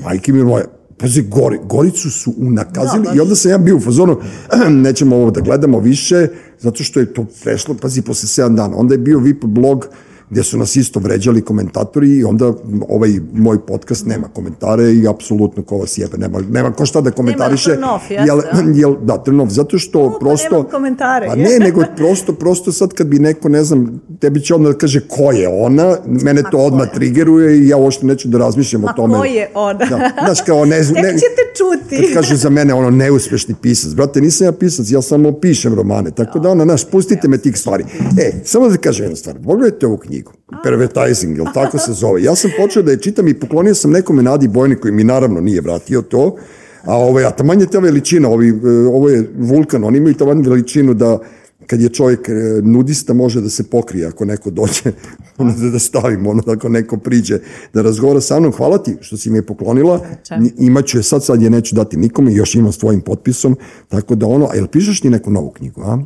[0.04, 0.66] Majke mi moje,
[0.98, 3.18] pazi, gori, Goricu su unakazili Da, baš.
[3.18, 4.18] i onda sam ja bio u fazonu,
[4.70, 6.28] nećemo ovo da gledamo više,
[6.60, 8.78] zato što je to prešlo, pazi, posle 7 dana.
[8.78, 9.88] Onda je bio VIP blog
[10.30, 12.54] gde su nas isto vređali komentatori i onda
[12.90, 17.12] ovaj moj podcast nema komentare i apsolutno ko vas jebe, nema, nema ko šta da
[17.12, 17.70] komentariše.
[17.70, 18.42] Nema jeste, jel,
[18.76, 20.48] jel, da, turn off, zato što O, pa prosto...
[20.52, 21.28] nemam komentare.
[21.28, 24.78] Pa ne, nego prosto, prosto sad kad bi neko, ne znam, tebi će onda da
[24.78, 26.94] kaže ko je ona, mene to odmah je?
[26.94, 29.18] trigeruje i ja uopšte neću da razmišljam Ma o tome.
[29.18, 29.86] ko je ona?
[29.86, 32.02] Da, znaš, kao ne, Tek ne, ćete čuti.
[32.02, 33.94] kad kažu za mene ono neuspešni pisac.
[33.94, 36.12] Brate, nisam ja pisac, ja samo pišem romane.
[36.12, 37.84] Tako da ono, znaš, pustite me tih stvari.
[38.18, 39.36] E, samo da kažem jednu stvar.
[39.46, 40.15] Pogledajte ovu knjigu.
[40.64, 42.24] Pervertising, jel tako se zove?
[42.24, 45.42] Ja sam počeo da je čitam i poklonio sam nekome Nadi Bojni koji mi naravno
[45.42, 46.36] nije vratio to.
[46.84, 50.42] A ovaj, a taman je ta veličina, ovi, e, ovo je vulkan, oni imaju taman
[50.42, 51.20] veličinu da
[51.68, 54.92] kad je čovjek e, nudista može da se pokrije ako neko dođe
[55.38, 57.40] ono da, da stavimo ono da ako neko priđe
[57.74, 60.06] da razgovara sa mnom hvala ti što si mi je poklonila
[60.58, 63.58] imaću je sad sad je neću dati nikome još imam s tvojim potpisom
[63.88, 65.98] tako da ono a jel pišeš ti neku novu knjigu a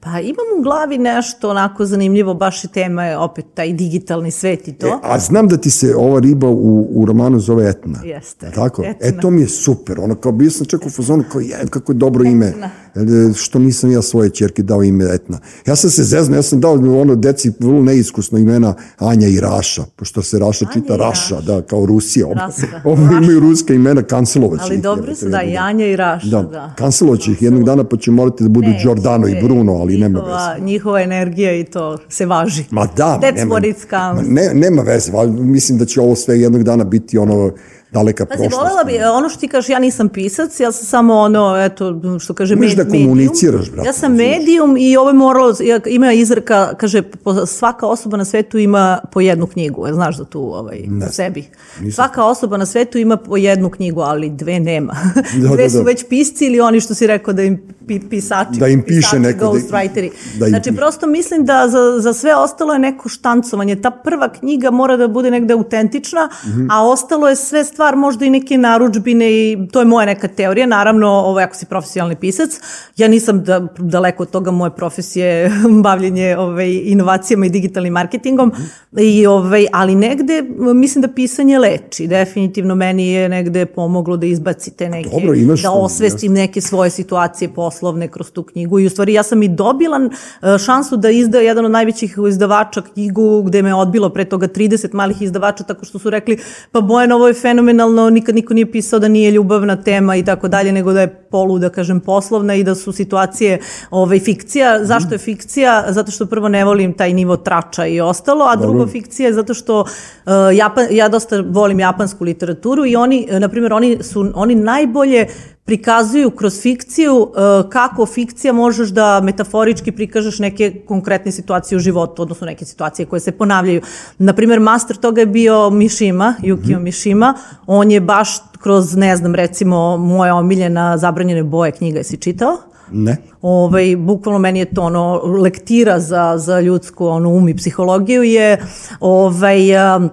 [0.00, 4.68] Pa imam u glavi nešto onako zanimljivo, baš i tema je opet taj digitalni svet
[4.68, 4.86] i to.
[4.86, 7.98] E, a znam da ti se ova riba u, u romanu zove Etna.
[8.04, 8.82] Jeste, Tako?
[8.82, 9.06] Etna.
[9.06, 10.00] E, to mi je super.
[10.00, 12.46] Ono, kao bio sam čak u fazonu, kao, je, kako je dobro ime.
[12.46, 12.70] Etna.
[12.94, 15.38] E, Što nisam ja svoje čerke dao ime Etna.
[15.66, 19.82] Ja sam se zezno, ja sam dao ono deci vrlo neiskusno imena Anja i Raša,
[19.96, 21.46] pošto se Raša čita i Raša, Raša.
[21.46, 22.26] da, kao Rusija.
[22.34, 22.80] Raska.
[22.84, 25.56] ovo imaju ruska imena, kancelovaće Ali dobro su, da, i.
[25.56, 26.42] Anja i Raša, da.
[26.42, 29.98] Da, kancelovaće ih jednog dana, pa će morati da budu Giordano i ne, Bruno, ali
[29.98, 30.64] nema njihova, veze.
[30.64, 32.64] Njihova energija i to se važi.
[32.70, 34.22] Ma da, That's nema, what it counts.
[34.22, 37.52] ma ne, nema veze, val, mislim da će ovo sve jednog dana biti ono
[37.96, 38.62] daleka Pazi, prošlost.
[38.62, 41.84] volela bi, ono što ti kažeš, ja nisam pisac, ja sam samo ono, eto,
[42.20, 45.80] što kaže, Umeš med, da komuniciraš, brate, Ja sam medijum i ovo je moralo, ja-
[45.86, 47.02] ima izreka, kaže,
[47.48, 51.44] svaka osoba na svetu ima po jednu knjigu, jel znaš da tu ovaj, u sebi.
[51.90, 54.96] Svaka osoba na svetu ima po jednu knjigu, ali dve nema.
[55.36, 55.82] Da, dve da, su da.
[55.82, 59.18] već pisci ili oni što si rekao da im pi, pisači, Da im piše pisači,
[59.18, 60.10] neko, ghostwriteri.
[60.34, 63.76] da im znači, prosto mislim da za, za sve ostalo je neko štancovanje.
[63.76, 66.66] Ta prva knjiga mora da bude negde autentična, Mhm.
[66.70, 70.66] a ostalo je sve stvar možda i neke naručbine i to je moja neka teorija.
[70.66, 72.50] Naravno, ovo ako si profesionalni pisac,
[72.96, 75.50] ja nisam da, daleko od toga moje profesije
[75.84, 78.52] bavljenje ovaj, inovacijama i digitalnim marketingom,
[79.00, 80.42] I, ovaj, ali negde
[80.74, 82.06] mislim da pisanje leči.
[82.06, 87.48] Definitivno meni je negde pomoglo da izbacite neke, Dobro, imaš da osvestim neke svoje situacije
[87.48, 90.00] poslovne kroz tu knjigu i u stvari ja sam i dobila
[90.42, 94.94] e, šansu da izda jedan od najvećih izdavača knjigu gde me odbilo pre toga 30
[94.94, 96.38] malih izdavača tako što su rekli
[96.72, 97.34] pa Bojan ovo je
[97.66, 101.14] fenomenalno, nikad niko nije pisao da nije ljubavna tema i tako dalje, nego da je
[101.30, 103.58] polu, da kažem, poslovna i da su situacije
[103.90, 104.84] ovaj, fikcija.
[104.84, 105.84] Zašto je fikcija?
[105.88, 109.54] Zato što prvo ne volim taj nivo trača i ostalo, a drugo fikcija je zato
[109.54, 114.54] što uh, Japan, ja dosta volim japansku literaturu i oni, na primjer, oni su oni
[114.54, 115.26] najbolje
[115.66, 122.22] prikazuju kroz fikciju uh, kako fikcija možeš da metaforički prikažeš neke konkretne situacije u životu,
[122.22, 123.80] odnosno neke situacije koje se ponavljaju.
[124.18, 127.34] Naprimer, master toga je bio Mishima, Yukio Mishima.
[127.66, 128.28] On je baš
[128.60, 132.56] kroz, ne znam, recimo, moja omiljena Zabranjene boje knjiga, jesi čitao?
[132.92, 133.16] Ne.
[133.42, 138.62] Ovaj, bukvalno meni je to ono, lektira za, za ljudsku ono, um i psihologiju je
[139.00, 140.10] ovaj, um,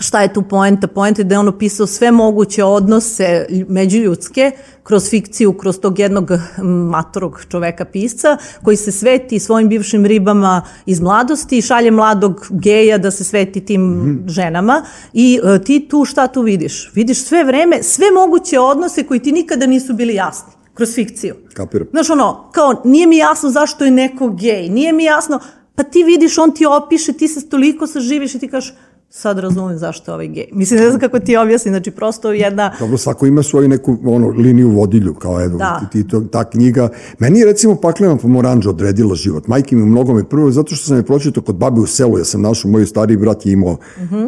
[0.00, 0.86] šta je tu poenta?
[0.86, 4.50] Poenta je da je on opisao sve moguće odnose lj- međuljudske
[4.82, 10.62] kroz fikciju, kroz tog jednog mm, matorog čoveka pisca koji se sveti svojim bivšim ribama
[10.86, 16.04] iz mladosti i šalje mladog geja da se sveti tim ženama i e, ti tu
[16.04, 16.90] šta tu vidiš?
[16.94, 21.34] Vidiš sve vreme, sve moguće odnose koji ti nikada nisu bili jasni kroz fikciju.
[21.54, 21.86] Kapiram.
[21.90, 25.40] Znaš ono, kao nije mi jasno zašto je neko gej, nije mi jasno,
[25.74, 28.74] pa ti vidiš, on ti opiše, ti se toliko saživiš i ti kažeš,
[29.14, 30.44] sad razumem zašto je ovaj gej.
[30.52, 32.72] Mislim, ne znam kako ti objasnim, znači prosto jedna...
[32.80, 35.80] Dobro, svako ima svoju neku ono, liniju vodilju, kao evo, Da.
[35.92, 36.88] ti, to, ta knjiga.
[37.18, 39.46] Meni je recimo paklena pomoranđa odredila život.
[39.46, 42.24] Majke mi u mnogome prvo zato što sam je pročitao kod babe u selu, ja
[42.24, 43.76] sam našao, moj stariji brat je imao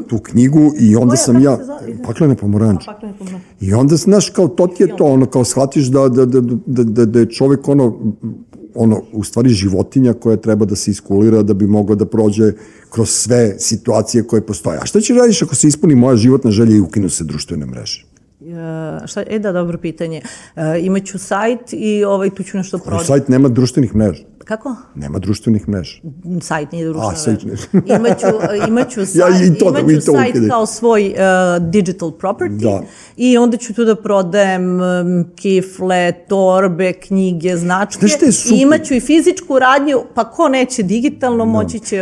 [0.09, 1.59] tu knjigu i onda Koja, sam ja,
[2.07, 2.93] paklena pomoranđa.
[2.93, 3.47] Paklena pomoranđa.
[3.61, 6.82] I onda, znaš, kao to ti je to, ono, kao shvatiš da, da, da, da,
[6.82, 8.14] da, da je čovek, ono,
[8.75, 12.53] ono, u stvari životinja koja treba da se iskulira da bi mogla da prođe
[12.91, 14.79] kroz sve situacije koje postoje.
[14.83, 18.05] A šta će radiš ako se ispuni moja životna želja i ukinu se društvene mreže?
[18.41, 20.22] E, šta, e da, dobro pitanje.
[20.57, 23.07] E, imaću sajt i ovaj, tu ću nešto prodati.
[23.07, 24.22] Sajt nema društvenih mreža.
[24.45, 24.76] Kako?
[24.95, 26.01] Nema društvenih mreža.
[26.40, 27.62] sajt nije društvena A, sajt mreža.
[27.72, 27.80] ne.
[27.97, 28.26] imaću,
[28.68, 30.49] imaću Ja sajt, i to da- imaću i to sajt ukidaj.
[30.49, 31.16] kao svoj uh,
[31.64, 32.82] digital property Da.
[33.16, 34.80] i onda ću tu da prodajem um,
[35.36, 41.78] kifle, torbe, knjige, značke Znaš i imaću i fizičku radnju, pa ko neće digitalno, moći
[41.80, 41.97] će...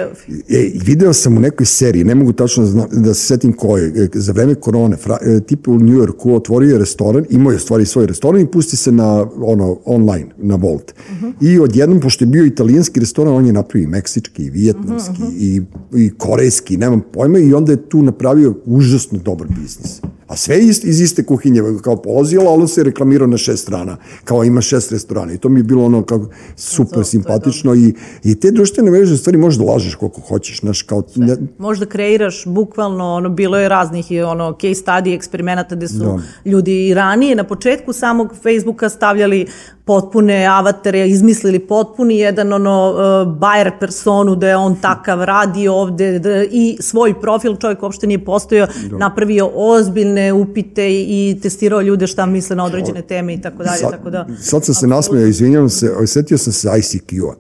[0.49, 3.87] E, video sam u nekoj seriji, ne mogu tačno da, zna, da se setim koje,
[3.87, 7.59] e, za vreme korone, fra, e, tip u New Yorku otvorio je restoran, imao je
[7.59, 10.95] stvari svoj restoran i pusti se na ono, online, na Volt.
[11.41, 15.63] I odjednom, pošto je bio italijanski restoran, on je napravio i meksički, i vijetnamski, i,
[15.97, 20.01] i korejski, nemam pojma, i onda je tu napravio užasno dobar biznis.
[20.33, 23.97] A sve iz, iz iste kuhinje, kao polazilo, ali on se reklamirao na šest strana,
[24.25, 25.33] kao ima šest restorana.
[25.33, 28.91] I to mi je bilo ono kao super to je simpatično i, i te društvene
[28.91, 31.03] mreže stvari možeš da lažeš koliko hoćeš, znaš, kao...
[31.17, 36.19] Ne, Možda kreiraš bukvalno, ono, bilo je raznih ono, case study, eksperimenata gde su Da.
[36.45, 39.47] ljudi i ranije na početku samog Facebooka stavljali
[39.85, 42.99] potpune avatare, izmislili potpuni jedan ono uh,
[43.39, 48.25] buyer personu da je on takav radi ovde da, i svoj profil čovjek uopšte nije
[48.25, 48.67] postojao,
[48.99, 54.11] napravio ozbiljne upite i testirao ljude šta misle na određene teme i tako dalje, tako
[54.11, 57.35] da sad sam se nasmejao, izvinjavam se, setio sam se ICQ-a.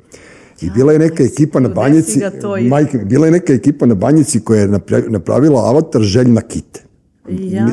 [0.61, 2.21] I bila je neka ekipa na desi banjici,
[2.69, 6.83] majke, bila je neka ekipa na banjici koja je napra- napravila avatar željna kite.
[7.29, 7.67] Ja.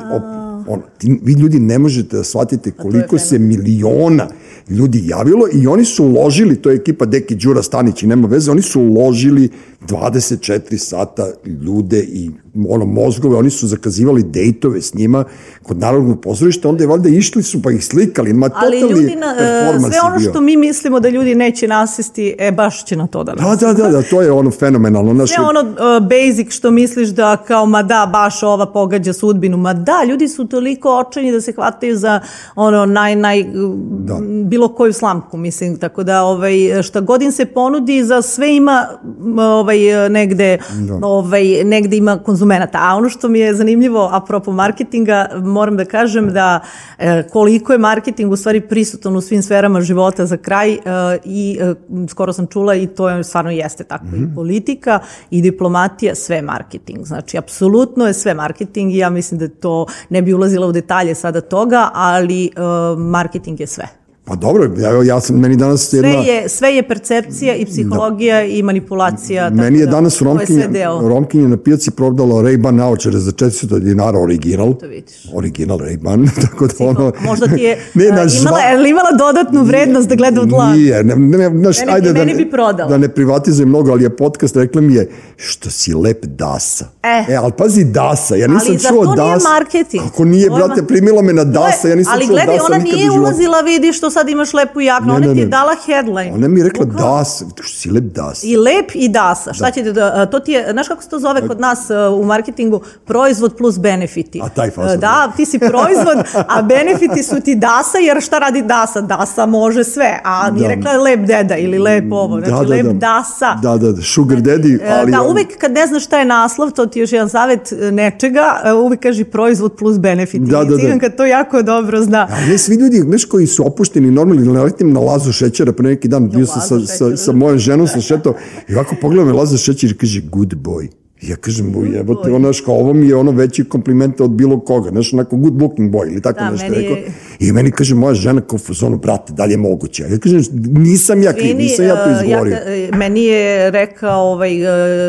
[0.68, 4.28] Ono, ti, vi ljudi ne možete da shvatite koliko se miliona
[4.70, 8.52] ljudi javilo i oni su uložili, to je ekipa Deki Đura Stanić i nema veze,
[8.52, 9.50] oni su uložili
[9.82, 12.32] 24 sata ljude i
[12.70, 15.24] ono mozgove, oni su zakazivali dejtove s njima
[15.64, 19.16] kod Narodnog pozorišta, onda je valjda išli su pa ih slikali, ma Ali totalni ljudi,
[19.16, 20.30] na, e, performans sve ono bio.
[20.30, 23.74] što mi mislimo da ljudi neće nasisti, e, baš će na to da Da, da,
[23.74, 25.14] da, da, to je ono fenomenalno.
[25.14, 29.58] Naš, Ne ono uh, basic što misliš da kao ma da baš ova pogađa sudbinu,
[29.58, 32.20] ma da ljudi su toliko očajni da se hvataju za
[32.56, 33.46] ono naj naj
[33.90, 34.20] Da.
[34.46, 38.88] bilo koju slamku mislim tako da ovaj šta god im se ponudi za sve ima
[39.04, 39.40] m,
[39.70, 41.00] ovaj negde Da.
[41.02, 42.78] ovaj negde ima konzumenata.
[42.82, 46.60] A ono što mi je zanimljivo apropo marketinga, moram da kažem da
[46.98, 50.80] e, koliko je marketing u stvari prisutan u svim sferama života za kraj e,
[51.26, 51.74] i e,
[52.08, 54.24] skoro sam čula i to je stvarno jeste tako Mhm.
[54.24, 55.00] i politika
[55.32, 57.06] i diplomatija sve marketing.
[57.06, 61.16] Znači apsolutno je sve marketing i ja mislim da to ne bi ulazila u detalje
[61.16, 62.50] sada toga, ali e,
[62.98, 63.99] marketing je sve.
[64.30, 66.24] Pa dobro, evo ja sam, meni danas Sve jedna...
[66.24, 69.50] je, sve je percepcija i psihologija i manipulacija.
[69.50, 71.10] tako Meni je da, danas Romkinja, sve deo.
[71.10, 74.74] Romkinja na pijaci prodala Ray-Ban naočare za 400 dinara original.
[74.74, 75.16] To vidiš.
[75.34, 77.12] Original Ray-Ban, tako da ono...
[77.22, 80.46] Možda ti je ne, e, na imala, je li imala dodatnu vrednost da gleda u
[80.46, 80.78] dlan?
[80.78, 82.90] Nije, ne, ne, ne, znaš, Meni- ajde da, meni ne, bi prodala.
[82.90, 86.86] da ne privatizujem mnogo, ali je podcast rekla mi je što si lep dasa.
[87.04, 87.34] E.
[87.34, 90.04] e ali pazi dasa, ja nisam Ali čuo to nije marketing?
[90.04, 92.94] Kako nije, brate, primila me na dasa, ja nisam ali čuo gledaj, dasa ona nikad
[92.94, 96.32] u nije ulazila, vidi što sad imaš lepu jaknu, ona ti je dala headline.
[96.34, 98.44] Ona mi je rekla das, što si lep das.
[98.44, 99.54] I lep i dasa.
[99.54, 101.80] Šta će ti da, to ti je, znaš kako se to zove kod nas
[102.20, 102.82] u marketingu?
[103.06, 104.42] Proizvod plus benefiti.
[104.44, 106.18] A, taj fazon, Uh, Da, ti si proizvod,
[106.48, 109.02] a benefiti su ti dasa, jer šta radi dasa?
[109.02, 110.76] Dasa može sve, a nije Da.
[110.76, 113.54] rekla lep deda ili lep ovo, znači lep dasa.
[113.62, 115.12] Da, da, da, sugar daddy, E, ali...
[115.12, 117.92] da, uvek kad ne znaš šta je naslov, to ti je još jedan savjet e,
[117.92, 120.42] nečega, e, uvek kaži proizvod plus benefit.
[120.42, 120.76] Da, da, da.
[120.76, 122.28] I ciganka to jako dobro zna.
[122.32, 126.08] A ne, svi ljudi, znaš, koji su opušteni, normalni, naletim na Lazu Šećera pre neki
[126.08, 127.38] dan, bio sam sa, sa, sa da.
[127.38, 128.34] mojom ženom, sam šetao,
[128.68, 130.88] i ovako pogledam me Laza Šećer i kaže, good boy.
[131.22, 134.60] I Ja kažem, boj, jebote, ono, kao, ovo mi je ono veći kompliment od bilo
[134.60, 136.98] koga, znaš, onako good looking boy, ili tako Da, nešto meni rekao.
[136.98, 140.04] je- I meni kaže moja žena kao u fazonu, brate, da li je moguće?
[140.04, 142.56] Ja kažem, nisam ja kriv, nisam ja to e, izgovorio.
[142.56, 144.64] ka- e, meni je rekao ovaj,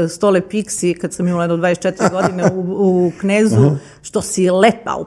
[0.04, 2.60] e, Stole Pixi, kad sam imala jedno 24 godine u,
[3.06, 3.70] u Knezu,
[4.02, 5.04] što si lepa u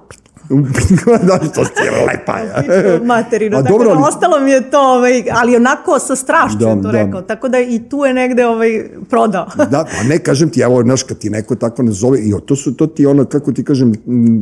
[1.43, 2.37] što ti je lepa.
[2.39, 2.63] ja.
[3.01, 6.57] materinu, A tako dobro, da ali- ostalo mi je to, ovaj, ali onako sa strašću
[6.57, 6.91] Da, to da.
[6.93, 8.69] rekao, tako da i tu je negde ovaj,
[9.09, 9.47] prodao.
[9.71, 12.73] Da, pa ne, kažem ti, evo, znaš, kad ti neko tako nazove, i to su,
[12.73, 13.93] to ti ono, kako ti kažem,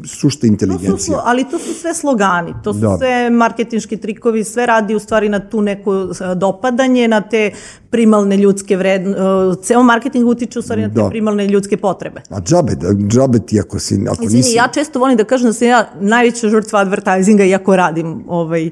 [0.05, 1.21] sušta To su, inteligencija.
[1.23, 2.97] ali to su sve slogani, to su Da.
[2.97, 6.05] sve marketinški trikovi, sve radi u stvari na tu neku e,
[6.35, 7.51] dopadanje, na te
[7.89, 9.15] primalne ljudske vredne,
[9.63, 11.09] ceo marketing utiče u stvari na te Da.
[11.09, 12.21] primalne ljudske potrebe.
[12.29, 14.55] A džabe, da, džabe ti ako si, ako Izvini, nisi...
[14.55, 18.69] ja često volim da kažem da sam ja najveća žrtva advertisinga iako radim ovaj,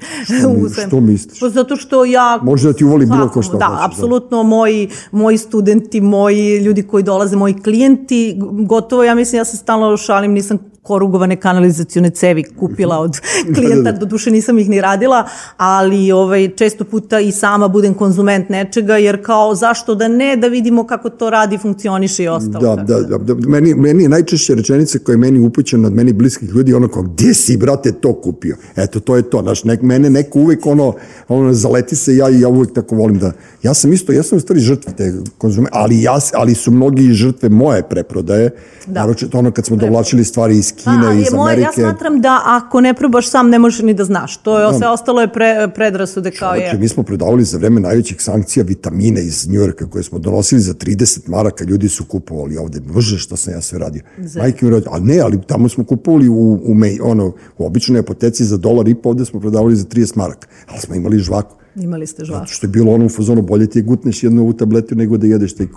[0.48, 1.40] u mi- što misliš?
[1.40, 2.40] Pa zato što ja...
[2.44, 3.86] Može da ti uvoli bilo ko šta Da, hoće, da.
[3.86, 9.58] apsolutno moji, moji studenti, moji ljudi koji dolaze, moji klijenti, gotovo ja mislim, ja se
[9.58, 13.20] stalno šalim, nisam korugovane kanalizacione cevi kupila od
[13.56, 15.28] klijenta, do duše nisam ih ni radila,
[15.58, 20.48] ali ovaj, često puta i sama budem konzument nečega, jer kao zašto da ne, da
[20.48, 22.76] vidimo kako to radi, funkcioniše i ostalo.
[22.76, 26.14] Da, da, da, da, meni, meni je najčešće rečenica koja je meni upućena od meni
[26.14, 28.58] bliskih ljudi ono kao, gde si, brate, to kupio?
[28.76, 30.94] Eto, to je to, znaš, nek, mene neko uvek ono,
[31.28, 33.32] ono, zaleti se ja i ja uvek tako volim da,
[33.64, 37.14] ja sam isto, ja sam u stvari žrtva te konzume, ali, ja, ali su mnogi
[37.14, 38.50] žrtve moje preprodaje,
[38.88, 39.02] da.
[39.02, 41.82] naročito ono kad smo dovlačili stvari iz Kine, Pa, iz je moje- Amerike.
[41.82, 44.38] ja smatram da ako ne probaš sam, ne možeš ni da znaš.
[44.38, 46.80] To je, sve ostalo je pre, predrasude kao Čoveče, je.
[46.80, 51.30] mi smo prodavali za vreme najvećih sankcija vitamine iz Njujorka koje smo donosili za 30
[51.30, 52.80] maraka, ljudi su kupovali ovde.
[52.82, 54.02] Bože, što sam ja sve radio.
[54.38, 57.28] Majke mi radio, a ne, ali tamo smo kupovali u, u, mej, ono,
[57.58, 60.48] u običnoj apoteci za dolar i po, ovde smo prodavali za 30 maraka.
[60.68, 61.56] Ali smo imali žvaku.
[61.76, 62.46] Imali ste žvaku.
[62.48, 65.28] Što je bilo ono u fazonu, bolje ti je gutneš jednu ovu tabletu nego da
[65.28, 65.68] jedeš taj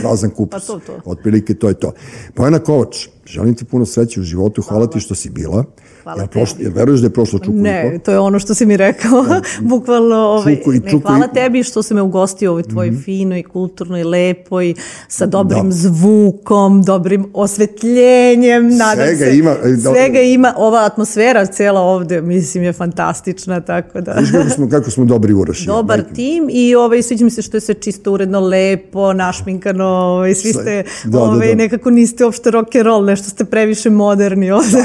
[0.00, 0.60] prazan kupus.
[0.60, 1.00] Pa to, to.
[1.04, 1.92] Otprilike to je to.
[2.36, 5.64] Bojana Kovač, želim ti puno sreće u životu, hvala ti što si bila.
[6.02, 6.32] Hvala jel, tebi.
[6.34, 8.76] prošlo, jel veruješ da je prošlo čuku i Ne, to je ono što si mi
[8.76, 9.24] rekao,
[9.62, 10.16] bukvalno.
[10.16, 12.92] Ovaj, Čuko i ne, čuko hvala i- tebi što si me ugostio u ovoj tvojoj
[12.94, 14.74] finoj, kulturnoj, lepoj,
[15.08, 15.70] sa dobrim Da.
[15.72, 19.38] zvukom, dobrim osvetljenjem, nadam Svega se.
[19.38, 24.12] ima, e, da- Svega ima, ova atmosfera cela ovde, mislim, je fantastična, tako da...
[24.14, 25.66] Znaš kako smo, kako smo dobri uraši.
[25.66, 26.14] Dobar mi.
[26.14, 30.52] tim i ovaj, sviđa mi se što je sve čisto uredno, lepo, našminkano, ovaj, svi
[30.52, 31.54] ste, Da, da, ovaj, da.
[31.54, 34.84] nekako niste uopšte rock and roll, nešto ste previše moderni ovde.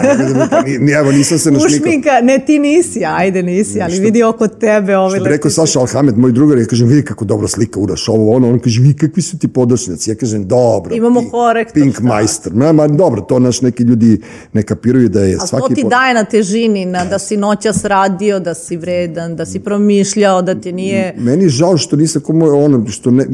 [0.50, 1.78] Pa ni, ni, evo, nisam se našmikao.
[1.78, 5.80] Ušminka, ne ti nisi, ajde nisi, ali vidi oko tebe ovaj Što bi rekao Saša
[5.80, 8.94] Alhamed, moj drugar, ja kažem, vidi kako dobro slika uraš ovo, ono, on kaže, vi
[8.94, 10.10] kakvi su ti podašnjaci?
[10.12, 10.96] Ja kažem, dobro.
[10.96, 12.04] Imamo Pink- korektor, Pink šta?
[12.04, 12.54] majster.
[12.54, 14.22] Ma, ma, dobro, to naš neki ljudi
[14.54, 15.76] ne kapiraju da je A to svaki...
[15.76, 19.60] ti po- daje na težini, na da si noćas radio, da si vredan, da si
[19.60, 21.14] promišljao, da ti nije...
[21.18, 23.26] Meni je žao što nisam kao moj ono, što, ne,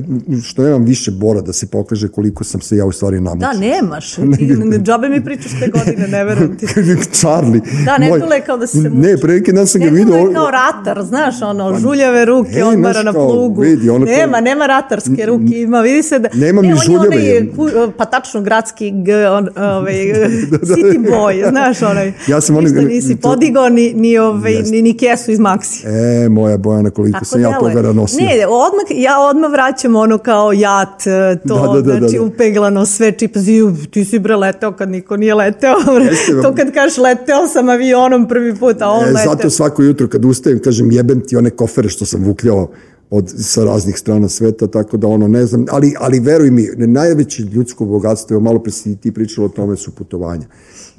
[0.44, 3.48] što nemam više bora da se pokaže koliko sam se ja u stvari namučio.
[3.54, 4.16] Da, nemaš.
[4.38, 6.66] Ti, džabe mi pričaš te godine, ne verujem ti.
[7.20, 7.61] Charlie.
[7.86, 8.92] Da, ne tule kao da se mučio.
[9.02, 10.16] Ne, pre neki dan sam ga Ne vidio.
[10.16, 13.62] je kao ratar, znaš, ono, žuljave ruke, E, odmara znaš na plugu.
[13.62, 16.30] vidi, ono kao- nema, nema ratarske ruke, ima, vidi se da...
[16.36, 19.94] Nema ne, ni on je žuljave, ku- pa tačno gradski, g, on, ovaj,
[20.70, 24.72] city boy, znaš, onaj, Ja sam onaj- ništa nisi to- podigao ni, ni, ovaj, Jeste.
[24.72, 25.88] ni, ni kesu iz maksi.
[25.88, 28.20] E, moja Bojana, koliko Tako sam ja toga nosio.
[28.20, 28.62] Ne, odmah,
[28.92, 32.22] ja odmah vraćam ono kao jat, e, to, Da, da, da, da, znači da.
[32.24, 33.60] upeglano sve, čipa, zi,
[33.92, 36.42] ti si bre leteo kad niko nije leteo, bre.
[36.44, 39.32] To kad kažeš leteo sam avionom prvi put, a on E, leteo.
[39.32, 42.72] zato svako jutro kad ustajem kažem jebem ti one kofere što sam vukljao
[43.10, 47.44] od, sa raznih strana sveta, tako da ono, ne znam, ali, ali veruj mi, najveće
[47.44, 50.46] ljudsko bogatstvo, malo pre si ti pričala o tome, su putovanja.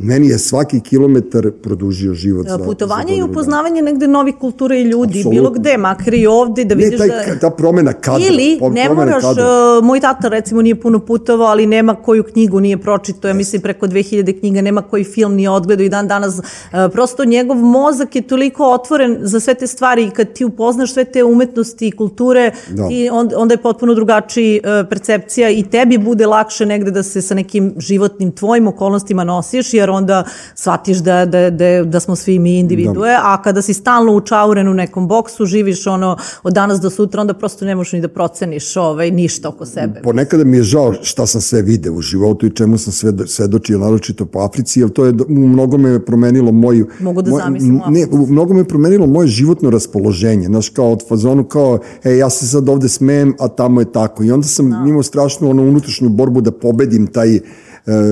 [0.03, 2.47] Meni je svaki kilometar produžio život.
[2.47, 5.31] za- za Putovanje i upoznavanje negde novih kultura i ljudi, Apsolutno.
[5.33, 7.39] bilo gde, makar i ovde, da Ne, vidiš taj, da...
[7.41, 8.27] ta promena kadra.
[8.29, 9.45] Ili ne moraš, kadra.
[9.79, 13.62] uh, moj tata recimo nije puno putovao, ali nema koju knjigu nije pročitao, ja mislim
[13.62, 14.01] preko 2000
[14.33, 16.43] knjiga, nema koji film nije odgledao i dan danas, uh,
[16.93, 21.05] prosto njegov mozak je toliko otvoren za sve te stvari i kad ti upoznaš sve
[21.05, 22.89] te umetnosti i kulture, Da.
[22.89, 27.23] ti on, onda je potpuno drugačiji uh, percepcija i tebi bude lakše negde da se
[27.23, 30.24] sa nekim životnim tvojim okolnostima nosiš, jer onda
[30.55, 34.74] shvatiš da, da, da, da smo svi mi individue, a kada si stalno učauren u
[34.74, 38.77] nekom boksu, živiš ono od danas do sutra, onda prosto ne možeš ni da proceniš
[38.77, 40.01] ovaj, ništa oko sebe.
[40.02, 43.78] Ponekada mi je žao šta sam sve video u životu i čemu sam sve svedočio,
[43.78, 46.85] naročito po Africi, jer to je u mnogome promenilo moj...
[47.01, 51.09] Mogu da moj- zamislim Ne, u mnogome je promenilo moje životno raspoloženje, znaš, kao od
[51.09, 54.24] fazonu kao, e, ja se sad ovde smem, a tamo je tako.
[54.24, 57.40] I onda sam imao strašnu ono unutrašnju borbu da pobedim taj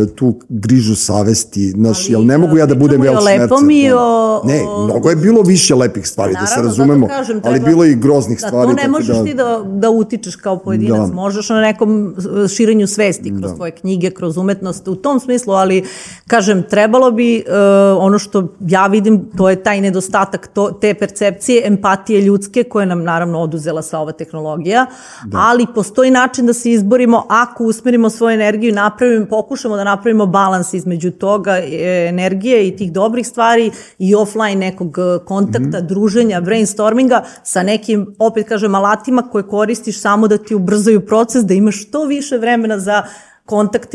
[0.09, 3.70] tu grižu savesti, znaš, Ali, jel ne mogu ja da e, budem Vel Šmercer, lepom
[3.70, 3.97] i da.
[3.97, 7.84] o- Ne, mnogo je bilo više lepih stvari, da se Naravno, razumemo, kažem, ali bilo
[7.84, 8.70] je i groznih da, stvari.
[8.70, 11.14] To ne možeš da, ti da, da utičeš kao pojedinac, Da.
[11.14, 12.14] možeš na nekom
[12.48, 15.84] širenju svesti kroz tvoje knjige, kroz umetnost, u tom smislu, ali
[16.26, 17.52] kažem, trebalo bi uh,
[17.98, 23.05] ono što ja vidim, to je taj nedostatak to, te percepcije, empatije ljudske koje nam
[23.05, 24.86] naravno oduzela sva ova tehnologija,
[25.32, 29.26] ali postoji način da se izborimo ako usmerimo svoju energiju i napravimo,
[29.61, 34.99] pokušamo da napravimo balans između toga e, energije i tih dobrih stvari i offline nekog
[34.99, 41.07] e, kontakta, druženja, brainstorminga sa nekim, opet kažem, alatima koje koristiš samo da ti ubrzaju
[41.07, 43.30] proces, da imaš što više vremena za kontakt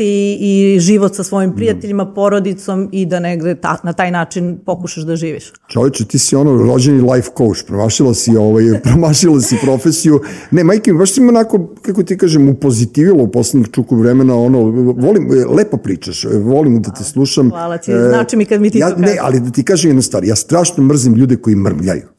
[0.04, 5.04] i, i život sa svojim prijateljima, porodicom i da negde ta, na taj način pokušaš
[5.04, 5.52] da živiš.
[5.68, 10.20] Čovječe, ti si ono rođeni life coach, promašila si, ovaj, promašila si profesiju.
[10.50, 14.58] Ne, majke, mi, baš si onako, kako ti kažem, upozitivilo u poslednjih čuku vremena, ono,
[14.96, 17.50] volim, lepo pričaš, volim da te slušam.
[17.50, 19.20] Hvala ti, znači mi kad mi ti ja, to Ne, kažeš.
[19.22, 22.15] ali da ti kažem jednu stvar, ja strašno mrzim ljude koji mrmljaju.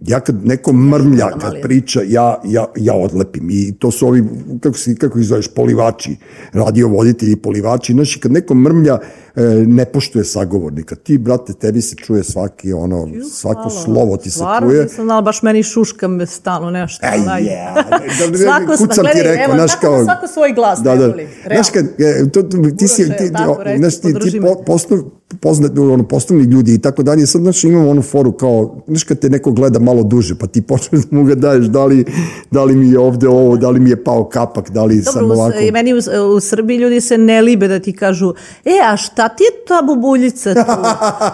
[0.00, 3.50] Ja kad neko mrmlja, kad priča, ja, ja, ja odlepim.
[3.50, 4.24] I to su ovi,
[4.60, 6.16] kako, si, kako ih zoveš, polivači,
[6.52, 7.92] radiovoditelji, polivači.
[7.92, 8.98] Znaš, kad neko mrmlja,
[9.66, 10.94] ne poštuje sagovornika.
[10.94, 13.70] Ti, brate, tebi se čuje svaki, ono, svako Hvala.
[13.70, 14.82] slovo ti se Stvarno čuje.
[14.82, 17.06] nisam znala, baš meni šuška me stalno nešto.
[17.06, 17.44] Aj, onaj.
[17.44, 19.98] ja, da, da, svako, kucam ti gledaj, rekao, evo, tako kao...
[19.98, 21.06] da svako svoj glas da, da.
[21.06, 21.28] voli.
[21.54, 24.78] Znaš kad, e, to, to, ti si, ti, tako, znaš, ti, ti po,
[25.40, 29.18] poznat, ono, poslovni ljudi i tako dalje, sad, znaš, imamo onu foru kao, znaš, kad
[29.18, 32.04] te neko gleda malo duže, pa ti počneš da mu ga daješ, da li,
[32.50, 35.20] da li mi je ovde ovo, da li mi je pao kapak, da li sam
[35.20, 35.58] Dobro, u, ovako...
[35.58, 35.98] i meni u,
[36.36, 38.34] u Srbiji ljudi se ne libe da ti kažu
[38.64, 40.60] e, a šta ti je ta bubuljica tu?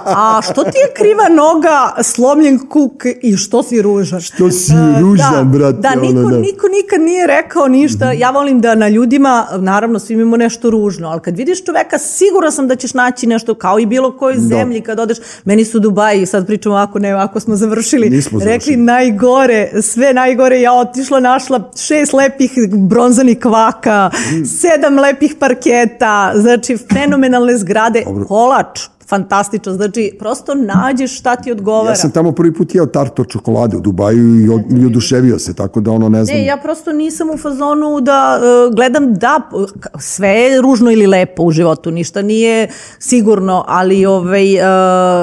[0.07, 1.71] A što ti je kriva noga,
[2.03, 2.93] slomljen kuk
[3.23, 4.21] i što si ružan?
[4.21, 6.29] Što si E, ružan, da, brate, Da, niko, ono, da.
[6.29, 6.41] Mhm.
[6.41, 7.81] niko nikad nije rekao ništa.
[8.13, 9.21] Ja volim da na ljudima,
[9.55, 13.55] naravno, svi imamo nešto ružno, ali kad vidiš čoveka, sigurno sam da ćeš naći nešto
[13.55, 14.41] kao i bilo kojoj Da.
[14.41, 15.17] zemlji kad odeš.
[15.45, 18.77] Meni su Dubaji, sad pričamo ako ne, ako smo završili, Nismo rekli završili.
[18.77, 19.51] najgore,
[19.83, 24.45] sve najgore, ja otišla, našla šest lepih bronzanih kvaka, Mm.
[24.47, 27.80] sedam lepih parketa, znači fenomenalne zgrade,
[28.29, 31.91] kolač, fantastično, znači prosto nađeš šta ti odgovara.
[31.91, 35.55] Ja sam tamo prvi put jeo tarto čokolade u Dubaju i, od, i oduševio se,
[35.55, 36.37] tako da ono ne znam.
[36.37, 39.41] Ne, ja prosto nisam u fazonu da e, gledam da
[39.99, 42.69] sve je ružno ili lepo u životu, ništa nije
[42.99, 44.61] sigurno, ali ovaj, e,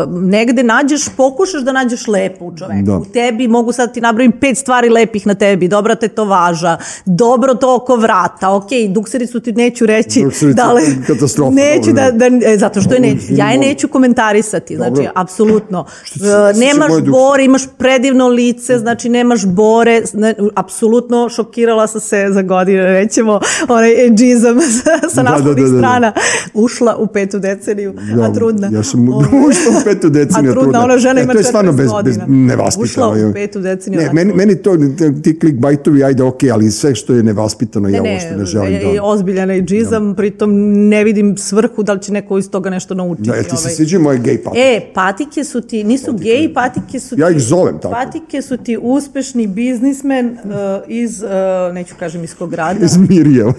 [0.07, 2.84] negde nađeš, pokušaš da nađeš lepo u čoveku.
[2.84, 2.97] Da.
[2.97, 7.76] U tebi mogu sad ti nabrojim pet stvari lepih na tebi, dobra tetovaža, dobro to
[7.76, 10.64] oko vrata, ok, duksericu ti neću reći, Dukserica,
[11.07, 13.69] katastrofa, neću dobro, da, da, e, zato što je ne, Dobro, ja je dobro.
[13.77, 15.11] Neću komentarisati, znači, Dobro.
[15.15, 15.85] apsolutno.
[16.17, 22.41] E, Nemaš bore, imaš predivno lice, znači nemaš bore, ne, apsolutno šokirala sam se za
[22.41, 23.39] godine, rećemo,
[23.69, 25.77] onaj edžizam sa, sa Da, naslovnih da, da, da.
[25.79, 26.13] strana,
[26.53, 27.93] ušla u petu deceniju,
[28.23, 28.69] a trudna.
[28.73, 31.43] Ja sam Ovaj, ušla u petu deceniju, A trudna, ona žena E, ima to je
[31.43, 32.25] stvarno 40 bez, bez godina.
[32.27, 33.11] nevaspitano.
[33.11, 34.45] Ušla u petu deceniju, Ne, a meni, trudna.
[34.45, 34.77] meni to,
[35.23, 38.73] ti clickbaitovi, ajde, ok, ali sve što je nevaspitano, ja Ne, uopšte ne ne, želim
[38.73, 39.03] e, da...
[39.03, 40.49] ozbiljan edžizam, pritom
[40.89, 43.29] ne vidim svrhu da li će neko iz toga nešto naučiti.
[43.29, 43.76] Da, ti se ovaj.
[43.76, 44.61] sviđaju moje gej patike?
[44.61, 47.22] E, patike su ti, nisu geji, patike su ti...
[47.22, 47.94] Ja ih zovem tako.
[47.94, 50.52] Patike su ti uspešni biznismen uh,
[50.88, 52.85] iz, uh, neću kažem iz kog grada.
[52.85, 53.45] Iz Mirije.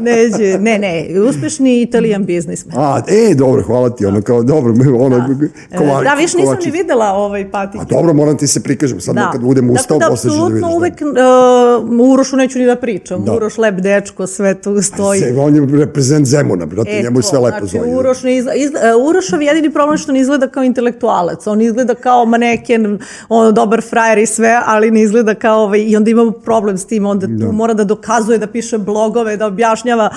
[0.00, 2.78] ne, neće, ne, ne, uspešni italijan biznismen.
[2.78, 5.28] A, e, dobro, hvala ti, ono, kao, dobro, ono,
[5.70, 7.82] E, kovari, da, više nisam ni videla ovaj patike.
[7.82, 10.46] A dobro, moram ti se prikažem, sad kad budem ustao, Tako da, posle da vidiš.
[10.46, 10.74] apsolutno da.
[10.76, 10.94] uvek
[12.00, 13.24] uh, Urošu neću ni da pričam.
[13.24, 13.32] Da.
[13.32, 15.20] Uroš lep dečko, sve tu stoji.
[15.20, 17.96] Se, on je reprezent Zemuna, brate, njemu je sve lepo znači, zove.
[17.96, 21.46] Uroš ne izgleda, izgleda, Urošov jedini problem što ne izgleda kao intelektualac.
[21.46, 22.98] On izgleda kao maneken,
[23.28, 26.86] on dobar frajer i sve, ali ne izgleda kao ovaj, i onda imamo problem s
[26.86, 30.10] tim, onda tu mora da dokazuje, da piše blogove, da objašnjava,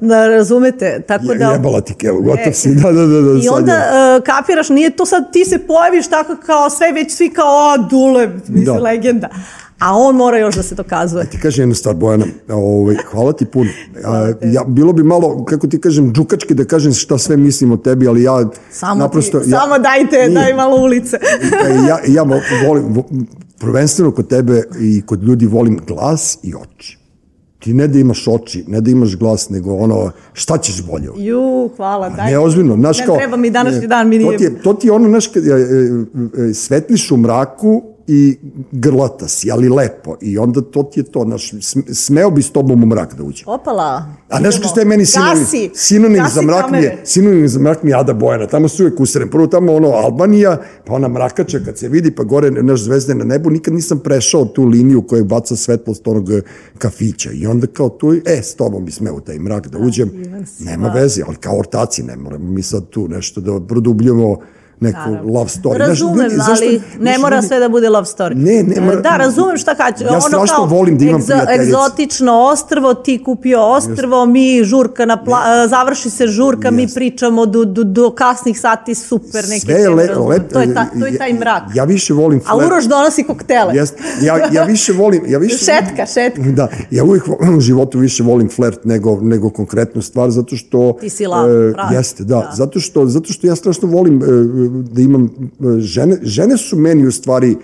[0.00, 1.02] da razumete.
[1.08, 3.72] Tako Je, da, jebala ti kevu, gotov E, si, da, da, da, da I onda
[3.72, 7.76] uh, kapiraš, nije to sad ti se pojaviš tako kao sve, već svi kao, a,
[7.76, 8.72] Dule, mislim, Da.
[8.82, 9.28] legenda.
[9.78, 11.26] A on mora još da se dokazuje.
[11.30, 13.70] Ti kažem jednu stvar, Bojana, ovaj, hvala ti puno.
[14.04, 17.76] A, ja, bilo bi malo, kako ti kažem, džukački da kažem šta sve mislim o
[17.76, 19.40] tebi, ali ja Samo, naprosto...
[19.40, 20.30] ti, ja, samo dajte, Nije.
[20.30, 21.16] daj malo ulice.
[21.42, 23.08] E, ja, ja vo- volim, vo-
[23.58, 26.98] prvenstveno kod tebe i kod ljudi volim glas i oči.
[27.58, 31.08] Ti ne da imaš oči, ne da imaš glas, nego ono, šta ćeš bolje?
[31.16, 32.30] Ju, hvala, daj.
[32.30, 33.16] Ne, ozbiljno, znaš ne kao...
[33.16, 34.38] treba mi današnji e, dan, mi to nije...
[34.38, 38.38] ti, je, to ti je ono, znaš, kad, e, e, e, svetliš u mraku i
[38.72, 40.16] grlata si, ali lepo.
[40.20, 43.22] I onda to ti je to, znaš, sm- smeo bi s tobom u mrak da
[43.22, 43.44] uđe.
[43.46, 44.04] Opala.
[44.28, 44.68] A znaš idemo.
[44.68, 45.38] što je meni sinonim?
[45.38, 47.02] Gasi, Sinonim gasi za mrak mi je, kamere.
[47.04, 48.46] sinonim za mrak mi je Ada Bojana.
[48.46, 49.30] Tamo su uvijek usrem.
[49.30, 53.24] Prvo tamo ono Albanija, pa ona mrakača kad se vidi, pa gore naš zvezde na
[53.24, 53.50] nebu.
[53.50, 56.40] Nikad nisam prešao tu liniju koja baca svetlost onog e,
[56.78, 57.30] kafića.
[57.32, 60.10] I onda kao tu, e, s tobom bi smeo taj mrak da uđem.
[60.14, 60.94] divan si, Nema da.
[60.94, 64.36] veze, ali kao ortaci ne moramo mi sad tu nešto da produbljamo
[64.80, 65.76] neku love story.
[65.76, 68.34] Znaš, Razumem, ljudi, zašto- ali ne znaš, mora ljudi- sve da bude love story.
[68.36, 70.04] Ne, ne mora- Da, razumem šta kaće.
[70.04, 71.62] Ja strašno volim da imam prijateljice.
[71.62, 75.38] Egzotično ostrvo, ti kupio ostrvo, mi žurka, na pla,
[75.68, 79.94] završi se žurka, mi pričamo do, do, do kasnih sati, super, neki Sve je le,
[80.18, 81.62] lep, to, je ta, to je taj mrak.
[81.74, 83.74] Ja više volim A Uroš donosi koktele.
[83.74, 85.22] Jest, ja, ja više volim...
[85.26, 86.42] Ja više, Šetka, šetka.
[86.42, 87.24] Da, ja uvijek
[87.56, 90.96] u životu više volim flert nego, nego konkretnu stvar, zato što...
[91.00, 91.94] Ti si lav, pravi.
[91.94, 92.50] Jeste, da, Da.
[92.54, 94.26] Zato, što, zato što ja strašno volim e,
[94.68, 95.30] da imam...
[95.78, 97.56] Žene, žene su meni u stvari e,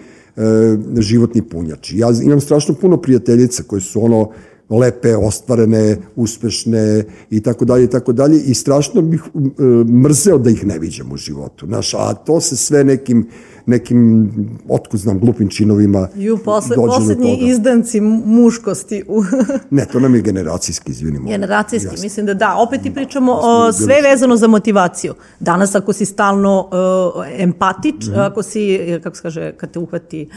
[0.98, 1.98] životni punjači.
[1.98, 4.31] Ja imam strašno puno prijateljica koje su ono
[4.70, 10.51] lepe, ostvarene, uspešne i tako dalje i tako dalje i strašno bih e, mrzeo da
[10.51, 11.66] ih ne viđam u životu.
[11.66, 13.28] Znaš, a to se sve nekim
[13.66, 14.31] nekim,
[14.69, 19.23] otkud znam, glupim činovima Ju, posle, dođe poslednji izdanci mu- muškosti u
[19.70, 21.28] Ne, to nam je generacijski, izvinimo.
[21.28, 22.03] generacijski, Jasno.
[22.03, 22.55] mislim da da.
[22.59, 25.15] Opet ti pričamo o, sve vezano za motivaciju.
[25.41, 26.69] Danas ako si stalno
[27.16, 28.19] uh, empatič, Mhm.
[28.20, 30.28] ako si, kako se kaže, kad te uhvati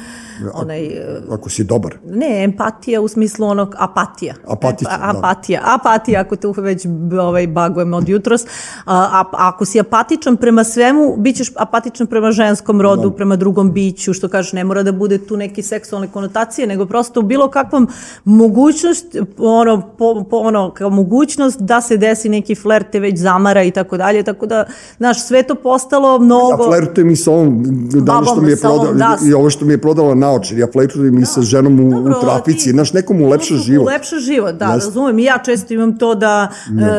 [0.53, 0.85] onaj...
[0.87, 1.97] uh, Ako si dobar.
[2.05, 3.75] Ne, empatija u smislu onog
[4.17, 4.35] apatija.
[4.47, 5.17] Apatičan, da.
[5.17, 5.61] apatija.
[5.65, 6.85] Apatija, ako te već
[7.21, 8.41] ovaj, bagujem od jutros.
[8.41, 8.47] A,
[8.85, 14.13] a, ako si apatičan prema svemu, bit ćeš apatičan prema ženskom rodu, prema drugom biću,
[14.13, 17.87] što kažeš, ne mora da bude tu neke seksualne konotacije, nego prosto u bilo kakvom
[18.23, 19.05] mogućnost,
[19.37, 23.71] ono, po, po, ono, kao mogućnost da se desi neki flert te već zamara i
[23.71, 24.65] tako dalje, tako da,
[24.97, 26.63] znaš, sve to postalo mnogo...
[26.63, 27.63] Ja flertujem i sa ovom
[27.93, 29.17] danas što mi je prodala, da.
[29.27, 30.57] i ovo što mi je prodala naočar.
[30.57, 32.71] Ja flertujem i sa ženom u, Dobro, u trafici.
[32.71, 33.87] Znaš, nekom ulepša Ulepša- život.
[33.87, 34.85] Ulepša ulepša život, da, Jeste.
[34.87, 35.19] razumem.
[35.19, 36.47] I ja često imam to da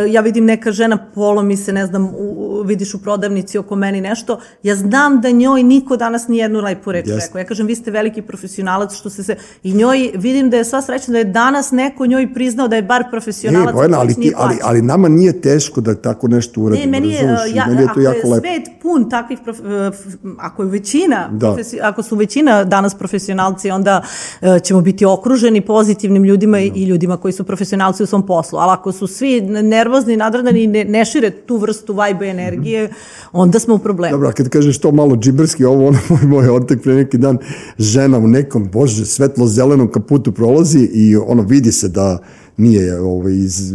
[0.05, 3.77] e, ja vidim neka žena polomi se, ne znam, u, u- vidiš u prodavnici oko
[3.77, 4.41] meni nešto.
[4.63, 7.39] Ja znam da njoj niko danas ni jednu lepu reč rekao.
[7.39, 9.37] Ja kažem, vi ste veliki profesionalac što se se...
[9.63, 12.83] I njoj, vidim da je sva srećna da je danas neko njoj priznao da je
[12.83, 13.71] bar profesionalac.
[13.71, 17.15] E, Bojana, ali, ti, ali, ali nama nije teško da tako nešto uradimo, Ne, meni
[17.15, 17.53] je, razumeš?
[17.53, 18.41] I ja, meni je to ako jako je lepo.
[18.41, 19.91] svet pun takvih, prof, e,
[20.39, 21.47] ako je većina, Da.
[21.47, 24.03] profesi, ako su većina danas profesionalci, onda
[24.43, 28.59] e, ćemo biti okruženi pozitivnim ljudima i ljudima koji su profesionalci u svom poslu.
[28.59, 32.91] Ali ako su svi nervozni, nadradani i ne, ne šire tu vrstu i energije,
[33.33, 34.13] onda smo u problemu.
[34.13, 37.39] Dobro, a kad kažeš to malo džiberski, ovo ono moj, moj ortak pre neki dan,
[37.79, 42.19] žena u nekom, bože, svetlo-zelenom kaputu prolazi i ono vidi se da
[42.57, 43.75] nije ovaj, iz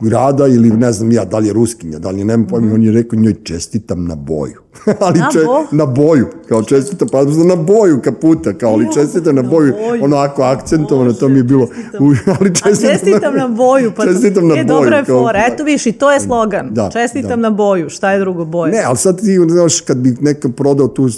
[0.00, 2.82] grada ili ne znam ja, da li je ruskinja, da li je, nemam pojma, on
[2.82, 4.60] je rekao njoj čestitam na boju.
[5.00, 5.18] ali.
[5.18, 9.48] Na bo- na boju, kao čestitam, pa na boju kaputa, kao ali čestitam na na
[9.50, 10.04] boju, boju.
[10.04, 12.34] ono ako akcentovano, to mi je bilo, čestitam.
[12.40, 14.78] ali A čestitam, čestitam na boju, pa čestitam na e, boju.
[14.78, 15.44] dobra je kao- fora.
[15.46, 16.68] Eto viš, i to je slogan.
[16.72, 17.36] Da, čestitam da.
[17.36, 17.88] na boju.
[17.88, 18.72] Šta je drugo boje?
[18.72, 21.08] Ne, ali sad ti, znaš, kad bi nekam prodao tu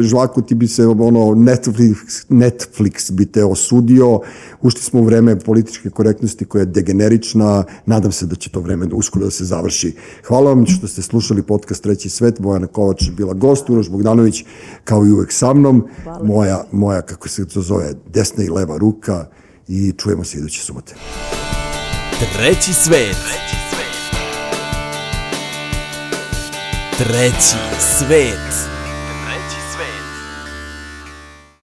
[0.00, 1.94] žvaku, ti bi se, ono, Netflix,
[2.28, 4.20] Netflix bi te osudio.
[4.62, 7.64] Ušli smo u vreme političke korektnosti koja je degenerična.
[7.86, 9.94] Nadam se da će to vreme uskoro da se završi.
[10.28, 12.40] Hvala vam što ste slušali podcast Treći svet.
[12.40, 14.44] Bojana Kovač je bila gost, Uroš Bogdanović,
[14.84, 15.88] kao i uvek sa mnom.
[16.22, 19.26] Moja, moja, kako se to zove, desna i leva ruka
[19.68, 20.94] i čujemo se iduće subote.
[22.36, 23.16] Treći svet.
[26.98, 27.56] Treći
[27.98, 28.73] svet.